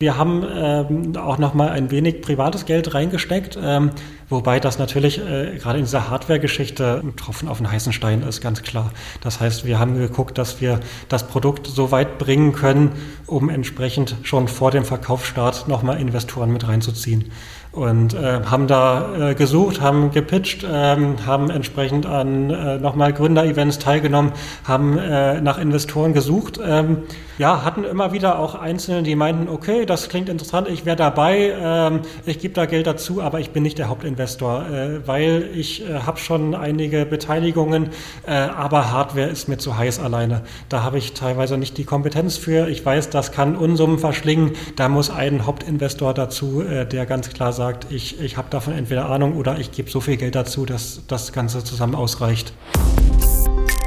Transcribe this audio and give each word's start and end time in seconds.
Wir 0.00 0.16
haben 0.16 0.46
ähm, 0.48 1.16
auch 1.16 1.38
noch 1.38 1.54
mal 1.54 1.70
ein 1.70 1.90
wenig 1.90 2.22
privates 2.22 2.66
Geld 2.66 2.94
reingesteckt, 2.94 3.58
ähm, 3.60 3.90
wobei 4.28 4.60
das 4.60 4.78
natürlich 4.78 5.18
äh, 5.18 5.58
gerade 5.58 5.78
in 5.80 5.86
dieser 5.86 6.08
Hardware-Geschichte 6.08 7.00
ein 7.02 7.16
Tropfen 7.16 7.48
auf 7.48 7.58
den 7.58 7.68
heißen 7.68 7.92
Stein 7.92 8.22
ist, 8.22 8.40
ganz 8.40 8.62
klar. 8.62 8.92
Das 9.22 9.40
heißt, 9.40 9.64
wir 9.64 9.80
haben 9.80 9.98
geguckt, 9.98 10.38
dass 10.38 10.60
wir 10.60 10.78
das 11.08 11.26
Produkt 11.26 11.66
so 11.66 11.90
weit 11.90 12.18
bringen 12.18 12.52
können, 12.52 12.92
um 13.26 13.48
entsprechend 13.50 14.14
schon 14.22 14.46
vor 14.46 14.70
dem 14.70 14.84
Verkaufsstart 14.84 15.66
noch 15.66 15.82
mal 15.82 16.00
Investoren 16.00 16.52
mit 16.52 16.68
reinzuziehen 16.68 17.32
und 17.78 18.14
äh, 18.14 18.40
haben 18.44 18.66
da 18.66 19.30
äh, 19.30 19.34
gesucht, 19.34 19.80
haben 19.80 20.10
gepitcht, 20.10 20.66
ähm, 20.68 21.24
haben 21.24 21.48
entsprechend 21.48 22.06
an 22.06 22.50
äh, 22.50 22.78
nochmal 22.78 23.12
Gründer-Events 23.12 23.78
teilgenommen, 23.78 24.32
haben 24.64 24.98
äh, 24.98 25.40
nach 25.40 25.58
Investoren 25.58 26.12
gesucht. 26.12 26.58
Ähm, 26.64 27.04
ja, 27.38 27.64
hatten 27.64 27.84
immer 27.84 28.12
wieder 28.12 28.40
auch 28.40 28.56
Einzelne, 28.56 29.04
die 29.04 29.14
meinten, 29.14 29.48
okay, 29.48 29.86
das 29.86 30.08
klingt 30.08 30.28
interessant, 30.28 30.68
ich 30.68 30.84
wäre 30.84 30.96
dabei, 30.96 31.54
ähm, 31.60 32.00
ich 32.26 32.40
gebe 32.40 32.52
da 32.52 32.66
Geld 32.66 32.88
dazu, 32.88 33.22
aber 33.22 33.38
ich 33.38 33.50
bin 33.50 33.62
nicht 33.62 33.78
der 33.78 33.88
Hauptinvestor, 33.88 34.66
äh, 34.66 35.06
weil 35.06 35.48
ich 35.54 35.88
äh, 35.88 36.00
habe 36.00 36.18
schon 36.18 36.56
einige 36.56 37.06
Beteiligungen, 37.06 37.90
äh, 38.26 38.32
aber 38.32 38.90
Hardware 38.90 39.28
ist 39.28 39.48
mir 39.48 39.56
zu 39.56 39.76
heiß 39.78 40.00
alleine. 40.00 40.42
Da 40.68 40.82
habe 40.82 40.98
ich 40.98 41.12
teilweise 41.12 41.56
nicht 41.56 41.78
die 41.78 41.84
Kompetenz 41.84 42.36
für. 42.36 42.68
Ich 42.68 42.84
weiß, 42.84 43.10
das 43.10 43.30
kann 43.30 43.56
Unsummen 43.56 44.00
verschlingen. 44.00 44.52
Da 44.74 44.88
muss 44.88 45.08
ein 45.08 45.46
Hauptinvestor 45.46 46.14
dazu, 46.14 46.62
äh, 46.62 46.86
der 46.86 47.06
ganz 47.06 47.30
klar 47.30 47.52
sagt, 47.52 47.67
ich, 47.90 48.20
ich 48.20 48.36
habe 48.36 48.48
davon 48.50 48.74
entweder 48.74 49.08
Ahnung 49.08 49.36
oder 49.36 49.58
ich 49.58 49.72
gebe 49.72 49.90
so 49.90 50.00
viel 50.00 50.16
Geld 50.16 50.34
dazu, 50.34 50.66
dass 50.66 51.02
das 51.08 51.32
Ganze 51.32 51.64
zusammen 51.64 51.94
ausreicht. 51.94 52.52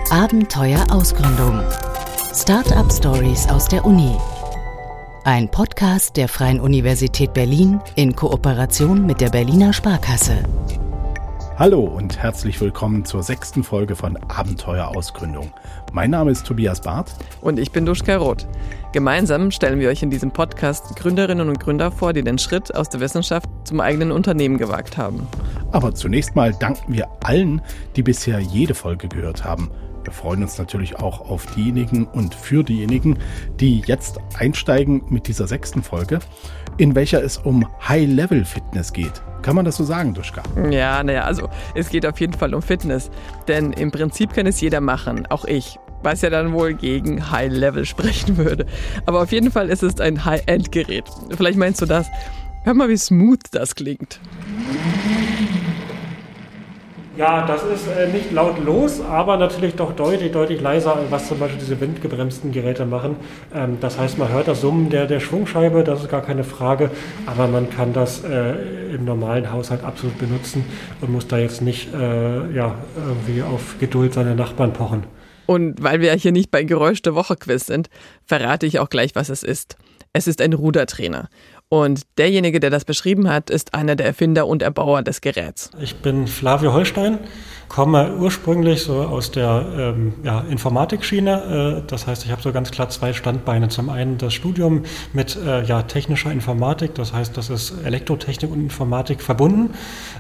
Abenteuer 0.10 0.86
Ausgründung. 0.92 1.62
Startup 2.34 2.92
Stories 2.92 3.48
aus 3.50 3.68
der 3.68 3.86
Uni. 3.86 4.16
Ein 5.24 5.50
Podcast 5.50 6.18
der 6.18 6.28
Freien 6.28 6.60
Universität 6.60 7.34
Berlin 7.34 7.80
in 7.96 8.16
Kooperation 8.16 9.06
mit 9.06 9.22
der 9.22 9.30
Berliner 9.30 9.72
Sparkasse. 9.72 10.44
Hallo 11.58 11.82
und 11.82 12.18
herzlich 12.18 12.60
willkommen 12.62 13.06
zur 13.06 13.22
sechsten 13.22 13.64
Folge 13.64 13.96
von 13.96 14.18
Abenteuer 14.30 14.88
Ausgründung. 14.88 15.52
Mein 15.92 16.10
Name 16.10 16.32
ist 16.32 16.48
Tobias 16.48 16.82
Barth. 16.82 17.14
Und 17.42 17.60
ich 17.60 17.72
bin 17.72 17.86
Duschka 17.86 18.16
Roth. 18.16 18.48
Gemeinsam 18.94 19.52
stellen 19.52 19.80
wir 19.80 19.90
euch 19.90 20.02
in 20.02 20.10
diesem 20.10 20.32
Podcast 20.32 20.96
Gründerinnen 20.96 21.50
und 21.50 21.60
Gründer 21.60 21.92
vor, 21.92 22.14
die 22.14 22.24
den 22.24 22.40
Schritt 22.40 22.74
aus 22.74 22.90
der 22.90 23.02
Wissenschaft 23.02 23.50
zum 23.66 23.82
eigenen 23.82 24.12
Unternehmen 24.12 24.58
gewagt 24.58 24.98
haben. 24.98 25.28
Aber 25.72 25.94
zunächst 25.94 26.36
mal 26.36 26.54
danken 26.54 26.94
wir 26.94 27.10
allen, 27.22 27.62
die 27.96 28.04
bisher 28.04 28.40
jede 28.40 28.74
Folge 28.74 29.08
gehört 29.08 29.44
haben. 29.44 29.70
Wir 30.04 30.14
freuen 30.14 30.42
uns 30.42 30.58
natürlich 30.58 30.96
auch 30.98 31.30
auf 31.30 31.46
diejenigen 31.56 32.08
und 32.08 32.34
für 32.34 32.64
diejenigen, 32.64 33.20
die 33.60 33.82
jetzt 33.86 34.20
einsteigen 34.38 35.04
mit 35.10 35.28
dieser 35.28 35.48
sechsten 35.48 35.84
Folge, 35.84 36.20
in 36.82 36.96
welcher 36.96 37.24
es 37.24 37.38
um 37.38 37.68
High-Level-Fitness 37.88 38.92
geht. 38.92 39.22
Kann 39.44 39.56
man 39.56 39.66
das 39.66 39.76
so 39.78 39.84
sagen, 39.84 40.16
Duschka? 40.16 40.42
Ja, 40.72 41.04
naja, 41.04 41.26
also 41.26 41.48
es 41.76 41.90
geht 41.90 42.08
auf 42.08 42.20
jeden 42.20 42.34
Fall 42.34 42.56
um 42.56 42.64
Fitness. 42.64 43.12
Denn 43.48 43.72
im 43.74 43.92
Prinzip 43.92 44.34
kann 44.34 44.48
es 44.48 44.60
jeder 44.62 44.82
machen, 44.82 45.28
auch 45.28 45.46
ich. 45.46 45.78
Was 46.02 46.24
ja 46.24 46.32
dann 46.32 46.54
wohl 46.54 46.74
gegen 46.74 47.30
High 47.30 47.52
Level 47.52 47.86
sprechen 47.86 48.36
würde. 48.38 48.66
Aber 49.06 49.22
auf 49.22 49.32
jeden 49.32 49.52
Fall 49.52 49.70
ist 49.70 49.84
es 49.84 50.00
ein 50.00 50.26
High-End-Gerät. 50.26 51.04
Vielleicht 51.38 51.60
meinst 51.60 51.84
du 51.84 51.86
das. 51.86 52.08
Hör 52.64 52.74
mal, 52.74 52.90
wie 52.90 52.98
smooth 52.98 53.44
das 53.52 53.76
klingt. 53.76 54.20
Ja, 57.18 57.46
das 57.46 57.64
ist 57.64 57.88
äh, 57.88 58.08
nicht 58.08 58.32
lautlos, 58.32 59.02
aber 59.02 59.36
natürlich 59.36 59.76
doch 59.76 59.92
deutlich, 59.94 60.32
deutlich 60.32 60.62
leiser, 60.62 60.98
was 61.10 61.28
zum 61.28 61.40
Beispiel 61.40 61.60
diese 61.60 61.82
windgebremsten 61.82 62.54
Geräte 62.54 62.86
machen. 62.86 63.18
Ähm, 63.54 63.78
das 63.82 64.00
heißt, 64.00 64.18
man 64.18 64.30
hört 64.30 64.48
das 64.48 64.62
Summen 64.62 64.90
der, 64.90 65.08
der 65.08 65.20
Schwungscheibe, 65.20 65.84
das 65.84 66.02
ist 66.02 66.10
gar 66.10 66.22
keine 66.22 66.46
Frage, 66.46 66.90
aber 67.26 67.48
man 67.48 67.70
kann 67.70 67.92
das 67.92 68.24
äh, 68.24 68.96
im 68.96 69.04
normalen 69.04 69.52
Haushalt 69.52 69.84
absolut 69.84 70.18
benutzen 70.20 70.64
und 71.02 71.12
muss 71.12 71.28
da 71.28 71.38
jetzt 71.38 71.62
nicht 71.62 71.94
äh, 71.94 72.54
ja, 72.54 72.76
irgendwie 72.96 73.44
auf 73.44 73.76
Geduld 73.80 74.14
seiner 74.14 74.36
Nachbarn 74.36 74.72
pochen. 74.72 75.04
Und 75.48 75.84
weil 75.84 76.00
wir 76.00 76.14
hier 76.14 76.32
nicht 76.32 76.50
bei 76.50 76.64
Geräusch 76.64 77.02
der 77.02 77.14
Woche 77.14 77.36
Quiz 77.36 77.66
sind, 77.66 77.90
verrate 78.26 78.66
ich 78.66 78.80
auch 78.80 78.90
gleich, 78.90 79.16
was 79.16 79.28
es 79.28 79.44
ist. 79.44 79.76
Es 80.14 80.28
ist 80.28 80.42
ein 80.42 80.54
Rudertrainer. 80.54 81.28
Und 81.74 82.02
derjenige, 82.18 82.60
der 82.60 82.70
das 82.70 82.84
beschrieben 82.84 83.30
hat, 83.30 83.50
ist 83.50 83.74
einer 83.74 83.96
der 83.96 84.06
Erfinder 84.06 84.46
und 84.46 84.62
Erbauer 84.62 85.04
des 85.04 85.22
Geräts. 85.22 85.72
Ich 85.80 85.96
bin 85.96 86.28
Flavio 86.28 86.74
Holstein, 86.74 87.20
komme 87.70 88.14
ursprünglich 88.20 88.84
so 88.84 88.96
aus 88.96 89.32
der 89.32 89.66
ähm, 89.80 90.14
ja, 90.22 90.42
Informatikschiene. 90.42 91.80
Äh, 91.80 91.88
das 91.88 92.08
heißt, 92.08 92.26
ich 92.26 92.32
habe 92.32 92.42
so 92.42 92.52
ganz 92.52 92.72
klar 92.72 92.90
zwei 92.90 93.14
Standbeine. 93.14 93.70
Zum 93.70 93.90
einen 93.90 94.18
das 94.18 94.34
Studium 94.34 94.84
mit 95.14 95.38
äh, 95.38 95.64
ja, 95.64 95.84
technischer 95.84 96.30
Informatik, 96.30 96.94
das 96.96 97.14
heißt, 97.14 97.38
das 97.38 97.50
ist 97.50 97.74
Elektrotechnik 97.86 98.52
und 98.52 98.60
Informatik 98.60 99.22
verbunden. 99.22 99.74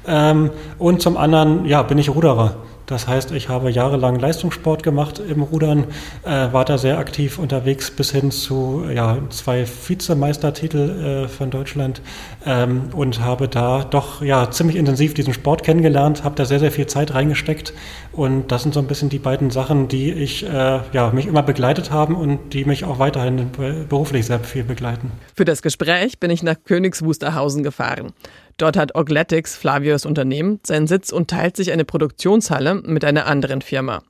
Ähm, 0.07 0.51
und 0.78 1.01
zum 1.01 1.17
anderen 1.17 1.66
ja, 1.66 1.84
bin 1.84 1.97
ich 1.97 2.07
Ruderer. 2.07 2.56
Das 2.91 3.07
heißt, 3.07 3.31
ich 3.31 3.47
habe 3.47 3.72
jahrelang 3.72 4.19
Leistungssport 4.19 4.84
gemacht 4.84 5.19
im 5.25 5.44
Rudern, 5.44 5.85
äh, 6.25 6.52
war 6.52 6.66
da 6.66 6.78
sehr 6.78 6.97
aktiv 6.97 7.40
unterwegs 7.40 7.90
bis 7.90 8.12
hin 8.12 8.31
zu 8.31 8.84
ja, 8.94 9.18
zwei 9.29 9.66
Vizemeistertitel 9.66 11.24
äh, 11.24 11.28
von 11.29 11.52
Deutschland 11.52 12.02
ähm, 12.46 12.90
und 12.94 13.22
habe 13.22 13.47
da 13.47 13.85
doch 13.85 14.22
ja 14.22 14.52
ziemlich 14.52 14.75
intensiv 14.75 15.13
diesen 15.13 15.34
Sport 15.34 15.63
kennengelernt, 15.63 16.25
habe 16.25 16.35
da 16.35 16.44
sehr, 16.44 16.59
sehr 16.59 16.72
viel 16.72 16.85
Zeit 16.85 17.13
reingesteckt 17.13 17.74
und 18.12 18.52
das 18.52 18.63
sind 18.63 18.74
so 18.74 18.81
ein 18.81 18.88
bisschen 18.88 19.08
die 19.08 19.19
beiden 19.19 19.52
Sachen, 19.52 19.88
die 19.88 20.12
ich 20.12 20.44
äh, 20.46 20.79
ja, 20.91 21.12
mich 21.13 21.28
immer 21.28 21.44
begleitet 21.44 21.91
haben 21.91 22.13
und 22.16 22.53
die 22.53 22.66
mich 22.66 22.84
auch 22.84 23.00
weiterhin 23.00 23.52
beruflich 23.88 24.25
sehr 24.25 24.41
viel 24.41 24.66
begleiten. 24.66 25.13
Für 25.34 25.46
das 25.46 25.62
Gespräch 25.62 26.19
bin 26.19 26.29
ich 26.29 26.44
nach 26.44 26.58
Königs 26.66 27.03
Wusterhausen 27.03 27.63
gefahren. 27.63 28.12
Dort 28.61 28.77
hat 28.77 28.94
Ogletics, 28.94 29.55
Flavios 29.55 30.05
Unternehmen, 30.05 30.59
seinen 30.63 30.85
Sitz 30.85 31.11
und 31.11 31.31
teilt 31.31 31.57
sich 31.57 31.72
eine 31.72 31.83
Produktionshalle 31.83 32.75
mit 32.75 33.03
einer 33.03 33.25
anderen 33.25 33.63
Firma. 33.63 34.03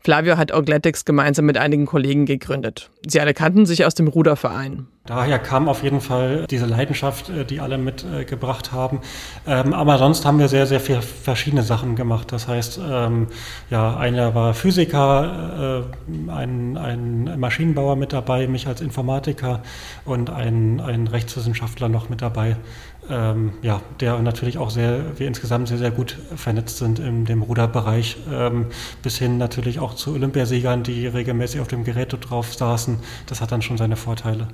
Flavio 0.00 0.36
hat 0.36 0.52
Ogletics 0.52 1.04
gemeinsam 1.04 1.46
mit 1.46 1.56
einigen 1.56 1.86
Kollegen 1.86 2.26
gegründet. 2.26 2.90
Sie 3.06 3.20
alle 3.20 3.32
kannten 3.32 3.66
sich 3.66 3.86
aus 3.86 3.94
dem 3.94 4.08
Ruderverein. 4.08 4.88
Daher 5.06 5.38
kam 5.38 5.68
auf 5.68 5.82
jeden 5.82 6.00
Fall 6.00 6.46
diese 6.50 6.66
Leidenschaft, 6.66 7.28
äh, 7.28 7.44
die 7.44 7.60
alle 7.60 7.78
mitgebracht 7.78 8.72
haben. 8.72 9.00
Ähm, 9.46 9.72
aber 9.74 9.98
sonst 9.98 10.24
haben 10.24 10.38
wir 10.38 10.48
sehr, 10.48 10.66
sehr 10.66 10.80
viele 10.80 11.02
verschiedene 11.02 11.62
Sachen 11.62 11.94
gemacht. 11.94 12.32
Das 12.32 12.48
heißt, 12.48 12.80
ähm, 12.86 13.28
ja, 13.70 13.96
einer 13.96 14.34
war 14.34 14.54
Physiker, 14.54 15.84
äh, 16.08 16.30
ein, 16.30 16.78
ein 16.78 17.38
Maschinenbauer 17.38 17.96
mit 17.96 18.12
dabei, 18.14 18.46
mich 18.46 18.66
als 18.66 18.80
Informatiker 18.80 19.62
und 20.06 20.30
ein, 20.30 20.80
ein 20.80 21.06
Rechtswissenschaftler 21.06 21.88
noch 21.88 22.08
mit 22.08 22.22
dabei 22.22 22.56
ähm, 23.10 23.52
ja, 23.62 23.80
der 24.00 24.18
natürlich 24.20 24.58
auch 24.58 24.70
sehr, 24.70 25.18
wir 25.18 25.26
insgesamt 25.26 25.68
sehr, 25.68 25.78
sehr 25.78 25.90
gut 25.90 26.18
vernetzt 26.36 26.78
sind 26.78 26.98
in 26.98 27.24
dem 27.24 27.42
Ruderbereich, 27.42 28.16
ähm, 28.32 28.66
bis 29.02 29.18
hin 29.18 29.38
natürlich 29.38 29.80
auch 29.80 29.94
zu 29.94 30.14
Olympiasiegern, 30.14 30.82
die 30.82 31.06
regelmäßig 31.06 31.60
auf 31.60 31.68
dem 31.68 31.84
Gerät 31.84 32.16
drauf 32.28 32.54
saßen. 32.54 32.98
Das 33.26 33.40
hat 33.40 33.52
dann 33.52 33.62
schon 33.62 33.76
seine 33.78 33.96
Vorteile. 33.96 34.48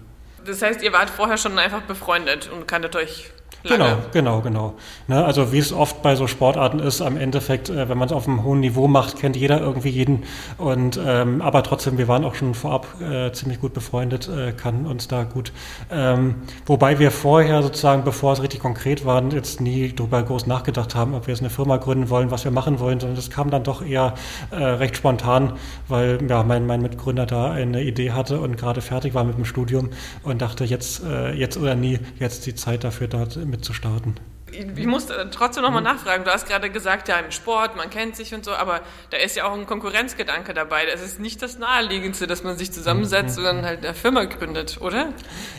Das 0.44 0.62
heißt, 0.62 0.82
ihr 0.82 0.92
wart 0.92 1.10
vorher 1.10 1.36
schon 1.36 1.58
einfach 1.58 1.82
befreundet 1.82 2.50
und 2.52 2.66
kanntet 2.66 2.96
euch 2.96 3.30
Lange. 3.62 3.84
Genau, 3.84 3.96
genau, 4.12 4.40
genau. 4.40 4.74
Ne, 5.06 5.22
also 5.22 5.52
wie 5.52 5.58
es 5.58 5.70
oft 5.70 6.00
bei 6.00 6.16
so 6.16 6.26
Sportarten 6.26 6.78
ist, 6.78 7.02
am 7.02 7.18
Endeffekt, 7.18 7.68
äh, 7.68 7.90
wenn 7.90 7.98
man 7.98 8.08
es 8.08 8.12
auf 8.12 8.26
einem 8.26 8.42
hohen 8.42 8.60
Niveau 8.60 8.88
macht, 8.88 9.18
kennt 9.18 9.36
jeder 9.36 9.60
irgendwie 9.60 9.90
jeden. 9.90 10.22
Und 10.56 10.98
ähm, 11.04 11.42
aber 11.42 11.62
trotzdem, 11.62 11.98
wir 11.98 12.08
waren 12.08 12.24
auch 12.24 12.34
schon 12.34 12.54
vorab 12.54 12.86
äh, 13.02 13.32
ziemlich 13.32 13.60
gut 13.60 13.74
befreundet, 13.74 14.28
äh, 14.28 14.52
kannten 14.52 14.86
uns 14.86 15.08
da 15.08 15.24
gut. 15.24 15.52
Ähm, 15.90 16.36
wobei 16.64 16.98
wir 16.98 17.10
vorher 17.10 17.62
sozusagen, 17.62 18.02
bevor 18.02 18.32
es 18.32 18.42
richtig 18.42 18.60
konkret 18.60 19.04
war, 19.04 19.22
jetzt 19.30 19.60
nie 19.60 19.92
darüber 19.92 20.22
groß 20.22 20.46
nachgedacht 20.46 20.94
haben, 20.94 21.14
ob 21.14 21.26
wir 21.26 21.34
jetzt 21.34 21.42
eine 21.42 21.50
Firma 21.50 21.76
gründen 21.76 22.08
wollen, 22.08 22.30
was 22.30 22.44
wir 22.44 22.52
machen 22.52 22.80
wollen, 22.80 22.98
sondern 22.98 23.16
das 23.16 23.28
kam 23.28 23.50
dann 23.50 23.62
doch 23.62 23.84
eher 23.84 24.14
äh, 24.52 24.56
recht 24.56 24.96
spontan, 24.96 25.52
weil 25.86 26.18
ja 26.26 26.42
mein, 26.44 26.64
mein 26.64 26.80
Mitgründer 26.80 27.26
da 27.26 27.50
eine 27.50 27.82
Idee 27.82 28.12
hatte 28.12 28.40
und 28.40 28.56
gerade 28.56 28.80
fertig 28.80 29.12
war 29.12 29.24
mit 29.24 29.36
dem 29.36 29.44
Studium 29.44 29.90
und 30.22 30.40
dachte, 30.40 30.64
jetzt, 30.64 31.02
äh, 31.04 31.34
jetzt 31.34 31.58
oder 31.58 31.74
nie, 31.74 31.98
jetzt 32.18 32.46
die 32.46 32.54
Zeit 32.54 32.84
dafür 32.84 33.08
dort 33.08 33.38
mitzustarten. 33.46 34.14
Ich 34.52 34.86
muss 34.86 35.06
trotzdem 35.30 35.62
nochmal 35.62 35.82
nachfragen. 35.82 36.24
Du 36.24 36.30
hast 36.30 36.46
gerade 36.46 36.70
gesagt, 36.70 37.08
ja, 37.08 37.16
im 37.18 37.30
Sport, 37.30 37.76
man 37.76 37.90
kennt 37.90 38.16
sich 38.16 38.34
und 38.34 38.44
so, 38.44 38.52
aber 38.52 38.80
da 39.10 39.16
ist 39.16 39.36
ja 39.36 39.44
auch 39.44 39.54
ein 39.54 39.66
Konkurrenzgedanke 39.66 40.54
dabei. 40.54 40.86
Das 40.90 41.02
ist 41.02 41.20
nicht 41.20 41.42
das 41.42 41.58
Naheliegendste, 41.58 42.26
dass 42.26 42.42
man 42.42 42.56
sich 42.56 42.72
zusammensetzt 42.72 43.38
und 43.38 43.44
dann 43.44 43.64
halt 43.64 43.84
eine 43.84 43.94
Firma 43.94 44.24
gründet, 44.24 44.78
oder? 44.80 45.08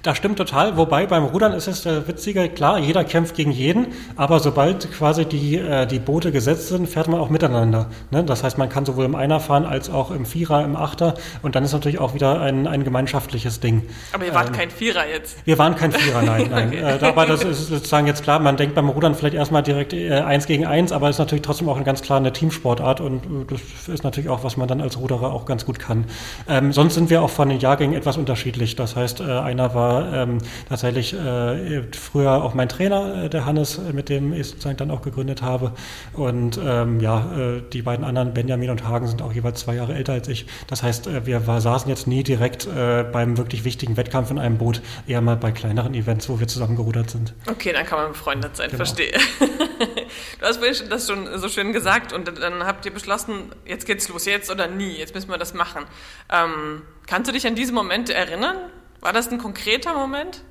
Das 0.04 0.18
stimmt 0.18 0.38
total. 0.38 0.78
Wobei 0.78 1.06
beim 1.06 1.24
Rudern 1.24 1.54
ist 1.54 1.68
es 1.68 1.86
äh, 1.86 2.08
witziger, 2.08 2.48
klar, 2.50 2.80
jeder 2.80 3.04
kämpft 3.04 3.36
gegen 3.36 3.52
jeden, 3.52 3.88
aber 4.16 4.40
sobald 4.40 4.92
quasi 4.92 5.26
die, 5.26 5.58
äh, 5.58 5.86
die 5.86 6.00
Boote 6.00 6.32
gesetzt 6.32 6.70
sind, 6.70 6.88
fährt 6.88 7.08
man 7.08 7.20
auch 7.20 7.30
miteinander. 7.30 7.90
Ne? 8.10 8.24
Das 8.24 8.44
heißt, 8.44 8.58
man 8.58 8.70
kann 8.70 8.86
sowohl 8.86 9.06
im 9.06 9.16
Einer 9.16 9.40
fahren 9.40 9.66
als 9.66 9.90
auch 9.90 10.12
im 10.12 10.26
Vierer, 10.26 10.64
im 10.64 10.76
Achter 10.76 11.16
und 11.42 11.56
dann 11.56 11.64
ist 11.64 11.74
natürlich 11.74 12.00
auch 12.00 12.14
wieder 12.14 12.42
ein, 12.42 12.68
ein 12.68 12.84
gemeinschaftliches 12.84 13.60
Ding. 13.60 13.88
Aber 14.14 14.26
ihr 14.26 14.34
wart 14.34 14.50
ähm, 14.50 14.56
kein 14.56 14.72
Vierer 14.72 15.08
jetzt? 15.08 15.38
Wir 15.46 15.58
waren 15.58 15.76
kein 15.76 15.92
Vierer, 15.92 16.22
nein, 16.22 16.48
nein. 16.52 16.68
okay. 16.70 17.00
äh, 17.02 17.06
aber 17.06 17.26
das 17.26 17.44
ist 17.44 17.68
sozusagen 17.68 18.08
jetzt 18.08 18.24
klar, 18.24 18.40
man 18.40 18.58
denkt 18.58 18.76
beim 18.82 18.90
Rudern 18.90 19.16
vielleicht 19.16 19.36
erstmal 19.36 19.62
direkt 19.64 19.94
äh, 19.94 20.12
eins 20.12 20.48
gegen 20.48 20.66
eins, 20.66 20.92
aber 20.92 21.10
ist 21.10 21.20
natürlich 21.20 21.44
trotzdem 21.44 21.70
auch 21.70 21.76
eine 21.76 21.86
ganz 21.86 22.02
klar 22.02 22.18
eine 22.18 22.34
Teamsportart 22.34 23.00
und 23.00 23.26
äh, 23.26 23.46
das 23.48 23.88
ist 23.88 24.04
natürlich 24.04 24.30
auch, 24.30 24.44
was 24.44 24.58
man 24.58 24.68
dann 24.68 24.82
als 24.82 24.98
Ruderer 24.98 25.32
auch 25.32 25.46
ganz 25.46 25.66
gut 25.66 25.78
kann. 25.78 26.06
Ähm, 26.48 26.74
sonst 26.74 26.96
sind 26.96 27.10
wir 27.10 27.22
auch 27.22 27.30
von 27.30 27.50
den 27.50 27.60
Jahrgängen 27.60 27.96
etwas 27.96 28.18
unterschiedlich. 28.18 28.76
Das 28.76 28.96
heißt, 28.96 29.22
äh, 29.22 29.24
einer 29.24 29.76
war 29.76 30.14
ähm, 30.14 30.40
tatsächlich 30.68 31.14
äh, 31.14 31.84
früher 31.94 32.44
auch 32.44 32.54
mein 32.54 32.70
Trainer, 32.70 33.30
der 33.30 33.46
Hannes, 33.46 33.80
mit 33.94 34.10
dem 34.10 34.34
ich 34.34 34.48
sozusagen 34.48 34.78
dann 34.78 34.92
auch 34.92 35.02
gegründet 35.02 35.42
habe. 35.42 35.74
Und 36.14 36.60
ähm, 36.64 37.00
ja, 37.00 37.26
die 37.72 37.82
beiden 37.82 38.06
anderen, 38.06 38.34
Benjamin 38.34 38.70
und 38.70 38.88
Hagen, 38.88 39.08
sind 39.08 39.22
auch 39.22 39.34
jeweils 39.34 39.62
zwei 39.62 39.76
Jahre 39.76 39.94
älter 39.94 40.14
als 40.14 40.28
ich. 40.28 40.46
Das 40.68 40.84
heißt, 40.84 41.26
wir 41.26 41.48
war, 41.48 41.62
saßen 41.62 41.90
jetzt 41.90 42.08
nie 42.08 42.24
direkt 42.24 42.68
äh, 42.68 43.04
beim 43.04 43.38
wirklich 43.38 43.64
wichtigen 43.64 43.98
Wettkampf 43.98 44.32
in 44.32 44.40
einem 44.40 44.58
Boot, 44.58 44.82
eher 45.08 45.22
mal 45.22 45.36
bei 45.36 45.52
kleineren 45.52 45.94
Events, 45.94 46.30
wo 46.30 46.40
wir 46.40 46.48
zusammen 46.48 46.76
gerudert 46.76 47.10
sind. 47.10 47.34
Okay, 47.50 47.74
dann 47.74 47.86
kann 47.86 48.00
man 48.00 48.12
befreundet 48.12 48.56
sein, 48.56 48.71
genau. 48.72 48.86
verstehe. 48.86 49.14
du 50.40 50.46
hast 50.46 50.62
das 50.90 51.08
schon 51.08 51.38
so 51.40 51.50
schön 51.50 51.74
gesagt 51.74 52.14
und 52.14 52.28
dann 52.40 52.66
habt 52.66 52.86
ihr 52.86 52.94
beschlossen, 52.94 53.54
jetzt 53.66 53.86
geht's 53.86 54.10
los, 54.10 54.26
jetzt 54.26 54.52
oder 54.52 54.68
nie, 54.68 54.98
jetzt 54.98 55.14
müssen 55.14 55.30
wir 55.30 55.38
das 55.38 55.54
machen. 55.54 55.86
Ähm, 56.32 56.82
kannst 57.08 57.30
du 57.30 57.34
dich 57.34 57.46
an 57.48 57.56
diese 57.56 57.74
Momente 57.74 58.14
erinnern? 58.14 58.58
War 59.00 59.14
das 59.14 59.32
ein 59.32 59.38
konkreter 59.38 59.94
Moment? 59.94 60.44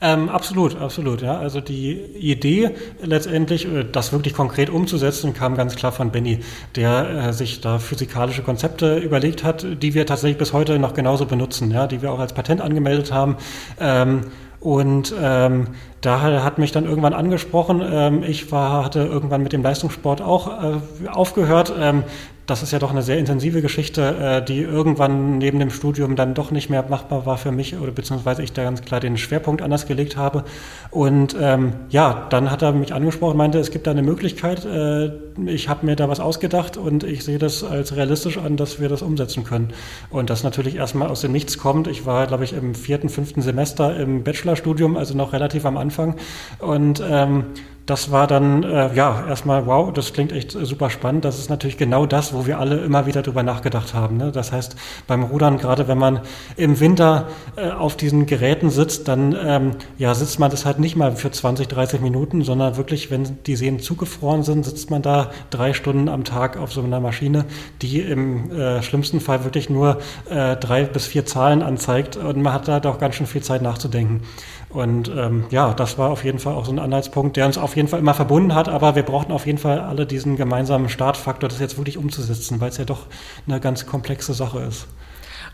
Ähm, 0.00 0.28
absolut, 0.28 0.76
absolut. 0.76 1.22
Ja. 1.22 1.38
Also 1.38 1.60
die 1.60 1.92
Idee 1.92 2.72
letztendlich, 3.00 3.66
äh, 3.66 3.84
das 3.90 4.12
wirklich 4.12 4.34
konkret 4.34 4.68
umzusetzen, 4.68 5.32
kam 5.32 5.56
ganz 5.56 5.74
klar 5.74 5.92
von 5.92 6.10
Benny, 6.12 6.40
der 6.74 7.28
äh, 7.28 7.32
sich 7.32 7.60
da 7.60 7.78
physikalische 7.78 8.42
Konzepte 8.42 8.98
überlegt 8.98 9.42
hat, 9.42 9.66
die 9.82 9.94
wir 9.94 10.04
tatsächlich 10.04 10.38
bis 10.38 10.52
heute 10.52 10.78
noch 10.78 10.92
genauso 10.92 11.24
benutzen, 11.24 11.70
ja, 11.70 11.86
die 11.86 12.02
wir 12.02 12.12
auch 12.12 12.18
als 12.18 12.34
Patent 12.34 12.60
angemeldet 12.60 13.10
haben. 13.10 13.36
Ähm, 13.80 14.22
und 14.60 15.14
ähm, 15.20 15.68
da 16.00 16.42
hat 16.44 16.58
mich 16.58 16.72
dann 16.72 16.84
irgendwann 16.84 17.12
angesprochen. 17.12 17.82
Ähm, 17.84 18.22
ich 18.22 18.52
war, 18.52 18.84
hatte 18.84 19.00
irgendwann 19.00 19.42
mit 19.42 19.52
dem 19.52 19.62
Leistungssport 19.62 20.22
auch 20.22 20.62
äh, 20.62 21.08
aufgehört. 21.08 21.72
Ähm, 21.78 22.04
das 22.46 22.62
ist 22.62 22.72
ja 22.72 22.78
doch 22.78 22.92
eine 22.92 23.02
sehr 23.02 23.18
intensive 23.18 23.60
Geschichte, 23.60 24.02
äh, 24.02 24.44
die 24.44 24.60
irgendwann 24.60 25.38
neben 25.38 25.58
dem 25.58 25.70
Studium 25.70 26.14
dann 26.14 26.34
doch 26.34 26.52
nicht 26.52 26.70
mehr 26.70 26.84
machbar 26.88 27.26
war 27.26 27.38
für 27.38 27.50
mich 27.50 27.76
oder 27.76 27.90
beziehungsweise 27.90 28.42
ich 28.42 28.52
da 28.52 28.62
ganz 28.62 28.82
klar 28.82 29.00
den 29.00 29.16
Schwerpunkt 29.16 29.62
anders 29.62 29.86
gelegt 29.86 30.16
habe. 30.16 30.44
Und 30.90 31.36
ähm, 31.40 31.72
ja, 31.88 32.26
dann 32.30 32.50
hat 32.50 32.62
er 32.62 32.72
mich 32.72 32.94
angesprochen, 32.94 33.36
meinte, 33.36 33.58
es 33.58 33.72
gibt 33.72 33.86
da 33.88 33.90
eine 33.90 34.02
Möglichkeit. 34.02 34.64
Äh, 34.64 35.10
ich 35.46 35.68
habe 35.68 35.84
mir 35.84 35.96
da 35.96 36.08
was 36.08 36.20
ausgedacht 36.20 36.76
und 36.76 37.02
ich 37.02 37.24
sehe 37.24 37.38
das 37.38 37.64
als 37.64 37.96
realistisch 37.96 38.38
an, 38.38 38.56
dass 38.56 38.80
wir 38.80 38.88
das 38.88 39.02
umsetzen 39.02 39.42
können. 39.42 39.72
Und 40.10 40.30
das 40.30 40.44
natürlich 40.44 40.76
erstmal 40.76 41.08
aus 41.08 41.22
dem 41.22 41.32
Nichts 41.32 41.58
kommt. 41.58 41.88
Ich 41.88 42.06
war, 42.06 42.28
glaube 42.28 42.44
ich, 42.44 42.52
im 42.52 42.76
vierten, 42.76 43.08
fünften 43.08 43.42
Semester 43.42 43.96
im 43.96 44.22
Bachelorstudium, 44.22 44.96
also 44.96 45.16
noch 45.16 45.32
relativ 45.32 45.66
am 45.66 45.76
Anfang. 45.76 46.14
Und 46.60 47.02
ähm, 47.06 47.46
das 47.86 48.10
war 48.10 48.26
dann, 48.26 48.64
äh, 48.64 48.92
ja, 48.94 49.26
erstmal, 49.28 49.66
wow, 49.66 49.92
das 49.92 50.12
klingt 50.12 50.32
echt 50.32 50.50
super 50.50 50.90
spannend. 50.90 51.24
Das 51.24 51.38
ist 51.38 51.48
natürlich 51.48 51.76
genau 51.76 52.04
das, 52.04 52.34
wo 52.34 52.44
wir 52.44 52.58
alle 52.58 52.78
immer 52.78 53.06
wieder 53.06 53.22
drüber 53.22 53.44
nachgedacht 53.44 53.94
haben. 53.94 54.16
Ne? 54.16 54.32
Das 54.32 54.50
heißt, 54.50 54.74
beim 55.06 55.22
Rudern, 55.22 55.56
gerade 55.56 55.86
wenn 55.86 55.96
man 55.96 56.20
im 56.56 56.80
Winter 56.80 57.28
äh, 57.54 57.70
auf 57.70 57.96
diesen 57.96 58.26
Geräten 58.26 58.70
sitzt, 58.70 59.06
dann 59.06 59.36
ähm, 59.40 59.70
ja, 59.98 60.14
sitzt 60.16 60.40
man 60.40 60.50
das 60.50 60.66
halt 60.66 60.80
nicht 60.80 60.96
mal 60.96 61.14
für 61.14 61.30
20, 61.30 61.68
30 61.68 62.00
Minuten, 62.00 62.42
sondern 62.42 62.76
wirklich, 62.76 63.12
wenn 63.12 63.38
die 63.44 63.54
Seen 63.54 63.78
zugefroren 63.78 64.42
sind, 64.42 64.64
sitzt 64.64 64.90
man 64.90 65.02
da 65.02 65.30
drei 65.50 65.72
Stunden 65.72 66.08
am 66.08 66.24
Tag 66.24 66.56
auf 66.56 66.72
so 66.72 66.82
einer 66.82 66.98
Maschine, 66.98 67.44
die 67.82 68.00
im 68.00 68.50
äh, 68.50 68.82
schlimmsten 68.82 69.20
Fall 69.20 69.44
wirklich 69.44 69.70
nur 69.70 69.98
äh, 70.28 70.56
drei 70.56 70.82
bis 70.84 71.06
vier 71.06 71.24
Zahlen 71.24 71.62
anzeigt 71.62 72.16
und 72.16 72.42
man 72.42 72.52
hat 72.52 72.66
da 72.66 72.80
doch 72.80 72.98
ganz 72.98 73.14
schön 73.14 73.26
viel 73.26 73.42
Zeit 73.42 73.62
nachzudenken. 73.62 74.22
Und 74.68 75.10
ähm, 75.16 75.44
ja, 75.50 75.72
das 75.74 75.96
war 75.96 76.10
auf 76.10 76.24
jeden 76.24 76.38
Fall 76.38 76.54
auch 76.54 76.66
so 76.66 76.72
ein 76.72 76.78
Anhaltspunkt, 76.78 77.36
der 77.36 77.46
uns 77.46 77.56
auf 77.56 77.76
jeden 77.76 77.88
Fall 77.88 78.00
immer 78.00 78.14
verbunden 78.14 78.54
hat, 78.54 78.68
aber 78.68 78.96
wir 78.96 79.04
brauchten 79.04 79.32
auf 79.32 79.46
jeden 79.46 79.58
Fall 79.58 79.80
alle 79.80 80.06
diesen 80.06 80.36
gemeinsamen 80.36 80.88
Startfaktor, 80.88 81.48
das 81.48 81.60
jetzt 81.60 81.78
wirklich 81.78 81.98
umzusetzen, 81.98 82.60
weil 82.60 82.70
es 82.70 82.76
ja 82.76 82.84
doch 82.84 83.06
eine 83.46 83.60
ganz 83.60 83.86
komplexe 83.86 84.34
Sache 84.34 84.60
ist. 84.60 84.88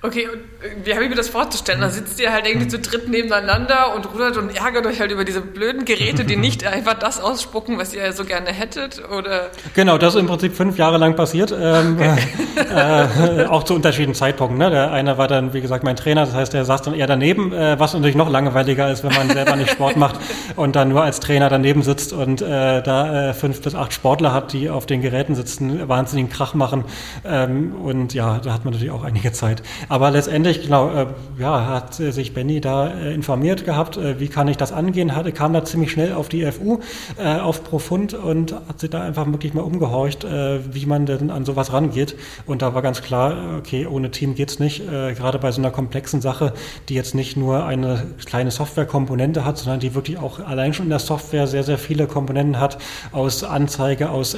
Okay, 0.04 0.26
und 0.26 0.38
äh, 0.38 0.84
wie 0.84 0.94
habe 0.94 1.04
ich 1.04 1.10
mir 1.10 1.14
das 1.14 1.28
vorzustellen? 1.28 1.80
Da 1.80 1.88
sitzt 1.88 2.18
ihr 2.18 2.32
halt 2.32 2.44
irgendwie 2.44 2.66
zu 2.66 2.80
dritt 2.80 3.08
nebeneinander 3.08 3.94
und 3.94 4.12
rudert 4.12 4.36
und 4.36 4.50
ärgert 4.56 4.84
euch 4.84 4.98
halt 4.98 5.12
über 5.12 5.24
diese 5.24 5.40
blöden 5.40 5.84
Geräte, 5.84 6.24
die 6.24 6.34
nicht 6.42 6.66
einfach 6.66 6.94
das 6.94 7.20
ausspucken, 7.20 7.78
was 7.78 7.94
ihr 7.94 8.12
so 8.12 8.24
gerne 8.24 8.50
hättet, 8.50 9.00
oder? 9.16 9.50
Genau, 9.74 9.98
das 9.98 10.14
ist 10.14 10.20
im 10.20 10.26
Prinzip 10.26 10.56
fünf 10.56 10.76
Jahre 10.76 10.98
lang 10.98 11.14
passiert, 11.14 11.54
ähm, 11.56 11.98
okay. 12.00 12.16
äh, 13.44 13.46
auch 13.46 13.62
zu 13.62 13.74
unterschiedlichen 13.74 14.14
Zeitpunkten. 14.14 14.58
Ne? 14.58 14.70
Der 14.70 14.90
eine 14.90 15.18
war 15.18 15.28
dann, 15.28 15.52
wie 15.52 15.60
gesagt, 15.60 15.84
mein 15.84 15.94
Trainer, 15.94 16.26
das 16.26 16.34
heißt, 16.34 16.52
der 16.52 16.64
saß 16.64 16.82
dann 16.82 16.94
eher 16.94 17.06
daneben, 17.06 17.52
äh, 17.52 17.78
was 17.78 17.94
natürlich 17.94 18.16
noch 18.16 18.28
langweiliger 18.28 18.90
ist, 18.90 19.04
wenn 19.04 19.12
man 19.12 19.30
selber 19.30 19.54
nicht 19.54 19.70
Sport 19.70 19.96
macht 19.96 20.16
und 20.56 20.74
dann 20.74 20.88
nur 20.88 21.04
als 21.04 21.20
Trainer 21.20 21.48
daneben 21.48 21.82
sitzt 21.84 22.12
und 22.12 22.42
äh, 22.42 22.82
da 22.82 23.30
äh, 23.30 23.34
fünf 23.34 23.62
bis 23.62 23.76
acht 23.76 23.92
Sportler 23.92 24.32
hat, 24.32 24.52
die 24.52 24.68
auf 24.68 24.84
den 24.84 25.00
Geräten 25.00 25.36
sitzen, 25.36 25.88
wahnsinnigen 25.88 26.28
Krach 26.28 26.54
machen 26.54 26.86
ähm, 27.24 27.76
und 27.80 28.14
ja, 28.14 28.40
da 28.42 28.52
hat 28.52 28.64
man 28.64 28.74
natürlich 28.74 28.92
auch 28.92 29.04
einige 29.04 29.30
Zeit. 29.30 29.62
Aber 29.92 30.10
letztendlich, 30.10 30.62
genau, 30.62 30.88
äh, 30.88 31.06
ja, 31.38 31.66
hat 31.66 31.92
sich 31.92 32.32
Benny 32.32 32.62
da 32.62 32.88
äh, 32.88 33.12
informiert 33.12 33.66
gehabt, 33.66 33.98
äh, 33.98 34.18
wie 34.18 34.28
kann 34.28 34.48
ich 34.48 34.56
das 34.56 34.72
angehen, 34.72 35.14
hatte, 35.14 35.32
kam 35.32 35.52
da 35.52 35.66
ziemlich 35.66 35.92
schnell 35.92 36.14
auf 36.14 36.30
die 36.30 36.50
FU, 36.50 36.78
äh, 37.18 37.38
auf 37.38 37.62
Profund 37.62 38.14
und 38.14 38.54
hat 38.54 38.80
sich 38.80 38.88
da 38.88 39.02
einfach 39.02 39.26
wirklich 39.26 39.52
mal 39.52 39.60
umgehorcht, 39.60 40.24
äh, 40.24 40.60
wie 40.74 40.86
man 40.86 41.04
denn 41.04 41.30
an 41.30 41.44
sowas 41.44 41.74
rangeht. 41.74 42.16
Und 42.46 42.62
da 42.62 42.72
war 42.72 42.80
ganz 42.80 43.02
klar, 43.02 43.36
okay, 43.58 43.86
ohne 43.86 44.10
Team 44.10 44.34
geht's 44.34 44.58
nicht, 44.58 44.80
äh, 44.80 45.12
gerade 45.12 45.38
bei 45.38 45.52
so 45.52 45.60
einer 45.60 45.70
komplexen 45.70 46.22
Sache, 46.22 46.54
die 46.88 46.94
jetzt 46.94 47.14
nicht 47.14 47.36
nur 47.36 47.66
eine 47.66 48.02
kleine 48.24 48.50
Softwarekomponente 48.50 49.44
hat, 49.44 49.58
sondern 49.58 49.80
die 49.80 49.94
wirklich 49.94 50.16
auch 50.16 50.40
allein 50.40 50.72
schon 50.72 50.86
in 50.86 50.90
der 50.90 51.00
Software 51.00 51.46
sehr, 51.46 51.64
sehr 51.64 51.76
viele 51.76 52.06
Komponenten 52.06 52.58
hat, 52.58 52.78
aus 53.12 53.44
Anzeige, 53.44 54.08
aus 54.08 54.34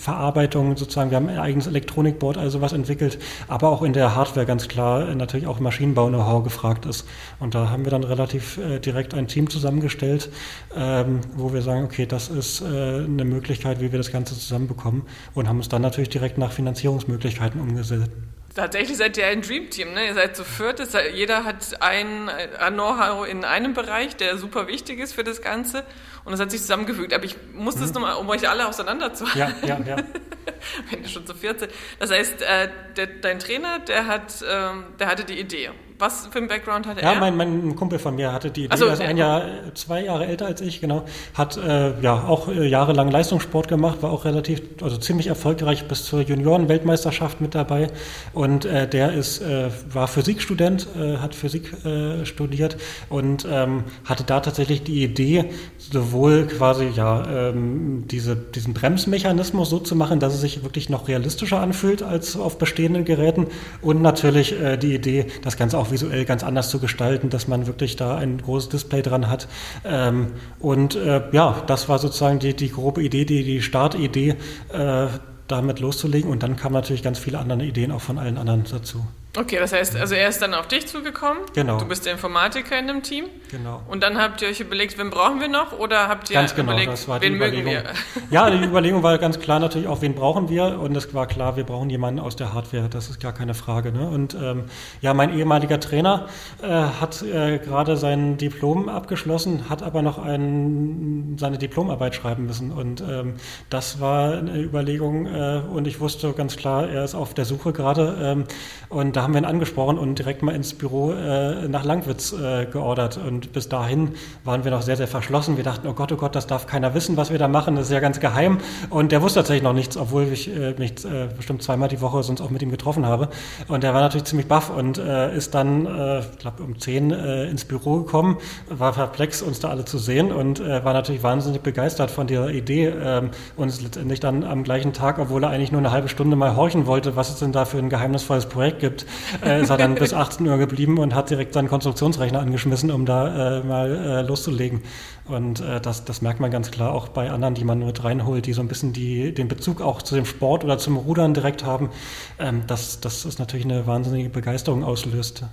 Verarbeitung 0.00 0.76
sozusagen. 0.76 1.10
Wir 1.10 1.16
haben 1.16 1.28
ein 1.28 1.38
eigenes 1.38 1.68
Elektronikboard, 1.68 2.38
also 2.38 2.60
was 2.60 2.72
entwickelt, 2.72 3.20
aber 3.46 3.68
auch 3.68 3.82
in 3.82 3.92
der 3.92 4.16
Hardware 4.16 4.46
ganz 4.46 4.63
ganz 4.64 4.72
klar 4.72 5.14
natürlich 5.14 5.46
auch 5.46 5.60
Maschinenbau-Know-how 5.60 6.42
gefragt 6.42 6.86
ist. 6.86 7.06
Und 7.38 7.54
da 7.54 7.68
haben 7.68 7.84
wir 7.84 7.90
dann 7.90 8.02
relativ 8.02 8.56
äh, 8.58 8.78
direkt 8.78 9.12
ein 9.12 9.28
Team 9.28 9.50
zusammengestellt, 9.50 10.30
ähm, 10.74 11.20
wo 11.36 11.52
wir 11.52 11.60
sagen, 11.60 11.84
okay, 11.84 12.06
das 12.06 12.28
ist 12.28 12.62
äh, 12.62 12.64
eine 12.64 13.24
Möglichkeit, 13.24 13.80
wie 13.80 13.92
wir 13.92 13.98
das 13.98 14.10
Ganze 14.10 14.34
zusammenbekommen 14.34 15.02
und 15.34 15.48
haben 15.48 15.58
uns 15.58 15.68
dann 15.68 15.82
natürlich 15.82 16.08
direkt 16.08 16.38
nach 16.38 16.52
Finanzierungsmöglichkeiten 16.52 17.60
umgesetzt. 17.60 18.10
Tatsächlich 18.54 18.96
seid 18.96 19.16
ihr 19.16 19.26
ein 19.26 19.42
Dreamteam, 19.42 19.94
ne? 19.94 20.06
Ihr 20.06 20.14
seid 20.14 20.36
zu 20.36 20.44
viert, 20.44 20.80
jeder 21.12 21.42
hat 21.42 21.82
ein, 21.82 22.28
ein 22.28 22.74
Know-how 22.74 23.26
in 23.26 23.44
einem 23.44 23.74
Bereich, 23.74 24.14
der 24.14 24.38
super 24.38 24.68
wichtig 24.68 25.00
ist 25.00 25.12
für 25.12 25.24
das 25.24 25.42
Ganze. 25.42 25.84
Und 26.24 26.30
das 26.30 26.40
hat 26.40 26.52
sich 26.52 26.60
zusammengefügt. 26.60 27.12
Aber 27.12 27.24
ich 27.24 27.36
muss 27.52 27.74
das 27.74 27.88
mhm. 27.88 27.94
nochmal, 27.94 28.14
um 28.14 28.28
euch 28.28 28.48
alle 28.48 28.68
auseinanderzuhalten. 28.68 29.68
Ja, 29.68 29.78
ja, 29.78 29.84
ja. 29.84 29.96
Wenn 30.90 31.02
ihr 31.02 31.08
schon 31.08 31.26
zu 31.26 31.34
viert 31.34 31.58
seid. 31.58 31.70
Das 31.98 32.12
heißt, 32.12 32.42
äh, 32.42 32.68
der, 32.96 33.06
dein 33.06 33.40
Trainer, 33.40 33.80
der 33.80 34.06
hat, 34.06 34.44
ähm, 34.48 34.84
der 35.00 35.08
hatte 35.08 35.24
die 35.24 35.38
Idee. 35.38 35.70
Was 35.98 36.26
für 36.26 36.38
ein 36.38 36.48
Background 36.48 36.88
hatte 36.88 37.00
ja, 37.00 37.10
er? 37.10 37.14
Ja, 37.14 37.20
mein, 37.20 37.36
mein 37.36 37.76
Kumpel 37.76 38.00
von 38.00 38.16
mir 38.16 38.32
hatte 38.32 38.50
die 38.50 38.64
Idee, 38.64 38.76
so, 38.76 38.86
er 38.86 38.94
ist 38.94 39.00
ein 39.00 39.16
Jahr, 39.16 39.44
zwei 39.74 40.04
Jahre 40.04 40.26
älter 40.26 40.46
als 40.46 40.60
ich, 40.60 40.80
genau, 40.80 41.04
hat 41.34 41.56
äh, 41.56 42.00
ja 42.00 42.24
auch 42.24 42.48
äh, 42.48 42.66
jahrelang 42.66 43.12
Leistungssport 43.12 43.68
gemacht, 43.68 44.02
war 44.02 44.10
auch 44.10 44.24
relativ, 44.24 44.60
also 44.82 44.96
ziemlich 44.96 45.28
erfolgreich 45.28 45.86
bis 45.86 46.04
zur 46.04 46.22
Junioren-Weltmeisterschaft 46.22 47.40
mit 47.40 47.54
dabei 47.54 47.86
und 48.32 48.64
äh, 48.64 48.88
der 48.88 49.12
ist, 49.12 49.40
äh, 49.40 49.70
war 49.92 50.08
Physikstudent, 50.08 50.88
äh, 50.98 51.18
hat 51.18 51.36
Physik 51.36 51.72
äh, 51.84 52.26
studiert 52.26 52.76
und 53.08 53.46
ähm, 53.48 53.84
hatte 54.04 54.24
da 54.24 54.40
tatsächlich 54.40 54.82
die 54.82 55.04
Idee, 55.04 55.44
sowohl 55.78 56.48
quasi 56.48 56.86
ja 56.86 57.24
ähm, 57.50 58.04
diese, 58.10 58.34
diesen 58.34 58.74
Bremsmechanismus 58.74 59.70
so 59.70 59.78
zu 59.78 59.94
machen, 59.94 60.18
dass 60.18 60.34
es 60.34 60.40
sich 60.40 60.64
wirklich 60.64 60.90
noch 60.90 61.06
realistischer 61.06 61.60
anfühlt 61.60 62.02
als 62.02 62.36
auf 62.36 62.58
bestehenden 62.58 63.04
Geräten 63.04 63.46
und 63.80 64.02
natürlich 64.02 64.54
die 64.80 64.94
Idee, 64.94 65.26
das 65.42 65.56
Ganze 65.56 65.78
auch 65.78 65.83
visuell 65.90 66.24
ganz 66.24 66.44
anders 66.44 66.70
zu 66.70 66.78
gestalten, 66.78 67.30
dass 67.30 67.48
man 67.48 67.66
wirklich 67.66 67.96
da 67.96 68.16
ein 68.16 68.38
großes 68.38 68.68
Display 68.70 69.02
dran 69.02 69.28
hat. 69.28 69.48
Ähm, 69.84 70.32
und 70.58 70.96
äh, 70.96 71.22
ja, 71.32 71.62
das 71.66 71.88
war 71.88 71.98
sozusagen 71.98 72.38
die, 72.38 72.54
die 72.54 72.70
grobe 72.70 73.02
Idee, 73.02 73.24
die, 73.24 73.44
die 73.44 73.62
Startidee, 73.62 74.36
äh, 74.72 75.06
damit 75.48 75.80
loszulegen. 75.80 76.30
Und 76.30 76.42
dann 76.42 76.56
kamen 76.56 76.74
natürlich 76.74 77.02
ganz 77.02 77.18
viele 77.18 77.38
andere 77.38 77.64
Ideen 77.64 77.92
auch 77.92 78.00
von 78.00 78.18
allen 78.18 78.38
anderen 78.38 78.64
dazu. 78.70 79.04
Okay, 79.36 79.58
das 79.58 79.72
heißt, 79.72 79.96
also 79.96 80.14
er 80.14 80.28
ist 80.28 80.40
dann 80.42 80.54
auf 80.54 80.68
dich 80.68 80.86
zugekommen. 80.86 81.38
Genau. 81.54 81.78
Du 81.78 81.86
bist 81.86 82.06
der 82.06 82.12
Informatiker 82.12 82.78
in 82.78 82.86
dem 82.86 83.02
Team. 83.02 83.24
Genau. 83.50 83.82
Und 83.88 84.04
dann 84.04 84.16
habt 84.16 84.40
ihr 84.42 84.48
euch 84.48 84.60
überlegt, 84.60 84.96
wen 84.96 85.10
brauchen 85.10 85.40
wir 85.40 85.48
noch? 85.48 85.76
Oder 85.76 86.08
habt 86.08 86.30
ihr 86.30 86.34
ganz 86.34 86.54
genau, 86.54 86.70
überlegt, 86.72 86.92
das 86.92 87.08
war 87.08 87.20
wen 87.20 87.32
die 87.32 87.38
mögen 87.40 87.64
wir? 87.64 87.82
Ja, 88.30 88.48
die 88.48 88.64
Überlegung 88.64 89.02
war 89.02 89.18
ganz 89.18 89.40
klar 89.40 89.58
natürlich 89.58 89.88
auch, 89.88 90.02
wen 90.02 90.14
brauchen 90.14 90.48
wir? 90.48 90.78
Und 90.78 90.96
es 90.96 91.12
war 91.14 91.26
klar, 91.26 91.56
wir 91.56 91.64
brauchen 91.64 91.90
jemanden 91.90 92.20
aus 92.20 92.36
der 92.36 92.54
Hardware. 92.54 92.88
Das 92.88 93.10
ist 93.10 93.18
gar 93.18 93.32
keine 93.32 93.54
Frage. 93.54 93.90
Ne? 93.90 94.08
Und 94.08 94.34
ähm, 94.34 94.64
ja, 95.00 95.14
mein 95.14 95.36
ehemaliger 95.36 95.80
Trainer 95.80 96.28
äh, 96.62 96.68
hat 96.68 97.22
äh, 97.22 97.58
gerade 97.58 97.96
sein 97.96 98.36
Diplom 98.36 98.88
abgeschlossen, 98.88 99.68
hat 99.68 99.82
aber 99.82 100.02
noch 100.02 100.18
ein, 100.18 101.36
seine 101.40 101.58
Diplomarbeit 101.58 102.14
schreiben 102.14 102.46
müssen. 102.46 102.70
Und 102.70 103.00
ähm, 103.00 103.34
das 103.68 104.00
war 104.00 104.38
eine 104.38 104.60
Überlegung. 104.60 105.26
Äh, 105.26 105.62
und 105.72 105.88
ich 105.88 105.98
wusste 105.98 106.32
ganz 106.34 106.56
klar, 106.56 106.88
er 106.88 107.02
ist 107.02 107.16
auf 107.16 107.34
der 107.34 107.46
Suche 107.46 107.72
gerade. 107.72 108.16
Ähm, 108.22 108.44
und 108.88 109.16
da 109.16 109.23
haben 109.24 109.34
wir 109.34 109.40
ihn 109.40 109.44
angesprochen 109.44 109.98
und 109.98 110.18
direkt 110.18 110.42
mal 110.42 110.54
ins 110.54 110.74
Büro 110.74 111.12
äh, 111.12 111.66
nach 111.66 111.84
Langwitz 111.84 112.32
äh, 112.32 112.66
geordert. 112.66 113.18
Und 113.18 113.52
bis 113.52 113.68
dahin 113.68 114.12
waren 114.44 114.64
wir 114.64 114.70
noch 114.70 114.82
sehr, 114.82 114.96
sehr 114.96 115.08
verschlossen. 115.08 115.56
Wir 115.56 115.64
dachten, 115.64 115.88
oh 115.88 115.94
Gott, 115.94 116.12
oh 116.12 116.16
Gott, 116.16 116.36
das 116.36 116.46
darf 116.46 116.66
keiner 116.66 116.94
wissen, 116.94 117.16
was 117.16 117.30
wir 117.30 117.38
da 117.38 117.48
machen. 117.48 117.74
Das 117.76 117.86
ist 117.86 117.92
ja 117.92 118.00
ganz 118.00 118.20
geheim. 118.20 118.58
Und 118.90 119.10
der 119.12 119.22
wusste 119.22 119.40
tatsächlich 119.40 119.64
noch 119.64 119.72
nichts, 119.72 119.96
obwohl 119.96 120.24
ich 120.24 120.54
äh, 120.54 120.74
mich 120.78 121.04
äh, 121.04 121.28
bestimmt 121.36 121.62
zweimal 121.62 121.88
die 121.88 122.00
Woche 122.00 122.22
sonst 122.22 122.40
auch 122.40 122.50
mit 122.50 122.62
ihm 122.62 122.70
getroffen 122.70 123.06
habe. 123.06 123.28
Und 123.68 123.82
der 123.82 123.94
war 123.94 124.00
natürlich 124.00 124.24
ziemlich 124.24 124.46
baff 124.46 124.70
und 124.70 124.98
äh, 124.98 125.34
ist 125.36 125.54
dann, 125.54 125.86
äh, 125.86 126.20
ich 126.20 126.38
glaube, 126.38 126.62
um 126.62 126.78
zehn 126.78 127.10
äh, 127.10 127.48
ins 127.48 127.64
Büro 127.64 128.00
gekommen, 128.00 128.36
war 128.68 128.92
perplex, 128.92 129.42
uns 129.42 129.60
da 129.60 129.70
alle 129.70 129.84
zu 129.84 129.98
sehen 129.98 130.32
und 130.32 130.60
äh, 130.60 130.84
war 130.84 130.92
natürlich 130.92 131.22
wahnsinnig 131.22 131.62
begeistert 131.62 132.10
von 132.10 132.26
dieser 132.26 132.50
Idee 132.50 132.86
ähm, 132.88 133.30
und 133.56 133.82
letztendlich 133.82 134.20
dann 134.20 134.44
am 134.44 134.64
gleichen 134.64 134.92
Tag, 134.92 135.18
obwohl 135.18 135.42
er 135.42 135.50
eigentlich 135.50 135.72
nur 135.72 135.80
eine 135.80 135.90
halbe 135.90 136.08
Stunde 136.08 136.36
mal 136.36 136.56
horchen 136.56 136.86
wollte, 136.86 137.16
was 137.16 137.30
es 137.30 137.38
denn 137.38 137.52
da 137.52 137.64
für 137.64 137.78
ein 137.78 137.88
geheimnisvolles 137.88 138.46
Projekt 138.46 138.80
gibt, 138.80 139.06
äh, 139.44 139.62
ist 139.62 139.70
er 139.70 139.76
dann 139.76 139.94
bis 139.94 140.12
18 140.12 140.46
Uhr 140.46 140.58
geblieben 140.58 140.98
und 140.98 141.14
hat 141.14 141.30
direkt 141.30 141.54
seinen 141.54 141.68
Konstruktionsrechner 141.68 142.40
angeschmissen, 142.40 142.90
um 142.90 143.06
da 143.06 143.58
äh, 143.58 143.64
mal 143.64 143.94
äh, 143.94 144.22
loszulegen. 144.22 144.82
Und 145.26 145.60
äh, 145.60 145.80
das, 145.80 146.04
das 146.04 146.22
merkt 146.22 146.40
man 146.40 146.50
ganz 146.50 146.70
klar 146.70 146.92
auch 146.92 147.08
bei 147.08 147.30
anderen, 147.30 147.54
die 147.54 147.64
man 147.64 147.78
mit 147.78 148.04
reinholt, 148.04 148.46
die 148.46 148.52
so 148.52 148.60
ein 148.60 148.68
bisschen 148.68 148.92
die, 148.92 149.32
den 149.32 149.48
Bezug 149.48 149.80
auch 149.80 150.02
zu 150.02 150.14
dem 150.14 150.26
Sport 150.26 150.64
oder 150.64 150.78
zum 150.78 150.96
Rudern 150.96 151.34
direkt 151.34 151.64
haben. 151.64 151.90
Ähm, 152.38 152.62
dass 152.66 153.00
das 153.00 153.38
natürlich 153.38 153.64
eine 153.64 153.86
wahnsinnige 153.86 154.28
Begeisterung 154.28 154.84
auslöst. 154.84 155.44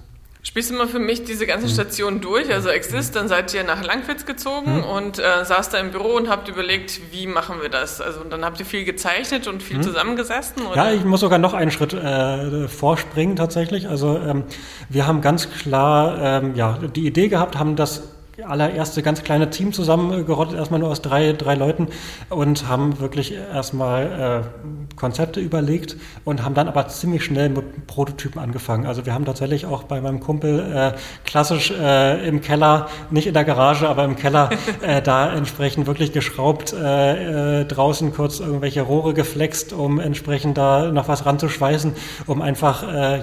Spielst 0.43 0.71
du 0.71 0.73
mal 0.73 0.87
für 0.87 0.97
mich 0.97 1.23
diese 1.23 1.45
ganze 1.45 1.67
hm. 1.67 1.73
Station 1.73 2.21
durch, 2.21 2.51
also 2.51 2.69
Exist, 2.69 3.15
dann 3.15 3.27
seid 3.27 3.53
ihr 3.53 3.63
nach 3.63 3.83
Langwitz 3.83 4.25
gezogen 4.25 4.77
mhm. 4.77 4.83
und 4.85 5.19
äh, 5.19 5.45
saß 5.45 5.69
da 5.69 5.77
im 5.77 5.91
Büro 5.91 6.15
und 6.15 6.29
habt 6.29 6.49
überlegt, 6.49 6.99
wie 7.11 7.27
machen 7.27 7.61
wir 7.61 7.69
das? 7.69 8.01
Also 8.01 8.23
dann 8.23 8.43
habt 8.43 8.59
ihr 8.59 8.65
viel 8.65 8.83
gezeichnet 8.83 9.47
und 9.47 9.61
viel 9.61 9.77
mhm. 9.77 9.83
zusammengesessen? 9.83 10.65
Oder? 10.65 10.75
Ja, 10.75 10.91
ich 10.91 11.05
muss 11.05 11.19
sogar 11.19 11.37
noch 11.37 11.53
einen 11.53 11.69
Schritt 11.69 11.93
äh, 11.93 12.67
vorspringen 12.67 13.35
tatsächlich. 13.35 13.87
Also 13.87 14.17
ähm, 14.17 14.43
wir 14.89 15.05
haben 15.05 15.21
ganz 15.21 15.47
klar 15.51 16.17
ähm, 16.19 16.55
ja, 16.55 16.79
die 16.79 17.05
Idee 17.05 17.27
gehabt, 17.27 17.59
haben 17.59 17.75
das 17.75 18.01
allererste 18.43 19.01
ganz 19.03 19.23
kleine 19.23 19.49
Team 19.49 19.73
zusammengerottet, 19.73 20.55
erstmal 20.55 20.79
nur 20.79 20.89
aus 20.89 21.01
drei, 21.01 21.33
drei 21.33 21.55
Leuten 21.55 21.87
und 22.29 22.67
haben 22.67 22.99
wirklich 22.99 23.33
erstmal 23.33 24.43
äh, 24.43 24.95
Konzepte 24.95 25.39
überlegt 25.39 25.97
und 26.25 26.43
haben 26.43 26.55
dann 26.55 26.67
aber 26.67 26.87
ziemlich 26.87 27.23
schnell 27.23 27.49
mit 27.49 27.87
Prototypen 27.87 28.41
angefangen. 28.41 28.85
Also 28.85 29.05
wir 29.05 29.13
haben 29.13 29.25
tatsächlich 29.25 29.65
auch 29.65 29.83
bei 29.83 30.01
meinem 30.01 30.19
Kumpel 30.19 30.59
äh, 30.59 30.97
klassisch 31.25 31.71
äh, 31.71 32.27
im 32.27 32.41
Keller, 32.41 32.87
nicht 33.09 33.27
in 33.27 33.33
der 33.33 33.43
Garage, 33.43 33.87
aber 33.87 34.05
im 34.05 34.15
Keller, 34.15 34.49
äh, 34.81 35.01
da 35.01 35.33
entsprechend 35.33 35.87
wirklich 35.87 36.11
geschraubt, 36.11 36.73
äh, 36.73 37.61
äh, 37.61 37.65
draußen 37.65 38.13
kurz 38.13 38.39
irgendwelche 38.39 38.81
Rohre 38.81 39.13
geflext, 39.13 39.73
um 39.73 39.99
entsprechend 39.99 40.57
da 40.57 40.91
noch 40.91 41.07
was 41.07 41.25
ranzuschweißen, 41.25 41.93
um 42.27 42.41
einfach 42.41 42.71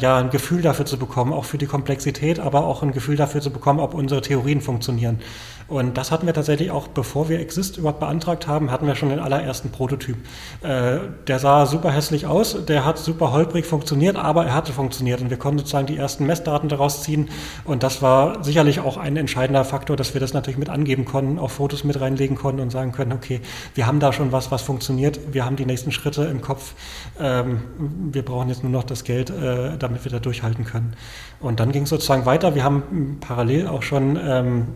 ja 0.01 0.19
ein 0.19 0.31
Gefühl 0.31 0.63
dafür 0.63 0.85
zu 0.85 0.99
bekommen, 0.99 1.33
auch 1.33 1.45
für 1.45 1.59
die 1.59 1.67
Komplexität, 1.67 2.39
aber 2.39 2.67
auch 2.67 2.83
ein 2.83 2.93
Gefühl 2.93 3.17
dafür 3.17 3.41
zu 3.41 3.51
bekommen, 3.51 3.81
ob 3.81 3.95
unsere 3.95 4.21
Theorien 4.21 4.61
funktionieren 4.61 5.08
funktionieren. 5.09 5.19
Und 5.69 5.99
das 5.99 6.11
hatten 6.11 6.25
wir 6.25 6.33
tatsächlich 6.33 6.71
auch, 6.71 6.89
bevor 6.89 7.29
wir 7.29 7.41
Exist 7.41 7.77
überhaupt 7.77 8.01
beantragt 8.01 8.47
haben, 8.47 8.71
hatten 8.71 8.87
wir 8.87 8.95
schon 8.95 9.11
den 9.11 9.19
allerersten 9.19 9.69
Prototyp. 9.69 10.17
Äh, 10.63 11.01
der 11.27 11.39
sah 11.39 11.67
super 11.67 11.91
hässlich 11.91 12.25
aus, 12.25 12.65
der 12.65 12.87
hat 12.87 12.99
super 12.99 13.33
holprig 13.33 13.67
funktioniert, 13.67 14.17
aber 14.17 14.47
er 14.47 14.55
hatte 14.55 14.73
funktioniert 14.73 15.21
und 15.21 15.29
wir 15.29 15.37
konnten 15.37 15.59
sozusagen 15.59 15.87
die 15.87 15.99
ersten 15.99 16.25
Messdaten 16.25 16.71
daraus 16.71 17.03
ziehen. 17.03 17.29
Und 17.65 17.83
das 17.83 18.01
war 18.01 18.43
sicherlich 18.43 18.81
auch 18.81 18.97
ein 18.97 19.19
entscheidender 19.19 19.63
Faktor, 19.63 19.99
dass 19.99 20.15
wir 20.15 20.23
das 20.23 20.33
natürlich 20.33 20.57
mit 20.57 20.71
angeben 20.71 21.05
konnten, 21.05 21.39
auf 21.39 21.53
Fotos 21.53 21.85
mit 21.85 22.01
reinlegen 22.01 22.39
konnten 22.39 22.63
und 22.63 22.71
sagen 22.71 22.93
können, 22.93 23.13
okay, 23.13 23.43
wir 23.75 23.87
haben 23.87 24.01
da 24.01 24.15
schon 24.15 24.33
was, 24.33 24.51
was 24.51 24.63
funktioniert, 24.63 25.21
wir 25.33 25.45
haben 25.45 25.57
die 25.57 25.67
nächsten 25.67 25.93
Schritte 25.93 26.25
im 26.25 26.41
Kopf, 26.41 26.73
ähm, 27.21 27.61
wir 28.11 28.25
brauchen 28.25 28.49
jetzt 28.49 28.63
nur 28.63 28.73
noch 28.73 28.85
das 28.85 29.05
Geld, 29.05 29.29
äh, 29.29 29.77
damit 29.79 30.05
wir 30.05 30.11
da 30.11 30.19
durchhalten 30.19 30.65
können. 30.65 30.95
Und 31.41 31.61
dann 31.61 31.73
ging 31.73 31.83
es 31.83 31.91
sozusagen 31.91 32.25
weiter. 32.25 32.55
Wir 32.55 32.65
haben 32.65 33.19
parallel 33.21 33.67
auch 33.67 33.83
schon 33.83 34.19
ähm, 34.21 34.69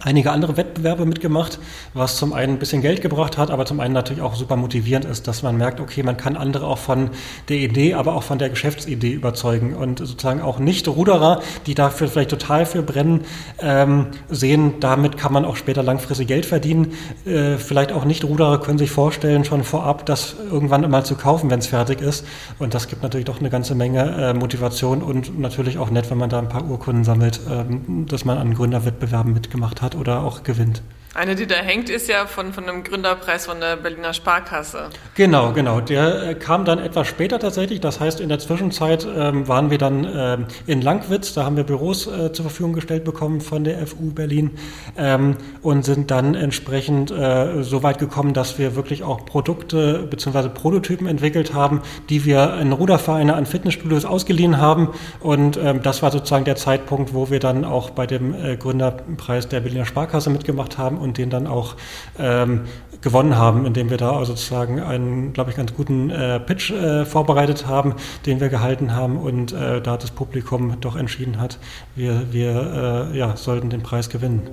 einige 0.00 0.32
andere 0.32 0.56
Wettbewerbe 0.56 1.04
mitgemacht, 1.04 1.58
was 1.94 2.16
zum 2.16 2.32
einen 2.32 2.54
ein 2.54 2.58
bisschen 2.58 2.82
Geld 2.82 3.02
gebracht 3.02 3.36
hat, 3.38 3.50
aber 3.50 3.66
zum 3.66 3.80
einen 3.80 3.94
natürlich 3.94 4.22
auch 4.22 4.34
super 4.34 4.56
motivierend 4.56 5.04
ist, 5.04 5.28
dass 5.28 5.42
man 5.42 5.56
merkt, 5.56 5.80
okay, 5.80 6.02
man 6.02 6.16
kann 6.16 6.36
andere 6.36 6.66
auch 6.66 6.78
von 6.78 7.10
der 7.48 7.58
Idee, 7.58 7.94
aber 7.94 8.14
auch 8.14 8.22
von 8.22 8.38
der 8.38 8.48
Geschäftsidee 8.48 9.12
überzeugen 9.12 9.74
und 9.74 9.98
sozusagen 9.98 10.40
auch 10.40 10.58
nicht 10.58 10.88
Ruderer, 10.88 11.40
die 11.66 11.74
dafür 11.74 12.08
vielleicht 12.08 12.30
total 12.30 12.64
für 12.66 12.82
brennen, 12.82 13.24
ähm, 13.60 14.06
sehen, 14.28 14.74
damit 14.80 15.18
kann 15.18 15.32
man 15.32 15.44
auch 15.44 15.56
später 15.56 15.82
langfristig 15.82 16.28
Geld 16.28 16.46
verdienen. 16.46 16.94
Äh, 17.26 17.56
vielleicht 17.58 17.92
auch 17.92 18.04
nicht 18.04 18.24
Ruderer 18.24 18.60
können 18.60 18.78
sich 18.78 18.90
vorstellen, 18.90 19.44
schon 19.44 19.64
vorab 19.64 20.06
das 20.06 20.36
irgendwann 20.50 20.88
mal 20.90 21.04
zu 21.04 21.14
kaufen, 21.14 21.50
wenn 21.50 21.58
es 21.58 21.66
fertig 21.66 22.00
ist. 22.00 22.24
Und 22.58 22.74
das 22.74 22.88
gibt 22.88 23.02
natürlich 23.02 23.26
doch 23.26 23.40
eine 23.40 23.50
ganze 23.50 23.74
Menge 23.74 24.30
äh, 24.30 24.34
Motivation 24.34 25.02
und 25.02 25.38
natürlich 25.38 25.78
auch 25.78 25.90
nett, 25.90 26.10
wenn 26.10 26.18
man 26.18 26.30
da 26.30 26.38
ein 26.38 26.48
paar 26.48 26.68
Urkunden 26.68 27.04
sammelt, 27.04 27.40
ähm, 27.50 28.06
dass 28.08 28.24
man 28.24 28.38
an 28.38 28.54
Gründerwettbewerben 28.54 29.32
mitgemacht 29.32 29.82
hat 29.82 29.89
hat 29.90 30.00
oder 30.00 30.22
auch 30.22 30.42
gewinnt. 30.42 30.82
Eine, 31.12 31.34
die 31.34 31.48
da 31.48 31.56
hängt, 31.56 31.90
ist 31.90 32.08
ja 32.08 32.26
von, 32.26 32.52
von 32.52 32.68
einem 32.68 32.84
Gründerpreis 32.84 33.46
von 33.46 33.58
der 33.58 33.74
Berliner 33.74 34.14
Sparkasse. 34.14 34.90
Genau, 35.16 35.52
genau. 35.52 35.80
Der 35.80 36.22
äh, 36.22 36.34
kam 36.36 36.64
dann 36.64 36.78
etwas 36.78 37.08
später 37.08 37.40
tatsächlich. 37.40 37.80
Das 37.80 37.98
heißt, 37.98 38.20
in 38.20 38.28
der 38.28 38.38
Zwischenzeit 38.38 39.04
ähm, 39.12 39.48
waren 39.48 39.72
wir 39.72 39.78
dann 39.78 40.06
ähm, 40.08 40.46
in 40.68 40.80
Langwitz. 40.80 41.34
Da 41.34 41.44
haben 41.44 41.56
wir 41.56 41.64
Büros 41.64 42.06
äh, 42.06 42.32
zur 42.32 42.44
Verfügung 42.44 42.74
gestellt 42.74 43.02
bekommen 43.02 43.40
von 43.40 43.64
der 43.64 43.84
FU 43.88 44.12
Berlin 44.12 44.52
ähm, 44.96 45.36
und 45.62 45.84
sind 45.84 46.12
dann 46.12 46.36
entsprechend 46.36 47.10
äh, 47.10 47.64
so 47.64 47.82
weit 47.82 47.98
gekommen, 47.98 48.32
dass 48.32 48.60
wir 48.60 48.76
wirklich 48.76 49.02
auch 49.02 49.26
Produkte 49.26 50.06
bzw. 50.08 50.48
Prototypen 50.48 51.08
entwickelt 51.08 51.52
haben, 51.52 51.82
die 52.08 52.24
wir 52.24 52.56
in 52.60 52.70
Rudervereine 52.70 53.34
an 53.34 53.46
Fitnessstudios 53.46 54.04
ausgeliehen 54.04 54.58
haben. 54.58 54.90
Und 55.18 55.56
ähm, 55.56 55.82
das 55.82 56.04
war 56.04 56.12
sozusagen 56.12 56.44
der 56.44 56.54
Zeitpunkt, 56.54 57.14
wo 57.14 57.30
wir 57.30 57.40
dann 57.40 57.64
auch 57.64 57.90
bei 57.90 58.06
dem 58.06 58.32
äh, 58.32 58.56
Gründerpreis 58.56 59.48
der 59.48 59.58
Berliner 59.58 59.86
Sparkasse 59.86 60.30
mitgemacht 60.30 60.78
haben 60.78 60.99
und 61.00 61.18
den 61.18 61.30
dann 61.30 61.46
auch 61.46 61.76
ähm, 62.18 62.62
gewonnen 63.00 63.36
haben, 63.36 63.66
indem 63.66 63.90
wir 63.90 63.96
da 63.96 64.12
also 64.12 64.32
sozusagen 64.32 64.80
einen, 64.80 65.32
glaube 65.32 65.50
ich, 65.50 65.56
ganz 65.56 65.74
guten 65.74 66.10
äh, 66.10 66.38
Pitch 66.40 66.70
äh, 66.70 67.04
vorbereitet 67.04 67.66
haben, 67.66 67.94
den 68.26 68.40
wir 68.40 68.48
gehalten 68.48 68.94
haben 68.94 69.16
und 69.16 69.52
äh, 69.52 69.80
da 69.80 69.96
das 69.96 70.10
Publikum 70.10 70.80
doch 70.80 70.96
entschieden 70.96 71.40
hat, 71.40 71.58
wir, 71.94 72.32
wir 72.32 73.10
äh, 73.12 73.18
ja, 73.18 73.36
sollten 73.36 73.70
den 73.70 73.82
Preis 73.82 74.10
gewinnen. 74.10 74.48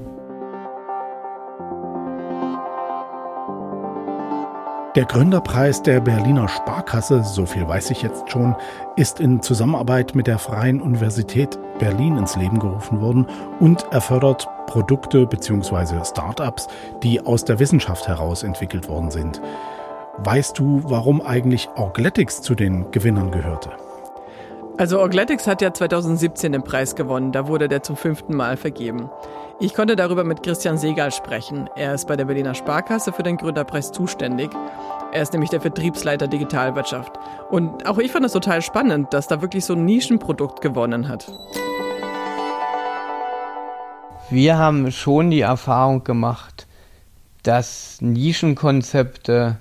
Der 4.98 5.06
Gründerpreis 5.06 5.84
der 5.84 6.02
Berliner 6.02 6.48
Sparkasse, 6.48 7.24
so 7.24 7.46
viel 7.46 7.68
weiß 7.68 7.92
ich 7.92 8.02
jetzt 8.02 8.32
schon, 8.32 8.56
ist 8.96 9.20
in 9.20 9.44
Zusammenarbeit 9.44 10.16
mit 10.16 10.26
der 10.26 10.40
Freien 10.40 10.82
Universität 10.82 11.60
Berlin 11.78 12.18
ins 12.18 12.36
Leben 12.36 12.58
gerufen 12.58 13.00
worden 13.00 13.28
und 13.60 13.86
erfördert 13.92 14.48
Produkte 14.66 15.28
bzw. 15.28 16.04
Startups, 16.04 16.68
die 17.04 17.24
aus 17.24 17.46
der 17.46 17.60
Wissenschaft 17.60 18.08
heraus 18.08 18.42
entwickelt 18.42 18.90
worden 18.90 19.12
sind. 19.12 19.40
Weißt 20.18 20.58
du, 20.58 20.82
warum 20.86 21.22
eigentlich 21.22 21.70
Orgletics 21.76 22.42
zu 22.42 22.56
den 22.56 22.90
Gewinnern 22.90 23.30
gehörte? 23.30 23.70
Also 24.80 25.00
Orgletics 25.00 25.48
hat 25.48 25.64
ja 25.64 25.74
2017 25.74 26.52
den 26.52 26.62
Preis 26.62 26.94
gewonnen, 26.94 27.32
da 27.32 27.48
wurde 27.48 27.68
der 27.68 27.82
zum 27.82 27.96
fünften 27.98 28.36
Mal 28.36 28.58
vergeben. 28.58 29.10
Ich 29.60 29.74
konnte 29.74 29.96
darüber 29.96 30.24
mit 30.24 30.44
Christian 30.44 30.78
Segal 30.78 31.12
sprechen. 31.12 31.68
Er 31.76 31.96
ist 31.96 32.08
bei 32.08 32.16
der 32.16 32.26
Berliner 32.26 32.54
Sparkasse 32.54 33.12
für 33.12 33.24
den 33.24 33.38
Gründerpreis 33.38 33.92
zuständig. 33.92 34.52
Er 35.12 35.24
ist 35.24 35.34
nämlich 35.34 35.50
der 35.50 35.62
Vertriebsleiter 35.62 36.28
Digitalwirtschaft. 36.28 37.14
Und 37.50 37.88
auch 37.88 37.98
ich 37.98 38.12
fand 38.12 38.24
es 38.28 38.34
total 38.34 38.62
spannend, 38.62 39.12
dass 39.16 39.28
da 39.28 39.42
wirklich 39.42 39.66
so 39.66 39.74
ein 39.74 39.84
Nischenprodukt 39.84 40.62
gewonnen 40.62 41.08
hat. 41.08 41.28
Wir 44.30 44.60
haben 44.60 44.92
schon 44.92 45.32
die 45.32 45.42
Erfahrung 45.42 46.04
gemacht, 46.04 46.68
dass 47.42 47.98
Nischenkonzepte 48.02 49.58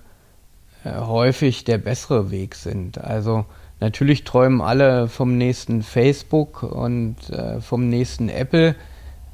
äh, 0.85 0.94
häufig 1.00 1.64
der 1.64 1.78
bessere 1.78 2.30
Weg 2.30 2.54
sind. 2.54 2.99
Also 2.99 3.46
natürlich 3.80 4.25
träumen 4.25 4.61
alle 4.61 5.09
vom 5.09 5.37
nächsten 5.37 5.83
Facebook 5.83 6.62
und 6.62 7.16
äh, 7.30 7.61
vom 7.61 7.88
nächsten 7.88 8.28
Apple. 8.28 8.75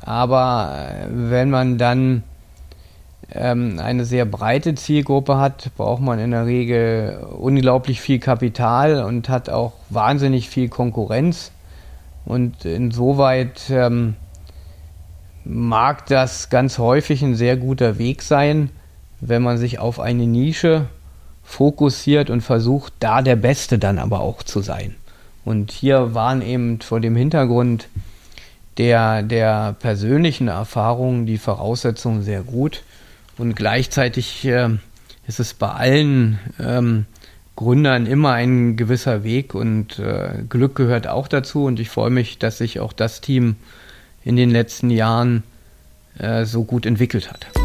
Aber 0.00 0.88
äh, 0.88 1.06
wenn 1.10 1.50
man 1.50 1.78
dann 1.78 2.24
ähm, 3.34 3.78
eine 3.78 4.04
sehr 4.04 4.24
breite 4.24 4.74
Zielgruppe 4.74 5.38
hat, 5.38 5.70
braucht 5.76 6.02
man 6.02 6.18
in 6.18 6.32
der 6.32 6.46
Regel 6.46 7.26
unglaublich 7.38 8.00
viel 8.00 8.18
Kapital 8.18 9.04
und 9.04 9.28
hat 9.28 9.48
auch 9.48 9.72
wahnsinnig 9.90 10.48
viel 10.48 10.68
Konkurrenz. 10.68 11.52
Und 12.24 12.64
insoweit 12.64 13.70
ähm, 13.70 14.14
mag 15.44 16.06
das 16.06 16.50
ganz 16.50 16.78
häufig 16.78 17.22
ein 17.22 17.34
sehr 17.34 17.56
guter 17.56 17.98
Weg 17.98 18.22
sein, 18.22 18.70
wenn 19.20 19.42
man 19.42 19.58
sich 19.58 19.78
auf 19.78 19.98
eine 19.98 20.26
Nische 20.26 20.86
fokussiert 21.42 22.30
und 22.30 22.40
versucht, 22.40 22.92
da 23.00 23.22
der 23.22 23.36
Beste 23.36 23.78
dann 23.78 23.98
aber 23.98 24.20
auch 24.20 24.42
zu 24.42 24.60
sein. 24.60 24.96
Und 25.44 25.72
hier 25.72 26.14
waren 26.14 26.40
eben 26.42 26.80
vor 26.80 27.00
dem 27.00 27.16
Hintergrund 27.16 27.88
der, 28.78 29.22
der 29.22 29.74
persönlichen 29.78 30.48
Erfahrungen 30.48 31.26
die 31.26 31.38
Voraussetzungen 31.38 32.22
sehr 32.22 32.42
gut. 32.42 32.82
Und 33.38 33.56
gleichzeitig 33.56 34.44
äh, 34.44 34.68
ist 35.26 35.40
es 35.40 35.54
bei 35.54 35.68
allen 35.68 36.38
ähm, 36.60 37.06
Gründern 37.56 38.06
immer 38.06 38.32
ein 38.32 38.76
gewisser 38.76 39.24
Weg 39.24 39.54
und 39.54 39.98
äh, 39.98 40.42
Glück 40.48 40.74
gehört 40.74 41.06
auch 41.06 41.28
dazu. 41.28 41.64
Und 41.64 41.80
ich 41.80 41.90
freue 41.90 42.10
mich, 42.10 42.38
dass 42.38 42.58
sich 42.58 42.80
auch 42.80 42.92
das 42.92 43.20
Team 43.20 43.56
in 44.24 44.36
den 44.36 44.50
letzten 44.50 44.90
Jahren 44.90 45.42
äh, 46.18 46.44
so 46.44 46.64
gut 46.64 46.86
entwickelt 46.86 47.30
hat. 47.30 47.61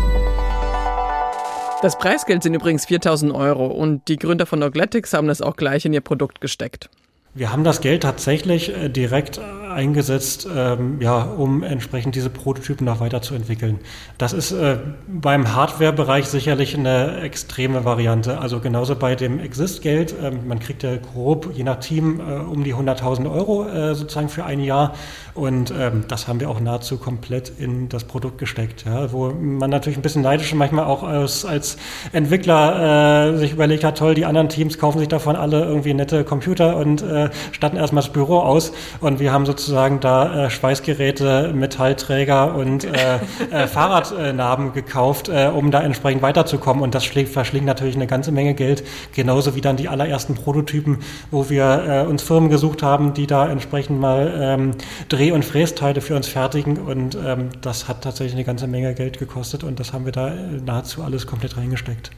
Das 1.83 1.95
Preisgeld 1.99 2.41
sind 2.41 2.55
übrigens 2.55 2.87
4000 2.87 3.31
Euro 3.33 3.67
und 3.67 4.07
die 4.07 4.15
Gründer 4.15 4.47
von 4.47 4.63
Ogletics 4.63 5.13
haben 5.13 5.27
das 5.27 5.41
auch 5.41 5.55
gleich 5.55 5.85
in 5.85 5.93
ihr 5.93 6.01
Produkt 6.01 6.41
gesteckt. 6.41 6.89
Wir 7.35 7.51
haben 7.51 7.63
das 7.63 7.81
Geld 7.81 8.01
tatsächlich 8.01 8.75
äh, 8.75 8.89
direkt 8.89 9.39
eingesetzt, 9.77 10.47
ähm, 10.53 10.99
ja, 11.01 11.21
um 11.21 11.61
entsprechend 11.61 12.15
diese 12.15 12.31
Prototypen 12.31 12.85
noch 12.85 12.99
weiterzuentwickeln. 12.99 13.77
Das 14.17 14.33
ist 14.33 14.51
äh, 14.51 14.77
beim 15.07 15.53
Hardware-Bereich 15.53 16.25
sicherlich 16.25 16.75
eine 16.75 17.21
extreme 17.21 17.85
Variante. 17.85 18.39
Also 18.39 18.59
genauso 18.59 18.95
bei 18.95 19.15
dem 19.15 19.39
Exist-Geld. 19.39 20.15
Ähm, 20.19 20.47
man 20.47 20.57
kriegt 20.57 20.81
ja 20.81 20.97
grob, 20.97 21.51
je 21.53 21.63
nach 21.63 21.79
Team, 21.79 22.19
äh, 22.19 22.39
um 22.39 22.63
die 22.63 22.73
100.000 22.73 23.31
Euro 23.31 23.67
äh, 23.67 23.93
sozusagen 23.93 24.29
für 24.29 24.45
ein 24.45 24.61
Jahr. 24.61 24.95
Und 25.35 25.71
ähm, 25.77 26.05
das 26.07 26.27
haben 26.27 26.39
wir 26.39 26.49
auch 26.49 26.59
nahezu 26.59 26.97
komplett 26.97 27.51
in 27.59 27.87
das 27.87 28.03
Produkt 28.03 28.39
gesteckt. 28.39 28.85
Ja, 28.87 29.11
wo 29.13 29.29
man 29.29 29.69
natürlich 29.69 29.99
ein 29.99 30.01
bisschen 30.01 30.23
neidisch 30.23 30.51
manchmal 30.55 30.85
auch 30.85 31.03
als, 31.03 31.45
als 31.45 31.77
Entwickler 32.13 33.35
äh, 33.35 33.37
sich 33.37 33.51
überlegt 33.51 33.83
hat, 33.83 33.99
toll, 33.99 34.15
die 34.15 34.25
anderen 34.25 34.49
Teams 34.49 34.79
kaufen 34.79 34.97
sich 34.97 35.07
davon 35.07 35.35
alle 35.35 35.63
irgendwie 35.63 35.93
nette 35.93 36.23
Computer 36.23 36.77
und 36.77 37.03
äh, 37.03 37.29
statten 37.51 37.77
erstmal 37.77 38.01
das 38.01 38.11
Büro 38.11 38.39
aus. 38.39 38.71
Und 39.01 39.19
wir 39.19 39.31
haben 39.31 39.45
sozusagen 39.45 39.66
da 39.67 40.45
äh, 40.45 40.49
Schweißgeräte, 40.49 41.51
Metallträger 41.53 42.55
und 42.55 42.83
äh, 42.83 43.19
äh, 43.51 43.67
Fahrradnarben 43.67 44.73
gekauft, 44.73 45.29
äh, 45.29 45.51
um 45.53 45.71
da 45.71 45.81
entsprechend 45.81 46.21
weiterzukommen. 46.21 46.83
Und 46.83 46.95
das 46.95 47.05
schlägt, 47.05 47.29
verschlingt 47.29 47.65
natürlich 47.65 47.95
eine 47.95 48.07
ganze 48.07 48.31
Menge 48.31 48.53
Geld, 48.53 48.83
genauso 49.13 49.55
wie 49.55 49.61
dann 49.61 49.77
die 49.77 49.87
allerersten 49.87 50.35
Prototypen, 50.35 50.99
wo 51.31 51.49
wir 51.49 51.83
äh, 51.87 52.07
uns 52.07 52.23
Firmen 52.23 52.49
gesucht 52.49 52.83
haben, 52.83 53.13
die 53.13 53.27
da 53.27 53.49
entsprechend 53.49 53.99
mal 53.99 54.33
ähm, 54.39 54.71
Dreh- 55.09 55.31
und 55.31 55.45
Frästeile 55.45 56.01
für 56.01 56.15
uns 56.15 56.27
fertigen. 56.27 56.77
Und 56.77 57.15
ähm, 57.15 57.49
das 57.61 57.87
hat 57.87 58.03
tatsächlich 58.03 58.35
eine 58.35 58.43
ganze 58.43 58.67
Menge 58.67 58.93
Geld 58.93 59.19
gekostet 59.19 59.63
und 59.63 59.79
das 59.79 59.93
haben 59.93 60.05
wir 60.05 60.11
da 60.11 60.31
nahezu 60.65 61.03
alles 61.03 61.27
komplett 61.27 61.57
reingesteckt. 61.57 62.11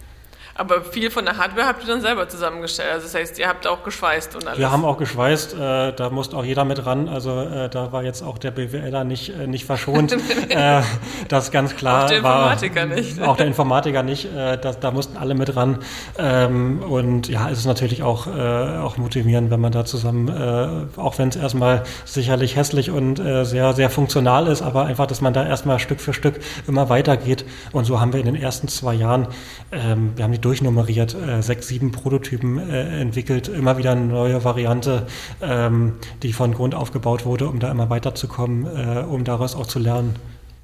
Aber 0.60 0.82
viel 0.82 1.10
von 1.10 1.24
der 1.24 1.38
Hardware 1.38 1.66
habt 1.68 1.84
ihr 1.84 1.88
dann 1.88 2.02
selber 2.02 2.28
zusammengestellt. 2.28 2.90
Also 2.92 3.06
das 3.06 3.16
heißt, 3.16 3.40
ihr 3.40 3.48
habt 3.48 3.66
auch 3.66 3.82
geschweißt 3.82 4.36
und 4.36 4.46
alles. 4.46 4.60
Wir 4.60 4.70
haben 4.70 4.84
auch 4.84 4.98
geschweißt, 4.98 5.54
äh, 5.54 5.94
da 5.94 6.10
musste 6.10 6.36
auch 6.36 6.44
jeder 6.44 6.66
mit 6.66 6.86
ran. 6.86 7.08
Also 7.08 7.40
äh, 7.40 7.70
da 7.70 7.94
war 7.94 8.04
jetzt 8.04 8.22
auch 8.22 8.38
der 8.38 8.52
BWLer 8.52 9.06
nicht, 9.06 9.30
äh, 9.30 9.48
nicht 9.48 9.64
verschont. 9.64 10.12
äh, 10.50 10.82
das 11.30 11.52
ganz 11.52 11.78
klar 11.78 12.04
auch 12.04 12.08
der 12.10 12.18
Informatiker 12.18 12.90
war, 12.90 12.96
nicht. 12.98 13.22
Auch 13.22 13.38
der 13.38 13.48
Informatiker 13.48 14.04
nicht. 14.04 14.26
Äh, 14.36 14.58
das, 14.58 14.82
da 14.82 14.92
mussten 14.92 15.16
alle 15.16 15.34
mit 15.34 15.56
ran. 15.56 15.80
Ähm, 16.18 16.84
und 16.84 17.30
ja, 17.30 17.50
es 17.50 17.60
ist 17.60 17.66
natürlich 17.66 18.04
auch, 18.04 18.28
äh, 18.28 18.80
auch 18.80 18.98
motivierend, 18.98 19.52
wenn 19.52 19.62
man 19.62 19.72
da 19.72 19.86
zusammen, 19.86 20.90
auch 20.98 21.18
wenn 21.20 21.30
es 21.30 21.38
erstmal 21.38 21.84
sicherlich 22.04 22.58
hässlich 22.58 22.92
und 22.92 23.16
sehr, 23.16 23.74
sehr 23.74 23.90
funktional 23.90 24.48
ist, 24.48 24.62
aber 24.62 24.86
einfach, 24.86 25.08
dass 25.08 25.22
man 25.22 25.34
da 25.34 25.46
erstmal 25.46 25.80
Stück 25.80 26.02
für 26.02 26.14
Stück 26.14 26.40
immer 26.68 26.90
weitergeht. 26.90 27.46
Und 27.72 27.86
so 27.86 28.02
haben 28.02 28.12
wir 28.12 28.20
in 28.20 28.26
den 28.26 28.36
ersten 28.36 28.68
zwei 28.68 28.94
Jahren, 28.94 29.28
ähm, 29.72 30.12
wir 30.16 30.26
haben 30.26 30.32
die 30.32 30.42
durchnummeriert, 30.50 31.14
äh, 31.14 31.44
sechs, 31.44 31.68
sieben 31.68 31.92
Prototypen 31.92 32.58
äh, 32.58 33.02
entwickelt, 33.02 33.50
immer 33.50 33.78
wieder 33.78 33.92
eine 33.92 34.06
neue 34.06 34.44
Variante, 34.44 35.06
ähm, 35.44 35.94
die 36.24 36.34
von 36.34 36.56
Grund 36.56 36.74
aufgebaut 36.74 37.24
wurde, 37.24 37.48
um 37.48 37.60
da 37.60 37.70
immer 37.70 37.92
weiterzukommen, 37.92 38.66
äh, 38.66 39.02
um 39.02 39.24
daraus 39.24 39.56
auch 39.56 39.68
zu 39.68 39.78
lernen. 39.78 40.16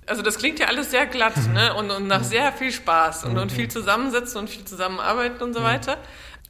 Also 0.07 0.23
das 0.23 0.39
klingt 0.39 0.57
ja 0.57 0.69
alles 0.69 0.89
sehr 0.89 1.05
glatt 1.05 1.35
ne? 1.53 1.75
und, 1.75 1.91
und 1.91 2.07
nach 2.07 2.23
sehr 2.23 2.51
viel 2.51 2.71
Spaß 2.71 3.25
und, 3.25 3.37
und 3.37 3.51
viel 3.51 3.67
zusammensitzen 3.67 4.39
und 4.39 4.49
viel 4.49 4.65
zusammenarbeiten 4.65 5.43
und 5.43 5.53
so 5.53 5.61
weiter. 5.61 5.97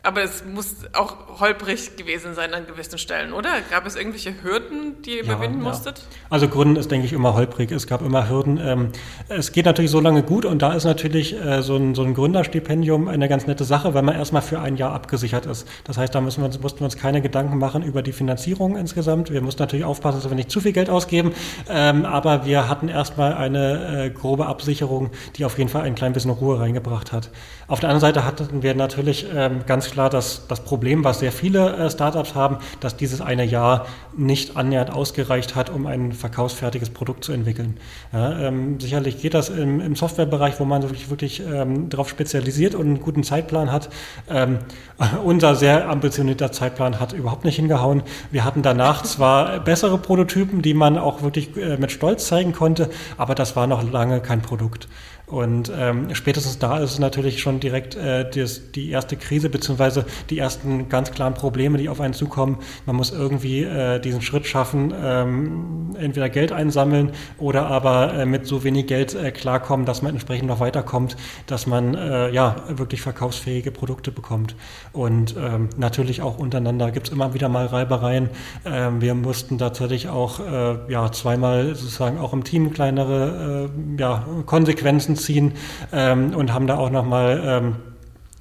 Aber 0.05 0.21
es 0.21 0.43
muss 0.45 0.75
auch 0.93 1.39
holprig 1.39 1.97
gewesen 1.97 2.35
sein 2.35 2.53
an 2.53 2.67
gewissen 2.67 2.97
Stellen, 2.97 3.33
oder? 3.33 3.49
Gab 3.71 3.85
es 3.85 3.95
irgendwelche 3.95 4.43
Hürden, 4.43 5.01
die 5.03 5.17
ihr 5.17 5.17
Ja, 5.17 5.23
überwinden 5.23 5.63
ja. 5.63 5.69
musstet? 5.69 6.03
Also 6.29 6.47
Gründen 6.47 6.75
ist, 6.75 6.91
denke 6.91 7.07
ich, 7.07 7.13
immer 7.13 7.33
holprig. 7.33 7.71
Es 7.71 7.87
gab 7.87 8.01
immer 8.01 8.29
Hürden. 8.29 8.59
Ähm, 8.63 8.91
es 9.29 9.51
geht 9.51 9.65
natürlich 9.65 9.91
so 9.91 9.99
lange 9.99 10.23
gut 10.23 10.45
und 10.45 10.61
da 10.61 10.73
ist 10.73 10.83
natürlich 10.83 11.35
äh, 11.35 11.61
so, 11.61 11.75
ein, 11.75 11.95
so 11.95 12.03
ein 12.03 12.13
Gründerstipendium 12.13 13.07
eine 13.07 13.27
ganz 13.27 13.47
nette 13.47 13.63
Sache, 13.63 13.93
weil 13.93 14.03
man 14.03 14.15
erstmal 14.15 14.41
für 14.41 14.59
ein 14.59 14.77
Jahr 14.77 14.93
abgesichert 14.93 15.45
ist. 15.45 15.67
Das 15.83 15.97
heißt, 15.97 16.13
da 16.13 16.21
müssen 16.21 16.41
wir 16.43 16.49
mussten 16.61 16.79
wir 16.79 16.85
uns 16.85 16.97
keine 16.97 17.21
Gedanken 17.21 17.57
machen 17.57 17.81
über 17.81 18.01
die 18.01 18.11
Finanzierung 18.11 18.77
insgesamt. 18.77 19.31
Wir 19.31 19.41
mussten 19.41 19.61
natürlich 19.61 19.85
aufpassen, 19.85 20.21
dass 20.21 20.29
wir 20.29 20.35
nicht 20.35 20.51
zu 20.51 20.61
viel 20.61 20.71
Geld 20.71 20.89
ausgeben, 20.89 21.33
ähm, 21.69 22.05
aber 22.05 22.45
wir 22.45 22.69
hatten 22.69 22.89
erstmal 22.89 23.33
eine 23.33 24.05
äh, 24.05 24.09
grobe 24.11 24.45
Absicherung, 24.45 25.09
die 25.35 25.45
auf 25.45 25.57
jeden 25.57 25.69
Fall 25.69 25.81
ein 25.81 25.95
klein 25.95 26.13
bisschen 26.13 26.31
Ruhe 26.31 26.59
reingebracht 26.59 27.11
hat. 27.11 27.31
Auf 27.67 27.79
der 27.79 27.89
anderen 27.89 28.01
Seite 28.01 28.25
hatten 28.25 28.61
wir 28.61 28.75
natürlich 28.75 29.25
ähm, 29.33 29.61
ganz 29.65 29.87
klar 29.95 30.09
das, 30.09 30.45
das 30.49 30.59
Problem, 30.59 31.05
was 31.05 31.19
sehr 31.19 31.31
viele 31.31 31.73
äh, 31.77 31.89
Startups 31.89 32.35
haben, 32.35 32.57
dass 32.81 32.97
dieses 32.97 33.21
eine 33.21 33.45
Jahr 33.45 33.85
nicht 34.17 34.57
annähernd 34.57 34.91
ausgereicht 34.91 35.55
hat, 35.55 35.69
um 35.69 35.87
ein 35.87 36.11
verkaufsfertiges 36.11 36.89
Produkt 36.89 37.23
zu 37.23 37.31
entwickeln. 37.31 37.77
Ja, 38.11 38.37
ähm, 38.39 38.77
sicherlich 38.77 39.21
geht 39.21 39.33
das 39.33 39.47
im, 39.47 39.79
im 39.79 39.95
Softwarebereich, 39.95 40.59
wo 40.59 40.65
man 40.65 40.81
sich 40.81 41.09
wirklich 41.09 41.41
ähm, 41.41 41.87
darauf 41.87 42.09
spezialisiert 42.09 42.75
und 42.75 42.87
einen 42.87 42.99
guten 42.99 43.23
Zeitplan 43.23 43.71
hat. 43.71 43.89
Ähm, 44.29 44.59
unser 45.23 45.55
sehr 45.55 45.87
ambitionierter 45.87 46.51
Zeitplan 46.51 46.99
hat 46.99 47.13
überhaupt 47.13 47.45
nicht 47.45 47.55
hingehauen. 47.55 48.03
Wir 48.31 48.43
hatten 48.43 48.63
danach 48.63 49.03
zwar 49.15 49.61
bessere 49.61 49.97
Prototypen, 49.97 50.61
die 50.61 50.73
man 50.73 50.97
auch 50.97 51.21
wirklich 51.21 51.55
äh, 51.55 51.77
mit 51.77 51.93
Stolz 51.93 52.27
zeigen 52.27 52.51
konnte, 52.51 52.89
aber 53.17 53.33
das 53.33 53.55
war 53.55 53.65
noch 53.65 53.89
lange 53.89 54.19
kein 54.19 54.41
Produkt. 54.41 54.89
Und 55.27 55.71
ähm, 55.75 56.13
spätestens 56.13 56.59
da 56.59 56.77
ist 56.79 56.91
es 56.91 56.99
natürlich 56.99 57.41
schon 57.41 57.59
direkt 57.59 57.95
äh, 57.95 58.29
das, 58.29 58.71
die 58.71 58.91
erste 58.91 59.17
Krise 59.17 59.49
beziehungsweise 59.85 60.05
die 60.29 60.39
ersten 60.39 60.89
ganz 60.89 61.11
klaren 61.11 61.33
Probleme, 61.33 61.77
die 61.77 61.89
auf 61.89 62.01
einen 62.01 62.13
zukommen. 62.13 62.57
Man 62.85 62.95
muss 62.95 63.11
irgendwie 63.11 63.63
äh, 63.63 63.99
diesen 63.99 64.21
Schritt 64.21 64.45
schaffen, 64.45 64.93
ähm, 65.01 65.95
entweder 65.99 66.29
Geld 66.29 66.51
einsammeln 66.51 67.11
oder 67.37 67.67
aber 67.67 68.13
äh, 68.13 68.25
mit 68.25 68.47
so 68.47 68.63
wenig 68.63 68.87
Geld 68.87 69.15
äh, 69.15 69.31
klarkommen, 69.31 69.85
dass 69.85 70.01
man 70.01 70.13
entsprechend 70.13 70.47
noch 70.47 70.59
weiterkommt, 70.59 71.15
dass 71.47 71.67
man 71.67 71.95
äh, 71.95 72.29
ja 72.31 72.55
wirklich 72.69 73.01
verkaufsfähige 73.01 73.71
Produkte 73.71 74.11
bekommt. 74.11 74.55
Und 74.93 75.35
ähm, 75.37 75.69
natürlich 75.77 76.21
auch 76.21 76.37
untereinander 76.37 76.91
gibt 76.91 77.07
es 77.07 77.13
immer 77.13 77.33
wieder 77.33 77.49
mal 77.49 77.65
Reibereien. 77.65 78.29
Ähm, 78.65 79.01
wir 79.01 79.15
mussten 79.15 79.57
tatsächlich 79.57 80.09
auch 80.09 80.39
äh, 80.39 80.91
ja 80.91 81.11
zweimal 81.11 81.75
sozusagen 81.75 82.17
auch 82.17 82.33
im 82.33 82.43
Team 82.43 82.73
kleinere 82.73 83.69
äh, 83.97 84.01
ja, 84.01 84.25
Konsequenzen 84.45 85.15
ziehen 85.15 85.53
ähm, 85.91 86.33
und 86.35 86.53
haben 86.53 86.67
da 86.67 86.77
auch 86.77 86.89
nochmal 86.89 87.41
ähm, 87.45 87.75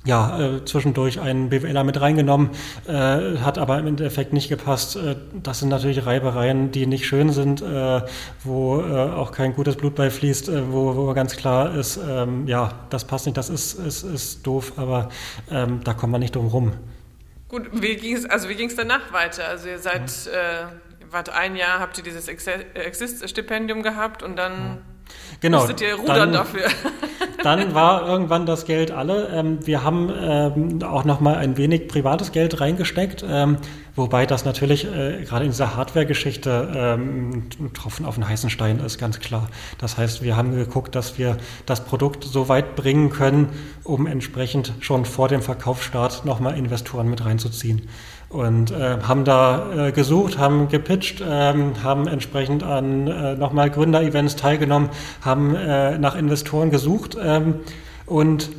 ja, 0.05 0.39
äh, 0.39 0.65
zwischendurch 0.65 1.21
einen 1.21 1.49
BWLer 1.49 1.83
mit 1.83 2.01
reingenommen, 2.01 2.51
äh, 2.87 2.93
hat 3.39 3.59
aber 3.59 3.79
im 3.79 3.87
Endeffekt 3.87 4.33
nicht 4.33 4.49
gepasst. 4.49 4.97
Äh, 4.97 5.17
das 5.43 5.61
sind 5.61 5.71
natürlich 5.71 6.05
Reibereien, 6.05 6.71
die 6.71 6.87
nicht 6.87 7.07
schön 7.07 7.31
sind, 7.31 7.63
äh, 7.63 8.03
wo 8.43 8.81
äh, 8.81 9.11
auch 9.13 9.33
kein 9.33 9.55
gutes 9.55 9.77
Blut 9.77 9.95
bei 9.95 10.11
fließt, 10.11 10.49
äh, 10.51 10.73
wo, 10.73 10.95
wo 10.95 11.15
ganz 11.15 11.37
klar 11.37 11.75
ist, 11.75 11.99
ähm, 12.07 12.47
ja, 12.47 12.73
das 12.91 13.05
passt 13.07 13.27
nicht, 13.27 13.37
das 13.37 13.49
ist, 13.49 13.75
ist, 13.75 14.03
ist 14.03 14.47
doof, 14.47 14.75
aber 14.77 15.09
ähm, 15.51 15.81
da 15.85 15.95
kommt 15.95 16.13
man 16.13 16.21
nicht 16.21 16.37
drum 16.37 16.49
rum. 16.49 16.73
Gut, 17.49 17.71
wie 17.73 17.97
ging 17.97 18.17
es 18.17 18.27
also 18.29 18.49
wie 18.49 18.55
ging's 18.57 18.75
danach 18.75 19.13
weiter? 19.13 19.49
Also 19.49 19.69
ihr 19.69 19.79
seid, 19.79 20.11
äh, 20.27 20.67
wart 21.11 21.31
ein 21.31 21.57
Jahr, 21.57 21.79
habt 21.79 21.97
ihr 21.97 22.05
dieses 22.05 22.29
Exist-Stipendium 22.29 23.83
gehabt 23.83 24.23
und 24.23 24.37
dann 24.37 24.83
Genau. 25.41 25.59
musstet 25.59 25.81
ihr 25.81 25.95
rudern 25.95 26.17
dann, 26.17 26.33
dafür. 26.33 26.63
Dann 27.45 27.75
war 27.75 28.09
irgendwann 28.09 28.47
das 28.47 28.65
Geld 28.65 28.91
alle. 28.91 29.29
Ähm, 29.29 29.59
wir 29.67 29.85
haben 29.85 30.11
ähm, 30.19 30.83
auch 30.83 31.05
noch 31.05 31.21
mal 31.21 31.37
ein 31.37 31.59
wenig 31.59 31.89
privates 31.89 32.33
Geld 32.33 32.59
reingesteckt, 32.59 33.23
ähm, 33.29 33.59
wobei 33.95 34.25
das 34.25 34.47
natürlich 34.47 34.87
äh, 34.87 35.23
gerade 35.25 35.45
in 35.45 35.51
dieser 35.51 35.77
Hardware-Geschichte 35.77 36.73
ähm, 36.75 37.45
ein 37.61 37.73
Tropfen 37.75 38.07
auf 38.07 38.15
den 38.15 38.27
heißen 38.27 38.49
Stein 38.49 38.79
ist, 38.79 38.97
ganz 38.97 39.21
klar. 39.21 39.49
Das 39.77 39.99
heißt, 39.99 40.23
wir 40.23 40.39
haben 40.39 40.57
geguckt, 40.57 40.95
dass 40.95 41.19
wir 41.19 41.37
das 41.67 41.85
Produkt 41.85 42.25
so 42.25 42.49
weit 42.49 42.77
bringen 42.77 43.11
können, 43.11 43.51
um 43.83 44.07
entsprechend 44.07 44.73
schon 44.81 45.05
vor 45.05 45.29
dem 45.29 45.43
Verkaufsstart 45.43 46.25
noch 46.25 46.41
mal 46.41 46.57
Investoren 46.57 47.11
mit 47.11 47.27
reinzuziehen 47.27 47.83
und 48.35 48.73
äh, 48.73 48.99
haben 49.03 49.25
da 49.25 49.89
äh, 49.89 49.93
gesucht, 49.93 50.39
haben 50.39 50.69
gepitcht, 50.69 51.23
ähm, 51.27 51.83
haben 51.85 52.09
entsprechend 52.09 52.65
an 52.65 53.07
äh, 53.07 53.37
nochmal 53.37 53.71
Gründer-Events 53.71 54.35
teilgenommen, 54.35 54.91
haben 55.23 55.55
äh, 55.55 55.99
nach 55.99 56.17
Investoren 56.17 56.71
gesucht 56.71 57.17
ähm, 57.23 57.61
und 58.07 58.51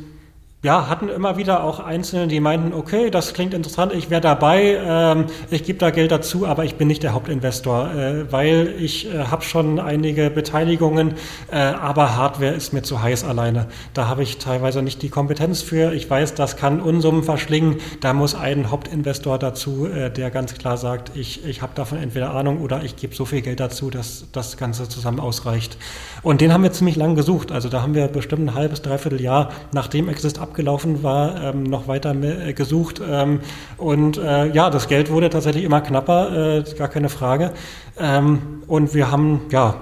ja, 0.66 0.88
hatten 0.88 1.08
immer 1.08 1.36
wieder 1.36 1.62
auch 1.62 1.78
Einzelne, 1.78 2.26
die 2.26 2.40
meinten, 2.40 2.74
okay, 2.74 3.08
das 3.08 3.34
klingt 3.34 3.54
interessant, 3.54 3.92
ich 3.94 4.10
wäre 4.10 4.20
dabei, 4.20 4.76
ähm, 4.84 5.26
ich 5.48 5.62
gebe 5.62 5.78
da 5.78 5.90
Geld 5.90 6.10
dazu, 6.10 6.44
aber 6.44 6.64
ich 6.64 6.74
bin 6.74 6.88
nicht 6.88 7.04
der 7.04 7.12
Hauptinvestor, 7.12 7.94
äh, 7.94 8.32
weil 8.32 8.74
ich 8.80 9.06
äh, 9.06 9.26
habe 9.26 9.44
schon 9.44 9.78
einige 9.78 10.28
Beteiligungen, 10.28 11.14
äh, 11.52 11.56
aber 11.56 12.16
Hardware 12.16 12.50
ist 12.50 12.72
mir 12.72 12.82
zu 12.82 13.00
heiß 13.00 13.22
alleine. 13.22 13.68
Da 13.94 14.08
habe 14.08 14.24
ich 14.24 14.38
teilweise 14.38 14.82
nicht 14.82 15.02
die 15.02 15.08
Kompetenz 15.08 15.62
für. 15.62 15.92
Ich 15.92 16.10
weiß, 16.10 16.34
das 16.34 16.56
kann 16.56 16.80
Unsummen 16.80 17.22
verschlingen. 17.22 17.76
Da 18.00 18.12
muss 18.12 18.34
ein 18.34 18.68
Hauptinvestor 18.68 19.38
dazu, 19.38 19.86
äh, 19.86 20.10
der 20.10 20.32
ganz 20.32 20.54
klar 20.54 20.78
sagt, 20.78 21.16
ich, 21.16 21.44
ich 21.44 21.62
habe 21.62 21.74
davon 21.76 21.98
entweder 21.98 22.34
Ahnung 22.34 22.60
oder 22.60 22.82
ich 22.82 22.96
gebe 22.96 23.14
so 23.14 23.24
viel 23.24 23.40
Geld 23.40 23.60
dazu, 23.60 23.88
dass 23.88 24.26
das 24.32 24.56
Ganze 24.56 24.88
zusammen 24.88 25.20
ausreicht. 25.20 25.78
Und 26.24 26.40
den 26.40 26.52
haben 26.52 26.64
wir 26.64 26.72
ziemlich 26.72 26.96
lang 26.96 27.14
gesucht. 27.14 27.52
Also 27.52 27.68
da 27.68 27.82
haben 27.82 27.94
wir 27.94 28.08
bestimmt 28.08 28.46
ein 28.46 28.54
halbes, 28.54 28.82
dreiviertel 28.82 29.20
Jahr, 29.20 29.50
nachdem 29.70 30.08
Exist 30.08 30.40
abgeschlossen 30.40 30.55
abgelaufen 30.56 31.02
war, 31.02 31.42
ähm, 31.42 31.64
noch 31.64 31.86
weiter 31.86 32.14
äh, 32.14 32.54
gesucht. 32.54 33.02
Ähm, 33.06 33.40
und 33.76 34.16
äh, 34.16 34.50
ja, 34.52 34.70
das 34.70 34.88
Geld 34.88 35.10
wurde 35.10 35.28
tatsächlich 35.28 35.64
immer 35.64 35.82
knapper, 35.82 36.58
äh, 36.58 36.74
gar 36.78 36.88
keine 36.88 37.10
Frage. 37.10 37.52
Ähm, 37.98 38.62
und 38.66 38.94
wir 38.94 39.10
haben 39.10 39.42
ja 39.50 39.74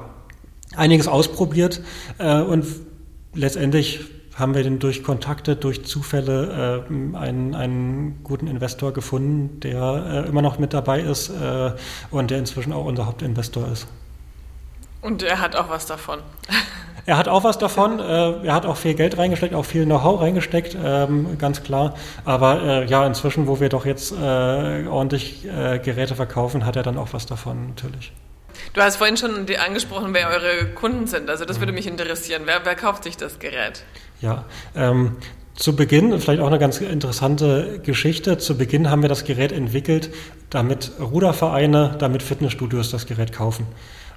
einiges 0.76 1.06
ausprobiert 1.06 1.80
und 2.18 2.66
letztendlich 3.32 4.00
haben 4.34 4.56
wir 4.56 4.64
denn 4.64 4.80
durch 4.80 5.04
Kontakte, 5.04 5.54
durch 5.54 5.84
Zufälle 5.84 6.84
äh, 6.90 7.16
einen, 7.16 7.54
einen 7.54 8.24
guten 8.24 8.48
Investor 8.48 8.92
gefunden, 8.92 9.60
der 9.60 10.24
äh, 10.26 10.28
immer 10.28 10.42
noch 10.42 10.58
mit 10.58 10.74
dabei 10.74 11.00
ist 11.00 11.30
äh, 11.30 11.70
und 12.10 12.32
der 12.32 12.40
inzwischen 12.40 12.72
auch 12.72 12.86
unser 12.86 13.06
Hauptinvestor 13.06 13.70
ist. 13.70 13.86
Und 15.04 15.22
er 15.22 15.38
hat 15.38 15.54
auch 15.54 15.68
was 15.68 15.86
davon. 15.86 16.20
Er 17.06 17.18
hat 17.18 17.28
auch 17.28 17.44
was 17.44 17.58
davon. 17.58 18.00
Äh, 18.00 18.46
er 18.46 18.54
hat 18.54 18.64
auch 18.64 18.78
viel 18.78 18.94
Geld 18.94 19.18
reingesteckt, 19.18 19.54
auch 19.54 19.66
viel 19.66 19.84
Know-how 19.84 20.22
reingesteckt, 20.22 20.74
ähm, 20.82 21.36
ganz 21.36 21.62
klar. 21.62 21.96
Aber 22.24 22.62
äh, 22.62 22.86
ja, 22.86 23.06
inzwischen, 23.06 23.46
wo 23.46 23.60
wir 23.60 23.68
doch 23.68 23.84
jetzt 23.84 24.12
äh, 24.12 24.86
ordentlich 24.86 25.44
äh, 25.44 25.80
Geräte 25.80 26.14
verkaufen, 26.14 26.64
hat 26.64 26.76
er 26.76 26.82
dann 26.82 26.96
auch 26.96 27.08
was 27.12 27.26
davon, 27.26 27.68
natürlich. 27.68 28.10
Du 28.72 28.80
hast 28.80 28.96
vorhin 28.96 29.18
schon 29.18 29.46
angesprochen, 29.54 30.14
wer 30.14 30.30
eure 30.30 30.64
Kunden 30.74 31.06
sind. 31.06 31.28
Also 31.28 31.44
das 31.44 31.60
würde 31.60 31.72
mich 31.72 31.86
interessieren. 31.86 32.44
Wer, 32.46 32.64
wer 32.64 32.74
kauft 32.74 33.04
sich 33.04 33.18
das 33.18 33.38
Gerät? 33.38 33.84
Ja, 34.22 34.46
ähm, 34.74 35.16
zu 35.56 35.76
Beginn, 35.76 36.18
vielleicht 36.20 36.40
auch 36.40 36.46
eine 36.46 36.58
ganz 36.58 36.80
interessante 36.80 37.80
Geschichte, 37.82 38.38
zu 38.38 38.56
Beginn 38.56 38.90
haben 38.90 39.02
wir 39.02 39.10
das 39.10 39.24
Gerät 39.24 39.52
entwickelt, 39.52 40.08
damit 40.48 40.92
Rudervereine, 40.98 41.96
damit 41.98 42.22
Fitnessstudios 42.22 42.90
das 42.90 43.04
Gerät 43.04 43.32
kaufen. 43.32 43.66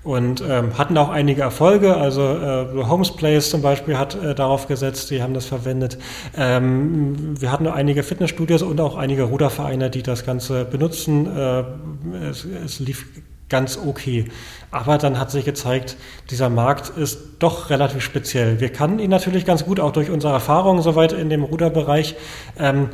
Und 0.03 0.41
ähm, 0.47 0.77
hatten 0.77 0.97
auch 0.97 1.09
einige 1.09 1.41
Erfolge, 1.41 1.97
also 1.97 2.21
äh, 2.21 2.83
Homes 2.87 3.15
Place 3.15 3.49
zum 3.49 3.61
Beispiel 3.61 3.97
hat 3.97 4.15
äh, 4.15 4.33
darauf 4.35 4.67
gesetzt, 4.67 5.09
die 5.11 5.21
haben 5.21 5.33
das 5.33 5.45
verwendet. 5.45 5.97
Ähm, 6.37 7.39
wir 7.41 7.51
hatten 7.51 7.67
einige 7.67 8.03
Fitnessstudios 8.03 8.61
und 8.61 8.79
auch 8.79 8.95
einige 8.95 9.23
Rudervereine, 9.23 9.89
die 9.89 10.03
das 10.03 10.25
Ganze 10.25 10.65
benutzen. 10.65 11.27
Äh, 11.35 11.63
es, 12.29 12.45
es 12.45 12.79
lief 12.79 13.05
ganz 13.49 13.77
okay. 13.77 14.25
Aber 14.71 14.97
dann 14.97 15.19
hat 15.19 15.31
sich 15.31 15.45
gezeigt, 15.45 15.97
dieser 16.29 16.49
Markt 16.49 16.89
ist 16.89 17.19
doch 17.39 17.69
relativ 17.69 18.01
speziell. 18.01 18.59
Wir 18.59 18.69
kannten 18.69 18.99
ihn 18.99 19.09
natürlich 19.09 19.45
ganz 19.45 19.65
gut, 19.65 19.79
auch 19.79 19.91
durch 19.91 20.09
unsere 20.09 20.33
Erfahrungen 20.33 20.81
soweit 20.81 21.13
in 21.13 21.29
dem 21.29 21.43
Ruderbereich. 21.43 22.15
Ähm, 22.59 22.89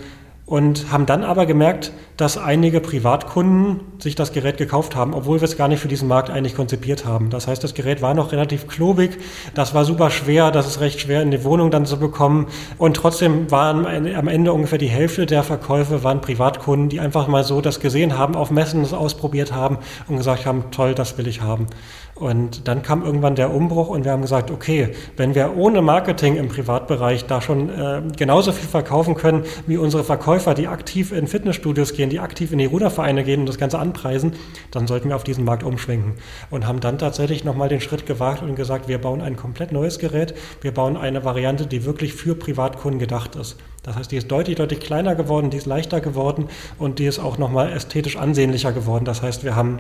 und 0.46 0.92
haben 0.92 1.06
dann 1.06 1.24
aber 1.24 1.46
gemerkt, 1.46 1.94
dass 2.18 2.38
einige 2.38 2.82
Privatkunden 2.82 3.80
sich 4.00 4.16
das 4.16 4.34
Gerät 4.34 4.58
gekauft 4.58 4.96
haben, 4.96 5.14
obwohl 5.14 5.40
wir 5.40 5.46
es 5.46 5.58
gar 5.58 5.68
nicht 5.68 5.80
für 5.80 5.88
diesen 5.88 6.08
Markt 6.08 6.30
eigentlich 6.30 6.56
konzipiert 6.56 7.06
haben. 7.06 7.30
Das 7.30 7.48
heißt, 7.48 7.64
das 7.64 7.74
Gerät 7.74 8.02
war 8.02 8.14
noch 8.14 8.34
relativ 8.34 8.68
klobig, 8.68 9.18
das 9.56 9.74
war 9.74 9.86
super 9.86 10.10
schwer, 10.10 10.52
das 10.52 10.68
ist 10.68 10.80
recht 10.82 11.00
schwer 11.00 11.22
in 11.22 11.32
die 11.32 11.44
Wohnung 11.44 11.72
dann 11.72 11.86
zu 11.86 11.98
bekommen 11.98 12.48
und 12.78 12.98
trotzdem 12.98 13.50
waren 13.52 13.86
am 14.16 14.28
Ende 14.28 14.52
ungefähr 14.54 14.78
die 14.78 14.88
Hälfte 14.88 15.26
der 15.26 15.44
Verkäufe 15.44 16.04
waren 16.04 16.20
Privatkunden, 16.22 16.90
die 16.90 17.00
einfach 17.00 17.28
mal 17.28 17.44
so 17.44 17.62
das 17.62 17.80
gesehen 17.80 18.18
haben, 18.18 18.36
auf 18.36 18.52
Messen 18.52 18.84
das 18.84 18.94
ausprobiert 18.94 19.54
haben 19.54 19.78
und 20.08 20.18
gesagt 20.18 20.46
haben, 20.46 20.66
toll, 20.72 20.94
das 20.94 21.18
will 21.18 21.28
ich 21.28 21.42
haben. 21.42 21.68
Und 22.16 22.68
dann 22.68 22.84
kam 22.84 23.04
irgendwann 23.04 23.34
der 23.34 23.52
Umbruch 23.52 23.90
und 23.90 24.06
wir 24.06 24.12
haben 24.12 24.22
gesagt, 24.22 24.52
okay, 24.52 24.90
wenn 25.18 25.34
wir 25.34 25.58
ohne 25.58 25.82
Marketing 25.82 26.36
im 26.36 26.48
Privatbereich 26.48 27.26
da 27.26 27.42
schon 27.42 27.70
äh, 27.70 28.04
genauso 28.16 28.52
viel 28.52 28.70
verkaufen 28.70 29.16
können 29.16 29.46
wie 29.66 29.78
unsere 29.78 30.04
Verkäufer, 30.04 30.54
die 30.54 30.68
aktiv 30.68 31.12
in 31.12 31.26
Fitnessstudios 31.26 31.94
gehen, 31.94 32.12
die 32.12 32.20
aktiv 32.20 32.52
in 32.52 32.60
die 32.60 32.66
Rudervereine 32.66 33.24
gehen 33.24 33.42
und 33.42 33.46
das 33.48 33.58
Ganze 33.58 33.80
anpreisen, 33.80 34.34
dann 34.70 34.86
sollten 34.86 35.10
wir 35.10 35.16
auf 35.16 35.24
diesen 35.24 35.44
Markt 35.44 35.64
umschwenken. 35.64 36.14
Und 36.52 36.68
haben 36.68 36.82
dann 36.82 37.00
tatsächlich 37.00 37.44
nochmal 37.44 37.70
den 37.70 37.82
Schritt 37.82 38.06
gewagt 38.06 38.44
und 38.44 38.56
gesagt, 38.56 38.88
wir 38.88 39.00
bauen 39.00 39.22
ein 39.22 39.36
komplett 39.36 39.72
neues 39.72 39.98
Gerät, 39.98 40.36
wir 40.62 40.72
bauen 40.72 40.98
eine 40.98 41.26
Variante, 41.26 41.66
die 41.66 41.84
wirklich 41.84 42.14
für 42.14 42.36
Privatkunden 42.36 43.00
gedacht 43.00 43.36
ist. 43.36 43.58
Das 43.82 43.96
heißt, 43.96 44.12
die 44.12 44.18
ist 44.18 44.32
deutlich, 44.32 44.56
deutlich 44.56 44.82
kleiner 44.82 45.16
geworden, 45.16 45.50
die 45.50 45.58
ist 45.58 45.66
leichter 45.66 46.00
geworden 46.00 46.48
und 46.78 47.00
die 47.00 47.06
ist 47.06 47.18
auch 47.18 47.40
nochmal 47.40 47.74
ästhetisch 47.74 48.18
ansehnlicher 48.18 48.72
geworden. 48.72 49.04
Das 49.04 49.24
heißt, 49.24 49.44
wir 49.44 49.56
haben 49.56 49.80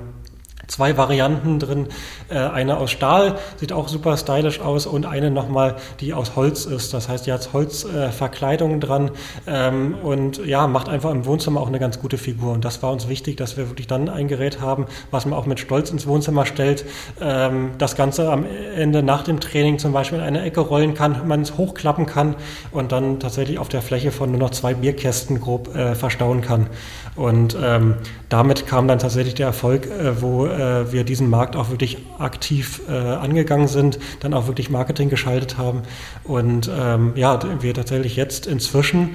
zwei 0.67 0.97
Varianten 0.97 1.59
drin. 1.59 1.87
Äh, 2.29 2.37
eine 2.37 2.77
aus 2.77 2.91
Stahl, 2.91 3.37
sieht 3.57 3.73
auch 3.73 3.87
super 3.87 4.17
stylisch 4.17 4.59
aus 4.59 4.85
und 4.85 5.05
eine 5.05 5.31
nochmal, 5.31 5.75
die 5.99 6.13
aus 6.13 6.35
Holz 6.35 6.65
ist. 6.65 6.93
Das 6.93 7.09
heißt, 7.09 7.27
die 7.27 7.33
hat 7.33 7.51
Holzverkleidungen 7.53 8.79
dran 8.79 9.11
ähm, 9.45 9.95
und 10.01 10.45
ja, 10.45 10.67
macht 10.67 10.89
einfach 10.89 11.11
im 11.11 11.25
Wohnzimmer 11.25 11.59
auch 11.61 11.67
eine 11.67 11.79
ganz 11.79 11.99
gute 11.99 12.17
Figur. 12.17 12.53
Und 12.53 12.65
das 12.65 12.81
war 12.81 12.91
uns 12.91 13.09
wichtig, 13.09 13.37
dass 13.37 13.57
wir 13.57 13.69
wirklich 13.69 13.87
dann 13.87 14.09
ein 14.09 14.27
Gerät 14.27 14.61
haben, 14.61 14.85
was 15.11 15.25
man 15.25 15.37
auch 15.37 15.45
mit 15.45 15.59
Stolz 15.59 15.89
ins 15.91 16.07
Wohnzimmer 16.07 16.45
stellt. 16.45 16.85
Ähm, 17.21 17.71
das 17.77 17.95
Ganze 17.95 18.31
am 18.31 18.45
Ende 18.75 19.03
nach 19.03 19.23
dem 19.23 19.39
Training 19.39 19.79
zum 19.79 19.91
Beispiel 19.91 20.19
in 20.19 20.23
eine 20.23 20.43
Ecke 20.43 20.61
rollen 20.61 20.93
kann, 20.93 21.27
man 21.27 21.41
es 21.41 21.57
hochklappen 21.57 22.05
kann 22.05 22.35
und 22.71 22.91
dann 22.91 23.19
tatsächlich 23.19 23.59
auf 23.59 23.69
der 23.69 23.81
Fläche 23.81 24.11
von 24.11 24.31
nur 24.31 24.39
noch 24.39 24.51
zwei 24.51 24.73
Bierkästen 24.73 25.39
grob 25.39 25.75
äh, 25.75 25.95
verstauen 25.95 26.41
kann. 26.41 26.67
Und 27.15 27.55
ähm, 27.61 27.95
damit 28.29 28.65
kam 28.65 28.87
dann 28.87 28.99
tatsächlich 28.99 29.35
der 29.35 29.47
Erfolg, 29.47 29.85
äh, 29.85 30.21
wo 30.21 30.47
äh, 30.47 30.91
wir 30.91 31.03
diesen 31.03 31.29
Markt 31.29 31.55
auch 31.55 31.69
wirklich 31.69 31.97
aktiv 32.17 32.81
äh, 32.89 32.93
angegangen 32.93 33.67
sind, 33.67 33.99
dann 34.21 34.33
auch 34.33 34.47
wirklich 34.47 34.69
Marketing 34.69 35.09
geschaltet 35.09 35.57
haben. 35.57 35.83
Und 36.23 36.71
ähm, 36.75 37.13
ja, 37.15 37.39
wir 37.61 37.73
tatsächlich 37.73 38.15
jetzt 38.15 38.47
inzwischen 38.47 39.11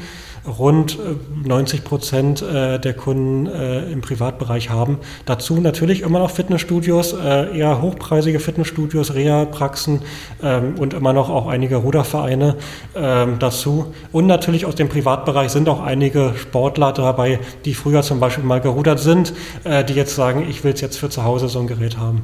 rund 0.48 0.98
90 1.44 1.80
äh, 1.80 1.82
Prozent 1.82 2.42
äh, 2.42 2.78
der 2.78 2.94
Kunden 2.94 3.46
äh, 3.46 3.90
im 3.90 4.00
Privatbereich 4.00 4.70
haben. 4.70 4.98
Dazu 5.26 5.60
natürlich 5.60 6.02
immer 6.02 6.18
noch 6.18 6.30
Fitnessstudios, 6.30 7.12
eher 7.12 7.82
hochpreisige 7.82 8.40
Fitnessstudios, 8.40 9.14
Reha-Praxen 9.14 10.02
ähm, 10.42 10.74
und 10.78 10.94
immer 10.94 11.12
noch 11.12 11.30
auch 11.30 11.46
einige 11.46 11.76
Rudervereine 11.76 12.56
ähm, 12.94 13.38
dazu. 13.38 13.92
Und 14.12 14.26
natürlich 14.26 14.66
aus 14.66 14.74
dem 14.74 14.88
Privatbereich 14.88 15.50
sind 15.50 15.68
auch 15.68 15.82
einige 15.82 16.34
Sportler 16.36 16.92
dabei, 16.92 17.40
die 17.64 17.74
früher 17.74 18.02
zum 18.02 18.20
Beispiel 18.20 18.44
mal 18.44 18.60
gerudert 18.60 19.00
sind, 19.00 19.32
die 19.64 19.92
jetzt 19.92 20.14
sagen, 20.14 20.46
ich 20.48 20.64
will 20.64 20.74
jetzt 20.74 20.96
für 20.98 21.10
zu 21.10 21.24
Hause 21.24 21.48
so 21.48 21.60
ein 21.60 21.66
Gerät 21.66 21.98
haben. 21.98 22.22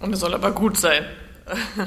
Und 0.00 0.12
es 0.12 0.20
soll 0.20 0.34
aber 0.34 0.52
gut 0.52 0.76
sein. 0.76 1.04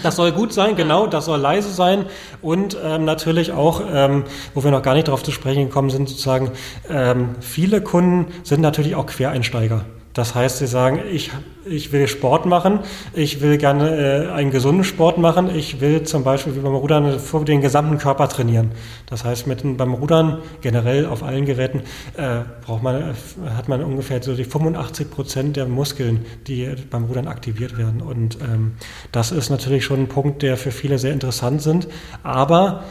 Das 0.04 0.16
soll 0.16 0.32
gut 0.32 0.54
sein, 0.54 0.76
genau, 0.76 1.08
das 1.08 1.26
soll 1.26 1.40
leise 1.40 1.72
sein 1.72 2.06
und 2.42 2.78
ähm, 2.84 3.06
natürlich 3.06 3.52
auch, 3.52 3.82
ähm, 3.92 4.26
wo 4.54 4.64
wir 4.64 4.70
noch 4.70 4.84
gar 4.84 4.94
nicht 4.94 5.08
darauf 5.08 5.24
zu 5.24 5.32
sprechen 5.32 5.66
gekommen 5.66 5.90
sind, 5.90 6.08
sozusagen, 6.08 6.52
ähm, 6.90 7.36
viele 7.40 7.82
Kunden 7.82 8.32
sind 8.44 8.62
natürlich 8.62 8.96
auch 8.96 9.08
Quereinsteiger. 9.08 9.86
Das 10.18 10.34
heißt, 10.34 10.58
sie 10.58 10.66
sagen, 10.66 11.00
ich, 11.12 11.30
ich 11.64 11.92
will 11.92 12.08
Sport 12.08 12.48
machen, 12.48 12.80
ich 13.14 13.40
will 13.40 13.60
gerne 13.60 14.26
äh, 14.26 14.32
einen 14.32 14.50
gesunden 14.50 14.84
Sport 14.84 15.20
machen, 15.20 15.56
ich 15.56 15.80
will 15.80 16.02
zum 16.04 16.24
Beispiel 16.24 16.56
wie 16.56 16.60
beim 16.60 16.74
Rudern 16.74 17.20
den 17.46 17.62
gesamten 17.62 18.00
Körper 18.00 18.28
trainieren. 18.28 18.72
Das 19.06 19.24
heißt, 19.24 19.46
mit, 19.46 19.78
beim 19.78 19.94
Rudern 19.94 20.40
generell 20.62 21.06
auf 21.06 21.22
allen 21.22 21.46
Geräten 21.46 21.84
äh, 22.18 22.40
braucht 22.66 22.82
man, 22.82 23.14
hat 23.56 23.70
man 23.70 23.84
ungefähr 23.84 24.24
so 24.24 24.34
die 24.34 24.44
85 24.44 25.12
Prozent 25.12 25.56
der 25.56 25.68
Muskeln, 25.68 26.26
die 26.48 26.68
beim 26.90 27.04
Rudern 27.04 27.28
aktiviert 27.28 27.78
werden. 27.78 28.02
Und 28.02 28.40
ähm, 28.42 28.74
das 29.12 29.32
ist 29.32 29.52
natürlich 29.52 29.86
schon 29.86 30.00
ein 30.00 30.08
Punkt, 30.08 30.42
der 30.42 30.58
für 30.58 30.72
viele 30.72 30.98
sehr 30.98 31.14
interessant 31.14 31.62
sind. 31.62 31.88
Aber 32.24 32.86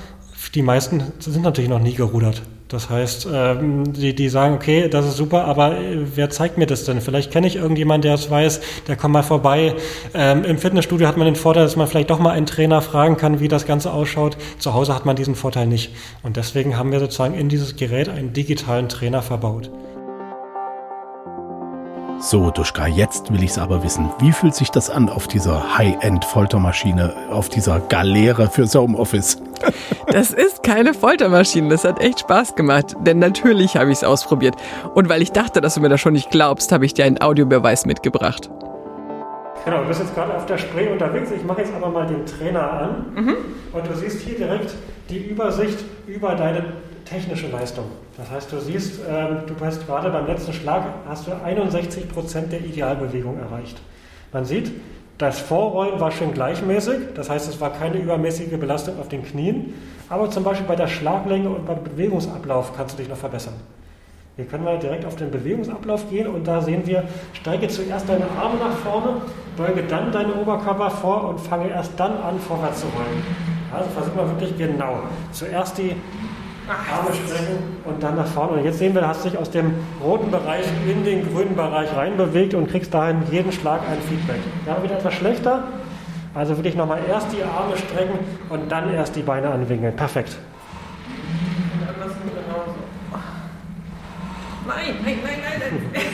die 0.55 0.63
meisten 0.63 1.03
sind 1.19 1.43
natürlich 1.43 1.71
noch 1.71 1.81
nie 1.81 1.95
gerudert. 1.95 2.43
Das 2.69 2.91
heißt, 2.91 3.29
ähm, 3.33 3.93
die, 3.93 4.13
die 4.13 4.29
sagen, 4.29 4.55
okay, 4.55 4.89
das 4.89 5.07
ist 5.07 5.17
super, 5.17 5.45
aber 5.45 5.79
äh, 5.79 5.99
wer 6.17 6.31
zeigt 6.31 6.59
mir 6.59 6.67
das 6.67 6.85
denn? 6.85 7.01
Vielleicht 7.01 7.31
kenne 7.31 7.47
ich 7.47 7.55
irgendjemanden, 7.55 8.03
der 8.03 8.15
es 8.15 8.29
weiß, 8.29 8.61
der 8.89 8.97
kommt 8.97 9.13
mal 9.13 9.23
vorbei. 9.23 9.77
Ähm, 10.15 10.43
Im 10.43 10.59
Fitnessstudio 10.59 11.07
hat 11.07 11.17
man 11.17 11.27
den 11.27 11.37
Vorteil, 11.37 11.63
dass 11.63 11.77
man 11.77 11.87
vielleicht 11.87 12.11
doch 12.11 12.19
mal 12.19 12.33
einen 12.33 12.47
Trainer 12.47 12.83
fragen 12.83 13.17
kann, 13.17 13.39
wie 13.39 13.47
das 13.47 13.67
Ganze 13.67 13.93
ausschaut. 13.93 14.37
Zu 14.59 14.75
Hause 14.75 14.97
hat 14.97 15.07
man 15.07 15.15
diesen 15.15 15.37
Vorteil 15.37 15.69
nicht. 15.69 15.95
Und 16.25 16.37
deswegen 16.37 16.77
haben 16.77 16.91
wir 16.91 16.99
sozusagen 16.99 17.35
in 17.35 17.49
dieses 17.49 17.77
Gerät 17.77 18.09
einen 18.09 18.33
digitalen 18.33 18.89
Trainer 18.89 19.23
verbaut. 19.23 19.71
So, 22.19 22.51
Duschka, 22.51 22.89
jetzt 22.89 23.33
will 23.33 23.45
ich 23.45 23.51
es 23.51 23.59
aber 23.59 23.85
wissen. 23.85 24.11
Wie 24.19 24.33
fühlt 24.33 24.55
sich 24.55 24.71
das 24.71 24.91
an 24.91 25.09
auf 25.09 25.29
dieser 25.29 25.79
High-End-Foltermaschine, 25.79 27.15
auf 27.31 27.49
dieser 27.49 27.79
Galeere 27.79 28.49
fürs 28.49 28.75
Homeoffice? 28.75 29.37
Das 30.13 30.31
ist 30.33 30.63
keine 30.63 30.95
Foltermaschine. 30.95 31.69
Das 31.69 31.85
hat 31.85 32.01
echt 32.01 32.21
Spaß 32.21 32.55
gemacht. 32.55 32.95
Denn 33.01 33.19
natürlich 33.19 33.77
habe 33.77 33.91
ich 33.91 33.99
es 33.99 34.05
ausprobiert. 34.05 34.55
Und 34.95 35.09
weil 35.09 35.23
ich 35.23 35.33
dachte, 35.33 35.61
dass 35.61 35.75
du 35.75 35.81
mir 35.81 35.89
das 35.89 36.01
schon 36.01 36.13
nicht 36.13 36.31
glaubst, 36.31 36.73
habe 36.73 36.87
ich 36.87 36.95
dir 36.95 37.05
einen 37.05 37.21
Audiobeweis 37.21 37.87
mitgebracht. 37.87 38.51
Genau, 39.65 39.83
du 39.83 39.89
bist 39.89 40.01
jetzt 40.01 40.15
gerade 40.15 40.33
auf 40.35 40.47
der 40.47 40.59
Spree 40.59 40.89
unterwegs. 40.89 41.31
Ich 41.33 41.45
mache 41.45 41.63
jetzt 41.63 41.75
aber 41.75 41.89
mal 41.89 42.07
den 42.07 42.25
Trainer 42.25 42.73
an. 42.73 43.07
Mhm. 43.15 43.37
Und 43.73 43.87
du 43.89 43.95
siehst 43.97 44.21
hier 44.21 44.37
direkt 44.37 44.75
die 45.11 45.19
Übersicht 45.19 45.79
über 46.07 46.35
deine 46.35 46.65
technische 47.05 47.49
Leistung. 47.49 47.87
Das 48.17 48.31
heißt, 48.31 48.53
du 48.53 48.61
siehst, 48.61 49.01
äh, 49.01 49.47
du 49.47 49.55
hast 49.61 49.87
gerade 49.87 50.11
beim 50.11 50.27
letzten 50.27 50.53
Schlag 50.53 50.85
hast 51.09 51.27
du 51.27 51.33
61 51.33 52.09
Prozent 52.09 52.53
der 52.53 52.61
Idealbewegung 52.61 53.39
erreicht. 53.39 53.79
Man 54.33 54.45
sieht, 54.45 54.73
das 55.19 55.41
Vorrollen 55.41 55.99
war 55.99 56.11
schön 56.11 56.35
gleichmäßig, 56.35 57.15
das 57.15 57.31
heißt, 57.31 57.49
es 57.49 57.61
war 57.61 57.71
keine 57.71 57.97
übermäßige 57.97 58.59
Belastung 58.59 58.99
auf 59.01 59.09
den 59.09 59.25
Knien, 59.25 59.75
aber 60.09 60.31
zum 60.31 60.45
Beispiel 60.45 60.67
bei 60.67 60.77
der 60.77 60.89
Schlaglänge 60.89 61.49
und 61.49 61.67
beim 61.67 61.83
Bewegungsablauf 61.83 62.77
kannst 62.77 62.95
du 62.95 63.03
dich 63.03 63.09
noch 63.09 63.17
verbessern. 63.17 63.55
Wir 64.37 64.45
können 64.45 64.65
mal 64.65 64.79
direkt 64.79 65.07
auf 65.07 65.17
den 65.17 65.31
Bewegungsablauf 65.31 66.11
gehen 66.11 66.27
und 66.27 66.47
da 66.47 66.61
sehen 66.61 66.87
wir, 66.87 67.05
steige 67.33 67.69
zuerst 67.69 68.07
deine 68.07 68.27
Arme 68.39 68.59
nach 68.59 68.77
vorne, 68.77 69.23
beuge 69.57 69.83
dann 69.85 70.13
deinen 70.13 70.35
Oberkörper 70.35 70.91
vor 70.91 71.31
und 71.31 71.41
fange 71.41 71.71
erst 71.71 71.93
dann 71.97 72.13
an, 72.19 72.39
vorwärts 72.39 72.81
zu 72.81 72.87
rollen. 72.89 73.23
Also 73.73 73.89
versuch 73.91 74.15
mal 74.15 74.29
wirklich 74.29 74.57
genau. 74.59 74.99
Zuerst 75.33 75.79
die 75.79 75.97
Arme 76.75 77.15
strecken 77.15 77.59
und 77.85 78.03
dann 78.03 78.17
nach 78.17 78.27
vorne. 78.27 78.59
Und 78.59 78.65
jetzt 78.65 78.79
sehen 78.79 78.95
wir, 78.95 79.03
du 79.03 79.09
hast 79.09 79.25
dich 79.25 79.39
aus 79.39 79.51
dem 79.51 79.75
roten 80.03 80.31
Bereich 80.31 80.65
in 80.89 81.05
den 81.05 81.33
grünen 81.33 81.55
Bereich 81.55 81.95
reinbewegt 81.95 82.55
und 82.55 82.69
kriegst 82.69 82.93
dahin 82.93 83.23
jeden 83.31 83.53
Schlag 83.53 83.81
ein 83.89 83.99
Feedback. 84.09 84.41
Ja, 84.67 84.83
wieder 84.83 84.97
etwas 84.97 85.15
schlechter. 85.15 85.65
Also 86.35 86.57
wirklich 86.57 86.75
nochmal 86.75 87.01
erst 87.09 87.33
die 87.33 87.43
Arme 87.43 87.77
strecken 87.77 88.19
und 88.51 88.71
dann 88.71 88.93
erst 88.93 89.17
die 89.17 89.23
Beine 89.23 89.49
anwinkeln. 89.49 89.95
Perfekt. 89.97 90.37
Nein, 94.67 94.97
nein, 95.05 95.19
nein, 95.23 95.41
nein. 95.61 96.05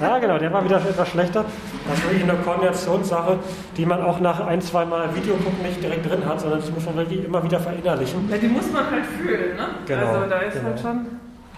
Ja, 0.00 0.18
genau, 0.18 0.38
der 0.38 0.52
war 0.52 0.64
wieder 0.64 0.76
etwas 0.76 1.08
schlechter. 1.08 1.44
Das 1.88 1.98
ist 1.98 2.04
wirklich 2.04 2.22
eine 2.22 2.34
Koordinationssache, 2.34 3.38
die 3.76 3.86
man 3.86 4.02
auch 4.02 4.20
nach 4.20 4.40
ein, 4.46 4.60
zwei 4.60 4.84
Mal 4.84 5.14
Videogucken 5.14 5.62
nicht 5.62 5.82
direkt 5.82 6.08
drin 6.08 6.24
hat, 6.24 6.40
sondern 6.40 6.60
das 6.60 6.70
muss 6.70 6.84
man 6.84 6.96
wirklich 6.96 7.24
immer 7.24 7.42
wieder 7.42 7.58
verinnerlichen. 7.58 8.28
Ja, 8.30 8.36
die 8.36 8.48
muss 8.48 8.70
man 8.72 8.90
halt 8.90 9.04
fühlen, 9.06 9.56
ne? 9.56 9.66
Genau, 9.86 10.06
Also 10.06 10.30
da 10.30 10.38
ist 10.38 10.54
genau. 10.54 10.66
halt 10.66 10.80
schon. 10.80 10.92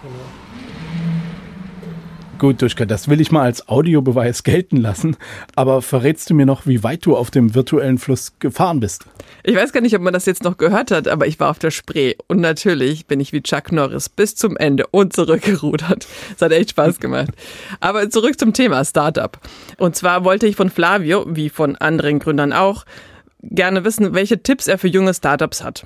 Genau. 0.01 0.13
Gut, 2.39 2.61
Duschka, 2.61 2.85
das 2.85 3.07
will 3.07 3.21
ich 3.21 3.31
mal 3.31 3.43
als 3.43 3.69
Audiobeweis 3.69 4.43
gelten 4.43 4.77
lassen. 4.77 5.15
Aber 5.55 5.81
verrätst 5.81 6.29
du 6.29 6.33
mir 6.33 6.45
noch, 6.45 6.65
wie 6.65 6.83
weit 6.83 7.05
du 7.05 7.15
auf 7.15 7.31
dem 7.31 7.55
virtuellen 7.55 7.97
Fluss 7.97 8.33
gefahren 8.39 8.79
bist? 8.79 9.05
Ich 9.43 9.55
weiß 9.55 9.73
gar 9.73 9.81
nicht, 9.81 9.95
ob 9.95 10.01
man 10.01 10.13
das 10.13 10.25
jetzt 10.25 10.43
noch 10.43 10.57
gehört 10.57 10.91
hat, 10.91 11.07
aber 11.07 11.27
ich 11.27 11.39
war 11.39 11.49
auf 11.49 11.59
der 11.59 11.71
Spree 11.71 12.15
und 12.27 12.39
natürlich 12.39 13.07
bin 13.07 13.19
ich 13.19 13.33
wie 13.33 13.41
Chuck 13.41 13.71
Norris 13.71 14.09
bis 14.09 14.35
zum 14.35 14.55
Ende 14.57 14.87
und 14.87 15.13
zurückgerudert. 15.13 16.07
Es 16.35 16.41
hat 16.41 16.51
echt 16.51 16.71
Spaß 16.71 16.99
gemacht. 16.99 17.31
Aber 17.79 18.09
zurück 18.09 18.39
zum 18.39 18.53
Thema 18.53 18.83
Startup. 18.85 19.37
Und 19.77 19.95
zwar 19.95 20.23
wollte 20.23 20.47
ich 20.47 20.55
von 20.55 20.69
Flavio, 20.69 21.25
wie 21.27 21.49
von 21.49 21.75
anderen 21.75 22.19
Gründern 22.19 22.53
auch, 22.53 22.85
gerne 23.41 23.83
wissen, 23.83 24.13
welche 24.13 24.41
Tipps 24.41 24.67
er 24.67 24.77
für 24.77 24.87
junge 24.87 25.13
Startups 25.13 25.63
hat. 25.63 25.85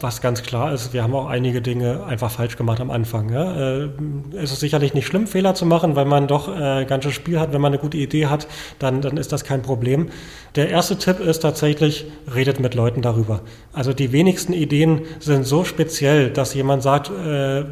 Was 0.00 0.20
ganz 0.20 0.42
klar 0.42 0.72
ist, 0.72 0.92
wir 0.92 1.02
haben 1.02 1.14
auch 1.14 1.26
einige 1.26 1.62
Dinge 1.62 2.04
einfach 2.04 2.30
falsch 2.30 2.56
gemacht 2.56 2.80
am 2.80 2.90
Anfang. 2.90 3.30
Ja? 3.30 3.82
Äh, 3.82 3.88
es 4.36 4.52
ist 4.52 4.60
sicherlich 4.60 4.94
nicht 4.94 5.06
schlimm, 5.06 5.26
Fehler 5.26 5.54
zu 5.54 5.66
machen, 5.66 5.96
weil 5.96 6.06
man 6.06 6.26
doch 6.26 6.48
äh, 6.48 6.84
ganz 6.84 7.04
schön 7.04 7.12
Spiel 7.12 7.38
hat. 7.38 7.52
Wenn 7.52 7.60
man 7.60 7.72
eine 7.72 7.80
gute 7.80 7.96
Idee 7.96 8.26
hat, 8.26 8.48
dann, 8.78 9.00
dann 9.00 9.16
ist 9.16 9.32
das 9.32 9.44
kein 9.44 9.62
Problem. 9.62 10.08
Der 10.56 10.68
erste 10.70 10.98
Tipp 10.98 11.20
ist 11.20 11.40
tatsächlich, 11.40 12.06
redet 12.34 12.58
mit 12.58 12.74
Leuten 12.74 13.02
darüber. 13.02 13.42
Also 13.72 13.92
die 13.92 14.12
wenigsten 14.12 14.52
Ideen 14.52 15.02
sind 15.20 15.44
so 15.44 15.64
speziell, 15.64 16.30
dass 16.30 16.54
jemand 16.54 16.82
sagt, 16.82 17.10
äh, 17.10 17.64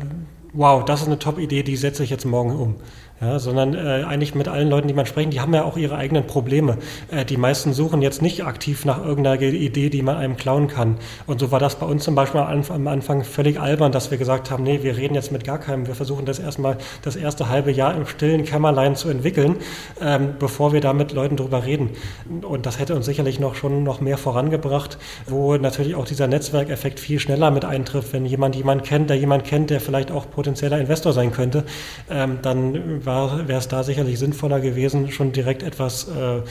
wow, 0.52 0.84
das 0.84 1.02
ist 1.02 1.06
eine 1.06 1.18
Top-Idee, 1.18 1.62
die 1.62 1.76
setze 1.76 2.04
ich 2.04 2.10
jetzt 2.10 2.24
morgen 2.24 2.54
um. 2.56 2.76
Ja, 3.20 3.40
sondern 3.40 3.74
äh, 3.74 4.04
eigentlich 4.04 4.36
mit 4.36 4.46
allen 4.46 4.70
Leuten, 4.70 4.86
die 4.86 4.94
man 4.94 5.04
sprechen, 5.04 5.30
die 5.30 5.40
haben 5.40 5.52
ja 5.52 5.64
auch 5.64 5.76
ihre 5.76 5.96
eigenen 5.96 6.28
Probleme. 6.28 6.78
Äh, 7.10 7.24
die 7.24 7.36
meisten 7.36 7.72
suchen 7.72 8.00
jetzt 8.00 8.22
nicht 8.22 8.44
aktiv 8.44 8.84
nach 8.84 9.04
irgendeiner 9.04 9.42
Idee, 9.42 9.90
die 9.90 10.02
man 10.02 10.16
einem 10.16 10.36
klauen 10.36 10.68
kann. 10.68 10.98
Und 11.26 11.40
so 11.40 11.50
war 11.50 11.58
das 11.58 11.80
bei 11.80 11.86
uns 11.86 12.04
zum 12.04 12.14
Beispiel 12.14 12.40
am 12.40 12.86
Anfang 12.86 13.24
völlig 13.24 13.58
albern, 13.58 13.90
dass 13.90 14.12
wir 14.12 14.18
gesagt 14.18 14.52
haben, 14.52 14.62
nee, 14.62 14.84
wir 14.84 14.96
reden 14.96 15.16
jetzt 15.16 15.32
mit 15.32 15.42
gar 15.42 15.58
keinem. 15.58 15.88
Wir 15.88 15.96
versuchen 15.96 16.26
das 16.26 16.38
erstmal 16.38 16.76
das 17.02 17.16
erste 17.16 17.48
halbe 17.48 17.72
Jahr 17.72 17.92
im 17.96 18.06
stillen 18.06 18.44
Kämmerlein 18.44 18.94
zu 18.94 19.08
entwickeln, 19.08 19.56
ähm, 20.00 20.34
bevor 20.38 20.72
wir 20.72 20.80
da 20.80 20.92
mit 20.92 21.10
Leuten 21.10 21.36
drüber 21.36 21.64
reden. 21.66 21.90
Und 22.42 22.66
das 22.66 22.78
hätte 22.78 22.94
uns 22.94 23.06
sicherlich 23.06 23.40
noch 23.40 23.56
schon 23.56 23.82
noch 23.82 24.00
mehr 24.00 24.16
vorangebracht, 24.16 24.96
wo 25.26 25.56
natürlich 25.56 25.96
auch 25.96 26.04
dieser 26.04 26.28
Netzwerkeffekt 26.28 27.00
viel 27.00 27.18
schneller 27.18 27.50
mit 27.50 27.64
eintrifft, 27.64 28.12
wenn 28.12 28.24
jemand 28.26 28.54
jemanden 28.54 28.84
kennt, 28.84 29.10
der 29.10 29.16
jemand 29.16 29.42
kennt, 29.42 29.70
der 29.70 29.80
vielleicht 29.80 30.12
auch 30.12 30.30
potenzieller 30.30 30.78
Investor 30.78 31.12
sein 31.12 31.32
könnte, 31.32 31.64
ähm, 32.08 32.38
dann 32.42 33.04
wäre 33.08 33.58
es 33.58 33.68
da 33.68 33.82
sicherlich 33.82 34.18
sinnvoller 34.18 34.60
gewesen, 34.60 35.10
schon 35.10 35.32
direkt 35.32 35.62
etwas 35.62 36.08
äh, 36.08 36.42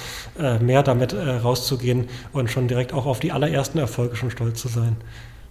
äh, 0.42 0.60
mehr 0.60 0.84
damit 0.84 1.14
äh, 1.14 1.30
rauszugehen 1.30 2.10
und 2.34 2.52
schon 2.52 2.68
direkt 2.68 2.94
auch 2.94 3.06
auf 3.06 3.20
die 3.20 3.32
allerersten 3.32 3.78
Erfolge 3.78 4.16
schon 4.16 4.32
stolz 4.32 4.60
zu 4.60 4.68
sein. 4.68 4.98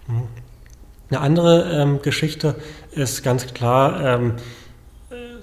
Mhm. 0.09 0.23
Eine 1.09 1.21
andere 1.21 1.71
ähm, 1.73 2.03
Geschichte 2.03 2.57
ist 2.91 3.23
ganz 3.23 3.47
klar, 3.55 4.05
ähm, 4.05 4.33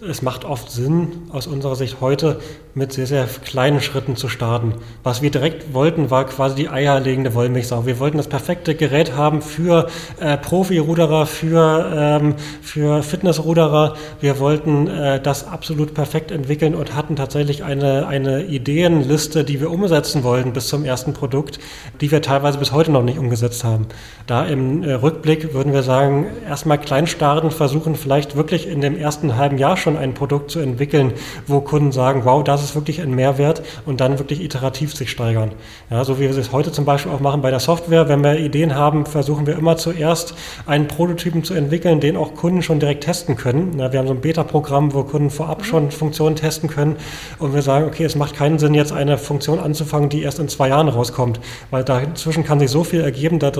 es 0.10 0.22
macht 0.22 0.46
oft 0.46 0.72
Sinn, 0.72 1.08
aus 1.30 1.48
unserer 1.48 1.76
Sicht 1.76 2.02
heute 2.02 2.40
mit 2.76 2.92
sehr, 2.92 3.06
sehr 3.06 3.26
kleinen 3.26 3.82
Schritten 3.82 4.16
zu 4.16 4.28
starten. 4.28 4.74
Was 5.04 5.22
wir 5.22 5.30
direkt 5.30 5.74
wollten, 5.74 6.10
war 6.10 6.26
quasi 6.26 6.56
die 6.56 6.70
eierlegende 6.70 7.36
Wollmilchsau. 7.36 7.86
Wir 7.86 8.00
wollten 8.00 8.18
das 8.18 8.28
perfekte 8.28 8.74
Gerät 8.76 9.16
haben 9.16 9.42
für 9.42 9.88
äh, 10.20 10.38
Profi-Ruderer, 10.38 11.26
für, 11.28 11.92
ähm, 11.96 12.36
für 12.62 13.04
Fitnessruderer. 13.04 13.96
Wir 14.20 14.40
wollten 14.40 14.88
äh, 14.88 15.22
das 15.22 15.48
absolut 15.48 15.94
perfekt 15.94 16.32
entwickeln 16.32 16.74
und 16.74 16.96
hatten 16.96 17.16
tatsächlich 17.16 17.64
eine, 17.64 18.08
eine 18.08 18.46
Ideenliste, 18.46 19.44
die 19.44 19.62
wir 19.62 19.70
umsetzen 19.70 20.24
wollten 20.24 20.54
bis 20.54 20.68
zum 20.68 20.84
ersten 20.84 21.14
Produkt, 21.14 21.60
die 22.02 22.12
wir 22.12 22.22
teilweise 22.22 22.58
bis 22.58 22.72
heute 22.72 22.92
noch 22.92 23.04
nicht 23.04 23.20
umgesetzt 23.20 23.64
haben. 23.64 23.88
Da 24.26 24.46
im 24.46 24.84
äh, 24.84 24.94
Rückblick 24.94 25.54
würden 25.54 25.74
wir 25.74 25.84
sagen, 25.84 26.26
erstmal 26.48 26.80
klein 26.80 27.06
starten, 27.06 27.52
versuchen 27.52 27.96
vielleicht 27.96 28.36
wirklich 28.36 28.68
in 28.68 28.82
dem 28.82 28.98
ersten 28.98 29.38
halben 29.38 29.60
Jahr 29.60 29.78
schon 29.78 29.93
ein 29.98 30.14
Produkt 30.14 30.52
zu 30.52 30.60
entwickeln, 30.60 31.14
wo 31.48 31.62
Kunden 31.62 31.92
sagen, 31.92 32.22
wow, 32.26 32.44
das 32.44 32.64
ist 32.64 32.76
wirklich 32.76 33.02
ein 33.02 33.14
Mehrwert 33.14 33.64
und 33.86 34.02
dann 34.02 34.20
wirklich 34.20 34.42
iterativ 34.42 34.96
sich 34.96 35.12
steigern. 35.12 35.52
Ja, 35.90 36.04
so 36.04 36.20
wie 36.20 36.24
wir 36.24 36.38
es 36.38 36.52
heute 36.52 36.72
zum 36.72 36.86
Beispiel 36.86 37.12
auch 37.12 37.20
machen 37.20 37.42
bei 37.42 37.52
der 37.52 37.60
Software. 37.60 38.10
Wenn 38.10 38.24
wir 38.24 38.40
Ideen 38.40 38.76
haben, 38.76 39.06
versuchen 39.06 39.48
wir 39.48 39.58
immer 39.58 39.78
zuerst 39.78 40.36
einen 40.66 40.88
Prototypen 40.88 41.44
zu 41.44 41.54
entwickeln, 41.54 42.00
den 42.00 42.18
auch 42.18 42.34
Kunden 42.34 42.62
schon 42.62 42.80
direkt 42.80 43.04
testen 43.04 43.36
können. 43.36 43.78
Ja, 43.78 43.92
wir 43.92 44.00
haben 44.00 44.08
so 44.08 44.14
ein 44.14 44.22
Beta-Programm, 44.22 44.94
wo 44.94 45.04
Kunden 45.04 45.30
vorab 45.30 45.66
schon 45.66 45.92
Funktionen 45.92 46.36
testen 46.36 46.70
können 46.70 46.96
und 47.40 47.54
wir 47.54 47.62
sagen, 47.62 47.86
okay, 47.86 48.04
es 48.04 48.16
macht 48.16 48.36
keinen 48.36 48.60
Sinn, 48.60 48.74
jetzt 48.74 48.92
eine 48.92 49.18
Funktion 49.18 49.60
anzufangen, 49.60 50.10
die 50.10 50.22
erst 50.24 50.40
in 50.40 50.48
zwei 50.48 50.70
Jahren 50.70 50.90
rauskommt, 50.90 51.40
weil 51.72 51.84
dazwischen 51.84 52.44
kann 52.44 52.60
sich 52.60 52.72
so 52.72 52.84
viel 52.84 53.02
ergeben, 53.02 53.40
da 53.40 53.52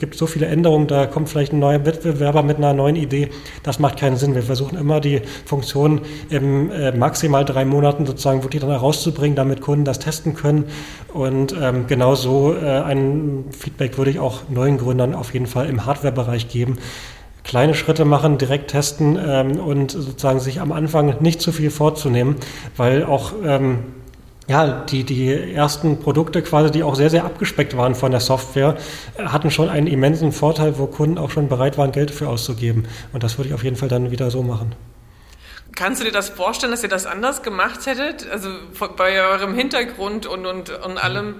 gibt 0.00 0.16
so 0.16 0.26
viele 0.26 0.46
Änderungen, 0.46 0.86
da 0.86 1.06
kommt 1.06 1.28
vielleicht 1.28 1.52
ein 1.52 1.58
neuer 1.58 1.84
Wettbewerber 1.84 2.42
mit 2.42 2.56
einer 2.56 2.72
neuen 2.72 2.96
Idee. 2.96 3.28
Das 3.62 3.78
macht 3.78 3.98
keinen 3.98 4.16
Sinn. 4.16 4.34
Wir 4.34 4.42
versuchen 4.42 4.76
immer 4.78 5.00
die 5.00 5.20
Funktion 5.44 5.67
im 6.30 6.70
äh, 6.70 6.92
maximal 6.92 7.44
drei 7.44 7.64
Monaten 7.64 8.06
sozusagen 8.06 8.42
wirklich 8.42 8.60
dann 8.60 8.70
herauszubringen, 8.70 9.36
damit 9.36 9.60
Kunden 9.60 9.84
das 9.84 9.98
testen 9.98 10.34
können. 10.34 10.64
Und 11.12 11.54
ähm, 11.60 11.86
genau 11.86 12.14
so 12.14 12.54
äh, 12.54 12.80
ein 12.80 13.44
Feedback 13.50 13.98
würde 13.98 14.10
ich 14.10 14.18
auch 14.18 14.42
neuen 14.48 14.78
Gründern 14.78 15.14
auf 15.14 15.32
jeden 15.32 15.46
Fall 15.46 15.68
im 15.68 15.86
Hardware-Bereich 15.86 16.48
geben 16.48 16.78
kleine 17.44 17.74
Schritte 17.74 18.04
machen, 18.04 18.36
direkt 18.36 18.70
testen 18.70 19.18
ähm, 19.26 19.58
und 19.58 19.92
sozusagen 19.92 20.38
sich 20.38 20.60
am 20.60 20.70
Anfang 20.70 21.16
nicht 21.20 21.40
zu 21.40 21.50
viel 21.50 21.70
vorzunehmen, 21.70 22.36
weil 22.76 23.04
auch 23.04 23.32
ähm, 23.42 23.78
ja, 24.48 24.84
die, 24.88 25.04
die 25.04 25.30
ersten 25.54 25.98
Produkte 26.00 26.42
quasi, 26.42 26.70
die 26.70 26.82
auch 26.82 26.94
sehr, 26.94 27.10
sehr 27.10 27.24
abgespeckt 27.24 27.76
waren 27.76 27.94
von 27.94 28.10
der 28.10 28.20
Software, 28.20 28.76
hatten 29.18 29.50
schon 29.50 29.68
einen 29.68 29.86
immensen 29.86 30.32
Vorteil, 30.32 30.78
wo 30.78 30.86
Kunden 30.86 31.18
auch 31.18 31.30
schon 31.30 31.48
bereit 31.48 31.76
waren, 31.76 31.92
Geld 31.92 32.10
für 32.10 32.28
auszugeben. 32.28 32.84
Und 33.12 33.22
das 33.22 33.38
würde 33.38 33.48
ich 33.48 33.54
auf 33.54 33.62
jeden 33.62 33.76
Fall 33.76 33.88
dann 33.88 34.10
wieder 34.10 34.30
so 34.30 34.42
machen. 34.42 34.72
Kannst 35.78 36.00
du 36.00 36.04
dir 36.04 36.10
das 36.10 36.28
vorstellen, 36.28 36.72
dass 36.72 36.82
ihr 36.82 36.88
das 36.88 37.06
anders 37.06 37.44
gemacht 37.44 37.86
hättet? 37.86 38.28
Also 38.28 38.48
bei 38.96 39.22
eurem 39.22 39.54
Hintergrund 39.54 40.26
und, 40.26 40.44
und, 40.44 40.70
und 40.70 40.98
allem, 40.98 41.36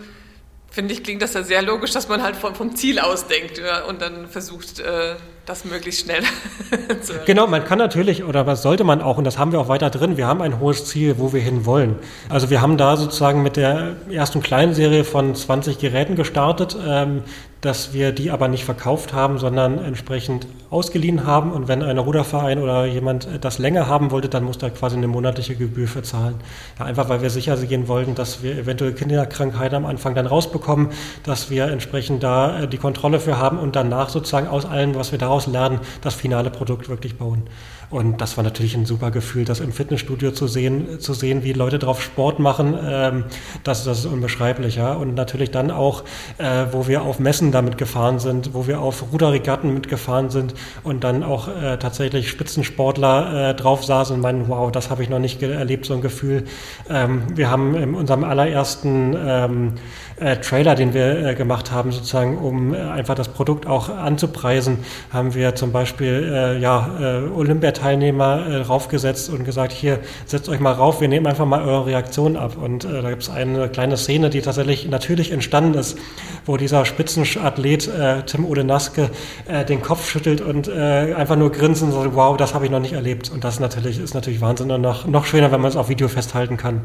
finde 0.71 0.95
ich, 0.95 1.03
klingt 1.03 1.23
das 1.23 1.35
ja 1.35 1.43
sehr 1.43 1.61
logisch, 1.61 1.91
dass 1.91 2.09
man 2.09 2.23
halt 2.23 2.37
vom, 2.37 2.55
vom 2.55 2.77
Ziel 2.77 3.01
ausdenkt 3.01 3.59
ja, 3.59 3.83
und 3.87 4.01
dann 4.01 4.29
versucht, 4.29 4.79
äh, 4.79 5.17
das 5.45 5.65
möglichst 5.65 6.05
schnell 6.05 6.23
zu 7.03 7.15
erreichen. 7.15 7.27
Genau, 7.27 7.49
man 7.49 7.65
kann 7.65 7.79
natürlich, 7.79 8.23
oder 8.23 8.47
was 8.47 8.63
sollte 8.63 8.85
man 8.85 9.03
auch, 9.03 9.19
und 9.19 9.25
das 9.25 9.39
haben 9.39 9.51
wir 9.51 9.59
auch 9.59 9.69
weiter 9.69 9.91
drin, 9.91 10.17
wir 10.17 10.29
haben 10.29 10.41
ein 10.41 10.61
hohes 10.61 10.85
Ziel, 10.85 11.17
wo 11.19 11.33
wir 11.33 11.41
hin 11.41 11.67
wollen. 11.67 11.97
Also 12.29 12.49
wir 12.49 12.61
haben 12.61 12.77
da 12.77 12.97
sozusagen 12.97 13.43
mit 13.43 13.57
der 13.57 13.97
ersten 14.09 14.41
kleinen 14.41 14.73
Serie 14.73 15.03
von 15.03 15.35
20 15.35 15.81
Geräten 15.81 16.15
gestartet, 16.15 16.77
ähm, 16.87 17.25
dass 17.61 17.93
wir 17.93 18.13
die 18.13 18.31
aber 18.31 18.49
nicht 18.49 18.65
verkauft 18.65 19.13
haben, 19.13 19.39
sondern 19.39 19.79
entsprechend 19.79 20.47
ausgeliehen 20.71 21.27
haben. 21.27 21.53
Und 21.53 21.67
wenn 21.69 21.83
ein 21.83 21.99
Ruderverein 21.99 22.61
oder 22.61 22.87
jemand 22.87 23.29
das 23.41 23.59
länger 23.59 23.87
haben 23.87 24.11
wollte, 24.11 24.29
dann 24.29 24.45
muss 24.45 24.59
da 24.59 24.71
quasi 24.71 24.97
eine 24.97 25.09
monatliche 25.09 25.57
Gebühr 25.57 25.89
für 25.89 26.03
zahlen. 26.03 26.37
Ja, 26.79 26.85
einfach 26.85 27.09
weil 27.09 27.23
wir 27.23 27.31
sicher 27.31 27.57
gehen 27.57 27.89
wollten, 27.89 28.15
dass 28.15 28.43
wir 28.43 28.57
eventuell 28.57 28.93
Kinderkrankheiten 28.93 29.77
am 29.77 29.87
Anfang 29.87 30.15
dann 30.15 30.27
rausbekommen, 30.27 30.89
dass 31.25 31.51
wir 31.51 31.67
entsprechend 31.67 32.23
da 32.23 32.67
die 32.67 32.79
Kontrolle 32.79 33.19
für 33.21 33.39
haben 33.39 33.59
und 33.59 33.75
danach 33.77 34.09
sozusagen 34.09 34.47
aus 34.47 34.65
allem, 34.65 34.95
was 34.95 35.13
wir 35.13 35.19
daraus 35.19 35.47
lernen, 35.47 35.81
das 36.01 36.15
finale 36.15 36.51
Produkt 36.51 36.89
wirklich 36.89 37.17
bauen. 37.17 37.43
Und 37.91 38.21
das 38.21 38.37
war 38.37 38.45
natürlich 38.45 38.75
ein 38.75 38.85
super 38.85 39.11
Gefühl, 39.11 39.47
das 39.47 39.61
im 39.61 39.73
Fitnessstudio 39.73 40.33
zu 40.33 40.47
sehen, 40.47 41.01
zu 41.01 41.15
sehen, 41.15 41.43
wie 41.43 41.55
Leute 41.55 41.79
drauf 41.79 42.03
Sport 42.03 42.39
machen. 42.39 42.79
Ähm, 42.83 43.25
das, 43.65 43.85
das 43.85 44.01
ist 44.01 44.07
unbeschreiblich, 44.07 44.77
ja. 44.77 44.93
Und 44.93 45.15
natürlich 45.15 45.51
dann 45.51 45.71
auch, 45.71 46.05
äh, 46.37 46.67
wo 46.71 46.87
wir 46.87 47.03
auf 47.03 47.19
Messen 47.19 47.51
damit 47.51 47.79
gefahren 47.79 48.19
sind, 48.19 48.53
wo 48.53 48.67
wir 48.67 48.81
auf 48.81 49.11
Ruderregatten 49.11 49.73
mitgefahren 49.73 50.29
sind 50.29 50.55
und 50.83 51.03
dann 51.03 51.23
auch 51.23 51.49
äh, 51.49 51.79
tatsächlich 51.79 52.29
Spitzensportler 52.29 53.51
äh, 53.51 53.55
drauf 53.55 53.85
saßen 53.85 54.17
und 54.17 54.21
meinen, 54.21 54.49
wow, 54.49 54.71
das 54.71 54.91
habe 54.91 55.03
ich 55.03 55.09
noch 55.09 55.19
nicht 55.19 55.43
erlebt, 55.43 55.87
so 55.87 55.95
ein 55.95 56.03
Gefühl. 56.03 56.45
Ähm, 56.91 57.23
wir 57.35 57.51
haben 57.51 57.75
in 57.75 57.95
unserem 57.95 58.23
allerersten 58.23 59.17
ähm, 59.19 59.73
äh, 60.21 60.37
Trailer, 60.39 60.75
den 60.75 60.95
wir 60.95 61.27
äh, 61.27 61.35
gemacht 61.35 61.73
haben, 61.73 61.93
sozusagen, 61.93 62.39
um 62.39 62.75
äh, 62.75 62.79
einfach 62.79 63.15
das 63.15 63.29
Produkt 63.29 63.67
auch 63.67 63.89
anzupreisen, 63.89 64.79
haben 65.13 65.35
wir 65.35 65.55
zum 65.55 65.73
Beispiel 65.73 66.31
äh, 66.33 66.59
ja, 66.59 66.91
äh, 67.01 67.29
Olympiateilnehmer 67.29 68.47
äh, 68.47 68.57
raufgesetzt 68.63 69.31
und 69.31 69.45
gesagt, 69.45 69.73
hier, 69.73 70.01
setzt 70.27 70.49
euch 70.49 70.61
mal 70.61 70.73
rauf, 70.73 71.01
wir 71.01 71.09
nehmen 71.09 71.27
einfach 71.27 71.47
mal 71.47 71.63
eure 71.63 71.87
Reaktion 71.87 72.37
ab. 72.37 72.57
Und 72.57 72.85
äh, 72.85 73.03
da 73.03 73.11
gibt 73.11 73.23
es 73.23 73.31
eine 73.31 73.69
kleine 73.69 73.97
Szene, 73.97 74.31
die 74.31 74.43
tatsächlich 74.43 74.89
natürlich 74.89 75.33
entstanden 75.33 75.79
ist, 75.79 75.99
wo 76.47 76.57
dieser 76.57 76.79
olympische 76.81 77.41
Athlet 77.41 77.89
äh, 77.89 78.23
Tim 78.25 78.45
Odenaske 78.45 79.11
äh, 79.47 79.65
den 79.65 79.83
Kopf 79.83 80.09
schüttelt 80.09 80.41
und 80.41 80.69
äh, 80.69 81.15
einfach 81.15 81.37
nur 81.37 81.53
grinsen 81.53 81.89
und 81.89 81.95
sagt, 81.95 82.15
wow, 82.15 82.37
das 82.37 82.55
habe 82.55 82.65
ich 82.65 82.71
noch 82.71 82.81
nicht 82.81 82.93
erlebt. 82.93 83.31
Und 83.31 83.45
das 83.45 83.61
natürlich, 83.61 83.99
ist 83.99 84.15
natürlich 84.15 84.41
Wahnsinn 84.41 84.71
und 84.71 84.81
noch, 84.81 85.07
noch 85.07 85.27
schöner, 85.27 85.53
wenn 85.53 85.61
man 85.61 85.71
es 85.71 85.77
auf 85.77 85.89
Video 85.89 86.09
festhalten 86.09 86.57
kann. 86.57 86.83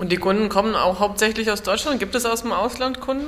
Und 0.00 0.10
die 0.10 0.16
Kunden 0.16 0.48
kommen 0.48 0.76
auch 0.76 0.98
hauptsächlich 0.98 1.50
aus 1.50 1.62
Deutschland? 1.62 2.00
Gibt 2.00 2.14
es 2.14 2.24
aus 2.24 2.40
dem 2.40 2.52
Ausland 2.52 3.02
Kunden? 3.02 3.26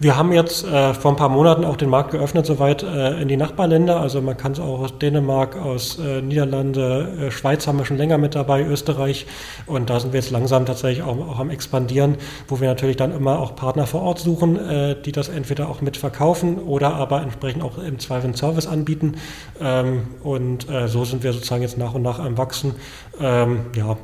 Wir 0.00 0.16
haben 0.16 0.32
jetzt 0.32 0.64
äh, 0.64 0.94
vor 0.94 1.10
ein 1.10 1.18
paar 1.18 1.28
Monaten 1.28 1.66
auch 1.66 1.76
den 1.76 1.90
Markt 1.90 2.12
geöffnet, 2.12 2.46
soweit 2.46 2.82
äh, 2.82 3.20
in 3.20 3.28
die 3.28 3.36
Nachbarländer. 3.36 4.00
Also 4.00 4.22
man 4.22 4.38
kann 4.38 4.52
es 4.52 4.58
auch 4.58 4.80
aus 4.80 4.98
Dänemark, 4.98 5.54
aus 5.54 5.98
äh, 5.98 6.22
Niederlande, 6.22 7.26
äh, 7.26 7.30
Schweiz 7.30 7.66
haben 7.66 7.76
wir 7.76 7.84
schon 7.84 7.98
länger 7.98 8.16
mit 8.16 8.34
dabei, 8.34 8.62
Österreich. 8.62 9.26
Und 9.66 9.90
da 9.90 10.00
sind 10.00 10.14
wir 10.14 10.20
jetzt 10.20 10.30
langsam 10.30 10.64
tatsächlich 10.64 11.04
auch, 11.04 11.18
auch 11.28 11.38
am 11.38 11.50
expandieren, 11.50 12.16
wo 12.48 12.58
wir 12.58 12.68
natürlich 12.68 12.96
dann 12.96 13.14
immer 13.14 13.38
auch 13.38 13.54
Partner 13.54 13.86
vor 13.86 14.00
Ort 14.00 14.18
suchen, 14.18 14.56
äh, 14.56 14.96
die 14.98 15.12
das 15.12 15.28
entweder 15.28 15.68
auch 15.68 15.82
mitverkaufen 15.82 16.58
oder 16.58 16.94
aber 16.94 17.20
entsprechend 17.20 17.62
auch 17.62 17.76
im 17.76 17.98
Zweifel 17.98 18.28
einen 18.28 18.34
Service 18.34 18.66
anbieten. 18.66 19.16
Ähm, 19.60 20.04
und 20.22 20.70
äh, 20.70 20.88
so 20.88 21.04
sind 21.04 21.22
wir 21.22 21.34
sozusagen 21.34 21.60
jetzt 21.60 21.76
nach 21.76 21.92
und 21.92 22.00
nach 22.00 22.18
am 22.18 22.38
Wachsen. 22.38 22.76
Ähm, 23.20 23.66
ja, 23.76 23.98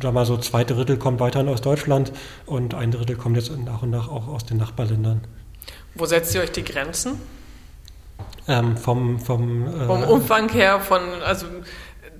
sag 0.00 0.12
mal 0.12 0.26
so 0.26 0.36
zwei 0.38 0.64
Drittel 0.64 0.96
kommt 0.96 1.20
weiterhin 1.20 1.48
aus 1.48 1.60
Deutschland 1.60 2.12
und 2.44 2.74
ein 2.74 2.90
Drittel 2.90 3.16
kommt 3.16 3.36
jetzt 3.36 3.50
nach 3.56 3.82
und 3.82 3.90
nach 3.90 4.08
auch 4.08 4.28
aus 4.28 4.44
den 4.44 4.58
Nachbarländern. 4.58 5.22
Wo 5.94 6.06
setzt 6.06 6.34
ihr 6.34 6.42
euch 6.42 6.52
die 6.52 6.64
Grenzen? 6.64 7.20
Ähm, 8.48 8.76
vom, 8.76 9.18
vom, 9.18 9.66
äh, 9.66 9.86
vom 9.86 10.02
Umfang 10.04 10.48
her, 10.50 10.80
von, 10.80 11.00
also 11.24 11.46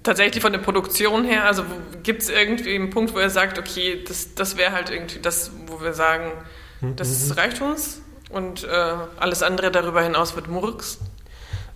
tatsächlich 0.02 0.42
von 0.42 0.52
der 0.52 0.58
Produktion 0.58 1.24
her, 1.24 1.44
also 1.44 1.64
gibt 2.02 2.22
es 2.22 2.28
irgendwie 2.28 2.74
einen 2.74 2.90
Punkt, 2.90 3.14
wo 3.14 3.18
ihr 3.18 3.30
sagt, 3.30 3.58
okay, 3.58 4.02
das, 4.06 4.34
das 4.34 4.56
wäre 4.56 4.72
halt 4.72 4.90
irgendwie 4.90 5.20
das, 5.20 5.52
wo 5.66 5.80
wir 5.80 5.92
sagen, 5.92 6.32
mhm. 6.80 6.96
das 6.96 7.28
mhm. 7.28 7.32
reicht 7.32 7.60
uns 7.60 8.02
und 8.30 8.64
äh, 8.64 8.68
alles 9.18 9.42
andere 9.42 9.70
darüber 9.70 10.02
hinaus 10.02 10.34
wird 10.34 10.48
Murks? 10.48 10.98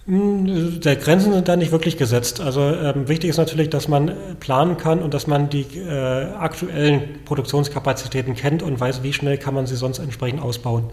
Hm, 0.07 0.81
der 0.81 0.97
Grenzen 0.97 1.35
sind 1.35 1.47
da 1.47 1.57
nicht 1.57 1.73
wirklich 1.73 1.99
gesetzt. 1.99 2.41
Also 2.41 2.63
ähm, 2.63 3.07
wichtig 3.07 3.29
ist 3.29 3.37
natürlich, 3.37 3.69
dass 3.69 3.87
man 3.87 4.13
planen 4.41 4.79
kann 4.79 5.03
und 5.03 5.13
dass 5.13 5.27
man 5.27 5.51
die 5.51 5.67
äh, 5.77 6.33
aktuellen 6.39 7.23
Produktionskapazitäten 7.27 8.35
kennt 8.35 8.63
und 8.63 8.81
weiß, 8.81 9.03
wie 9.03 9.13
schnell 9.13 9.37
kann 9.37 9.53
man 9.53 9.67
sie 9.67 9.77
sonst 9.77 9.99
entsprechend 9.99 10.43
ausbauen. 10.43 10.85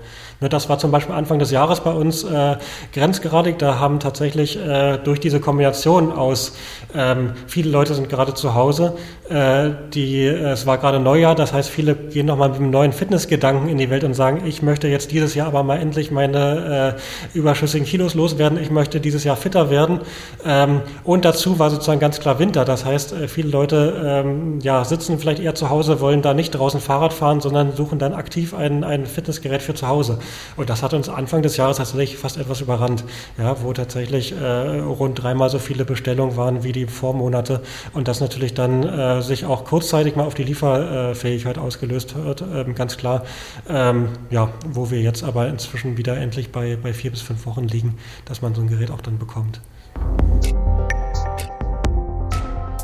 Ne, 0.42 0.50
das 0.50 0.68
war 0.68 0.78
zum 0.78 0.92
Beispiel 0.92 1.16
Anfang 1.16 1.40
des 1.40 1.52
Jahres 1.52 1.80
bei 1.80 1.92
uns 1.92 2.26
äh, 2.26 2.58
grenzgeradig. 2.94 3.58
Da 3.60 3.80
haben 3.80 4.02
tatsächlich 4.02 4.60
äh, 4.60 4.98
durch 4.98 5.22
diese 5.22 5.40
Kombination 5.40 6.12
aus 6.12 6.58
ähm, 6.94 7.32
viele 7.48 7.70
Leute 7.70 7.94
sind 7.94 8.10
gerade 8.10 8.34
zu 8.34 8.56
Hause, 8.56 8.98
äh, 9.30 9.72
die, 9.94 10.24
äh, 10.24 10.52
es 10.52 10.66
war 10.66 10.78
gerade 10.78 11.00
Neujahr, 11.00 11.36
das 11.36 11.52
heißt, 11.52 11.70
viele 11.70 11.96
gehen 11.96 12.26
nochmal 12.26 12.50
mit 12.50 12.60
einem 12.60 12.70
neuen 12.70 12.94
Fitnessgedanken 12.94 13.68
in 13.68 13.78
die 13.78 13.90
Welt 13.90 14.06
und 14.06 14.14
sagen, 14.14 14.44
ich 14.46 14.62
möchte 14.62 14.88
jetzt 14.88 15.12
dieses 15.12 15.36
Jahr 15.36 15.48
aber 15.48 15.64
mal 15.64 15.80
endlich 15.80 16.12
meine 16.12 16.96
äh, 16.96 17.38
überschüssigen 17.38 17.86
Kilos 17.86 18.14
loswerden, 18.14 18.58
ich 18.58 18.72
möchte 18.72 18.97
dieses 19.00 19.24
Jahr 19.24 19.36
fitter 19.36 19.70
werden. 19.70 20.00
Ähm, 20.46 20.82
und 21.04 21.26
dazu 21.26 21.60
war 21.60 21.70
sozusagen 21.70 22.00
ganz 22.00 22.20
klar 22.20 22.40
Winter. 22.40 22.66
Das 22.66 22.86
heißt, 22.86 23.14
äh, 23.14 23.28
viele 23.28 23.50
Leute 23.50 24.24
ähm, 24.26 24.60
ja, 24.62 24.84
sitzen 24.86 25.20
vielleicht 25.20 25.40
eher 25.40 25.56
zu 25.56 25.70
Hause, 25.70 26.00
wollen 26.02 26.22
da 26.22 26.34
nicht 26.34 26.52
draußen 26.52 26.80
Fahrrad 26.80 27.14
fahren, 27.14 27.42
sondern 27.42 27.76
suchen 27.76 28.00
dann 28.00 28.14
aktiv 28.14 28.54
ein, 28.54 28.84
ein 28.84 29.06
Fitnessgerät 29.06 29.62
für 29.62 29.74
zu 29.74 29.88
Hause. 29.88 30.20
Und 30.56 30.70
das 30.70 30.84
hat 30.84 30.94
uns 30.94 31.10
Anfang 31.10 31.42
des 31.42 31.58
Jahres 31.58 31.78
tatsächlich 31.78 32.18
fast 32.18 32.38
etwas 32.38 32.62
überrannt, 32.62 33.04
ja, 33.38 33.56
wo 33.64 33.74
tatsächlich 33.74 34.34
äh, 34.34 34.80
rund 34.80 35.22
dreimal 35.22 35.50
so 35.50 35.60
viele 35.60 35.86
Bestellungen 35.86 36.36
waren 36.38 36.64
wie 36.64 36.72
die 36.72 36.86
Vormonate. 36.86 37.62
Und 37.94 38.08
das 38.08 38.20
natürlich 38.20 38.54
dann 38.54 38.84
äh, 38.84 39.22
sich 39.22 39.46
auch 39.46 39.66
kurzzeitig 39.66 40.16
mal 40.16 40.26
auf 40.26 40.34
die 40.34 40.44
Lieferfähigkeit 40.44 41.58
ausgelöst 41.58 42.16
hat, 42.16 42.44
ähm, 42.54 42.76
ganz 42.76 42.98
klar. 42.98 43.24
Ähm, 43.70 44.10
ja, 44.30 44.50
wo 44.68 44.92
wir 44.92 45.02
jetzt 45.02 45.24
aber 45.24 45.48
inzwischen 45.48 45.98
wieder 45.98 46.18
endlich 46.18 46.52
bei, 46.52 46.78
bei 46.82 46.94
vier 46.94 47.12
bis 47.12 47.22
fünf 47.22 47.46
Wochen 47.46 47.68
liegen, 47.68 47.98
dass 48.26 48.42
man 48.42 48.56
so 48.56 48.62
ein 48.62 48.68
Gerät 48.68 48.87
auch 48.92 49.02
dann 49.02 49.18
bekommt. 49.18 49.62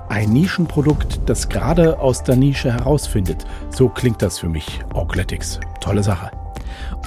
Ein 0.09 0.29
Nischenprodukt, 0.29 1.21
das 1.25 1.49
gerade 1.49 1.99
aus 1.99 2.23
der 2.23 2.35
Nische 2.35 2.71
herausfindet. 2.71 3.45
So 3.69 3.89
klingt 3.89 4.21
das 4.21 4.37
für 4.39 4.47
mich. 4.47 4.81
Augletics. 4.93 5.59
Tolle 5.79 6.03
Sache. 6.03 6.29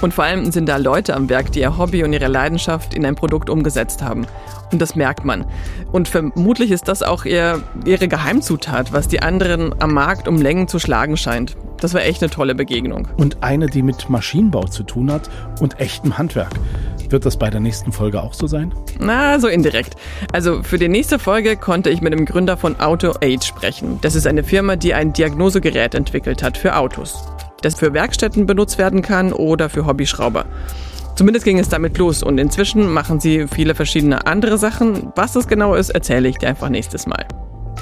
Und 0.01 0.13
vor 0.13 0.25
allem 0.25 0.51
sind 0.51 0.67
da 0.67 0.77
Leute 0.77 1.15
am 1.15 1.29
Werk, 1.29 1.51
die 1.51 1.61
ihr 1.61 1.77
Hobby 1.77 2.03
und 2.03 2.13
ihre 2.13 2.27
Leidenschaft 2.27 2.93
in 2.93 3.05
ein 3.05 3.15
Produkt 3.15 3.49
umgesetzt 3.49 4.01
haben. 4.01 4.27
Und 4.71 4.81
das 4.81 4.95
merkt 4.95 5.25
man. 5.25 5.45
Und 5.91 6.07
vermutlich 6.07 6.71
ist 6.71 6.87
das 6.87 7.01
auch 7.01 7.25
ihr, 7.25 7.63
ihre 7.85 8.07
Geheimzutat, 8.07 8.93
was 8.93 9.07
die 9.07 9.21
anderen 9.21 9.73
am 9.81 9.93
Markt 9.93 10.27
um 10.27 10.37
Längen 10.37 10.67
zu 10.67 10.77
schlagen 10.77 11.17
scheint. 11.17 11.55
Das 11.79 11.93
war 11.93 12.01
echt 12.01 12.21
eine 12.21 12.29
tolle 12.29 12.55
Begegnung. 12.55 13.07
Und 13.17 13.41
eine, 13.43 13.67
die 13.67 13.81
mit 13.81 14.09
Maschinenbau 14.09 14.65
zu 14.65 14.83
tun 14.83 15.11
hat 15.11 15.29
und 15.61 15.79
echtem 15.79 16.17
Handwerk. 16.17 16.53
Wird 17.09 17.25
das 17.25 17.37
bei 17.37 17.49
der 17.49 17.59
nächsten 17.59 17.91
Folge 17.91 18.21
auch 18.21 18.33
so 18.33 18.47
sein? 18.47 18.73
Na, 18.99 19.39
so 19.39 19.47
indirekt. 19.47 19.95
Also 20.33 20.63
für 20.63 20.77
die 20.77 20.89
nächste 20.89 21.19
Folge 21.19 21.55
konnte 21.55 21.89
ich 21.89 22.01
mit 22.01 22.13
dem 22.13 22.25
Gründer 22.25 22.57
von 22.57 22.79
Auto 22.79 23.13
Age 23.21 23.45
sprechen. 23.45 23.99
Das 24.01 24.15
ist 24.15 24.27
eine 24.27 24.43
Firma, 24.43 24.75
die 24.75 24.93
ein 24.93 25.13
Diagnosegerät 25.13 25.95
entwickelt 25.95 26.43
hat 26.43 26.57
für 26.57 26.75
Autos 26.75 27.23
das 27.61 27.75
für 27.75 27.93
Werkstätten 27.93 28.45
benutzt 28.45 28.77
werden 28.77 29.01
kann 29.01 29.33
oder 29.33 29.69
für 29.69 29.85
Hobbyschrauber. 29.85 30.45
Zumindest 31.15 31.45
ging 31.45 31.57
es 31.57 31.69
damit 31.69 31.97
los 31.97 32.21
und 32.21 32.37
inzwischen 32.37 32.91
machen 32.91 33.19
sie 33.19 33.47
viele 33.47 33.73
verschiedene 33.73 34.27
andere 34.27 34.57
Sachen. 34.57 35.11
Was 35.15 35.33
das 35.33 35.47
genau 35.47 35.73
ist, 35.73 35.89
erzähle 35.89 36.29
ich 36.29 36.37
dir 36.37 36.49
einfach 36.49 36.69
nächstes 36.69 37.07
Mal. 37.07 37.25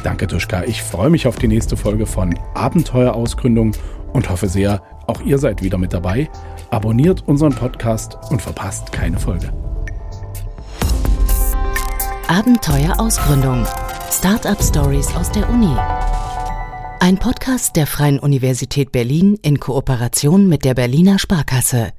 Danke, 0.03 0.27
Tuschka. 0.27 0.63
Ich 0.63 0.81
freue 0.81 1.09
mich 1.09 1.27
auf 1.27 1.35
die 1.35 1.47
nächste 1.47 1.75
Folge 1.75 2.05
von 2.05 2.37
Abenteuerausgründung 2.53 3.73
und 4.13 4.29
hoffe 4.29 4.47
sehr, 4.47 4.81
auch 5.07 5.21
ihr 5.21 5.37
seid 5.37 5.61
wieder 5.61 5.77
mit 5.77 5.93
dabei. 5.93 6.29
Abonniert 6.69 7.27
unseren 7.27 7.53
Podcast 7.53 8.17
und 8.29 8.41
verpasst 8.41 8.91
keine 8.91 9.19
Folge. 9.19 9.51
Abenteuerausgründung. 12.27 13.65
Startup 14.11 14.61
Stories 14.61 15.13
aus 15.15 15.31
der 15.31 15.49
Uni. 15.49 15.75
Ein 16.99 17.17
Podcast 17.17 17.75
der 17.75 17.85
Freien 17.85 18.19
Universität 18.19 18.91
Berlin 18.91 19.37
in 19.43 19.59
Kooperation 19.59 20.47
mit 20.47 20.65
der 20.65 20.73
Berliner 20.73 21.19
Sparkasse. 21.19 21.91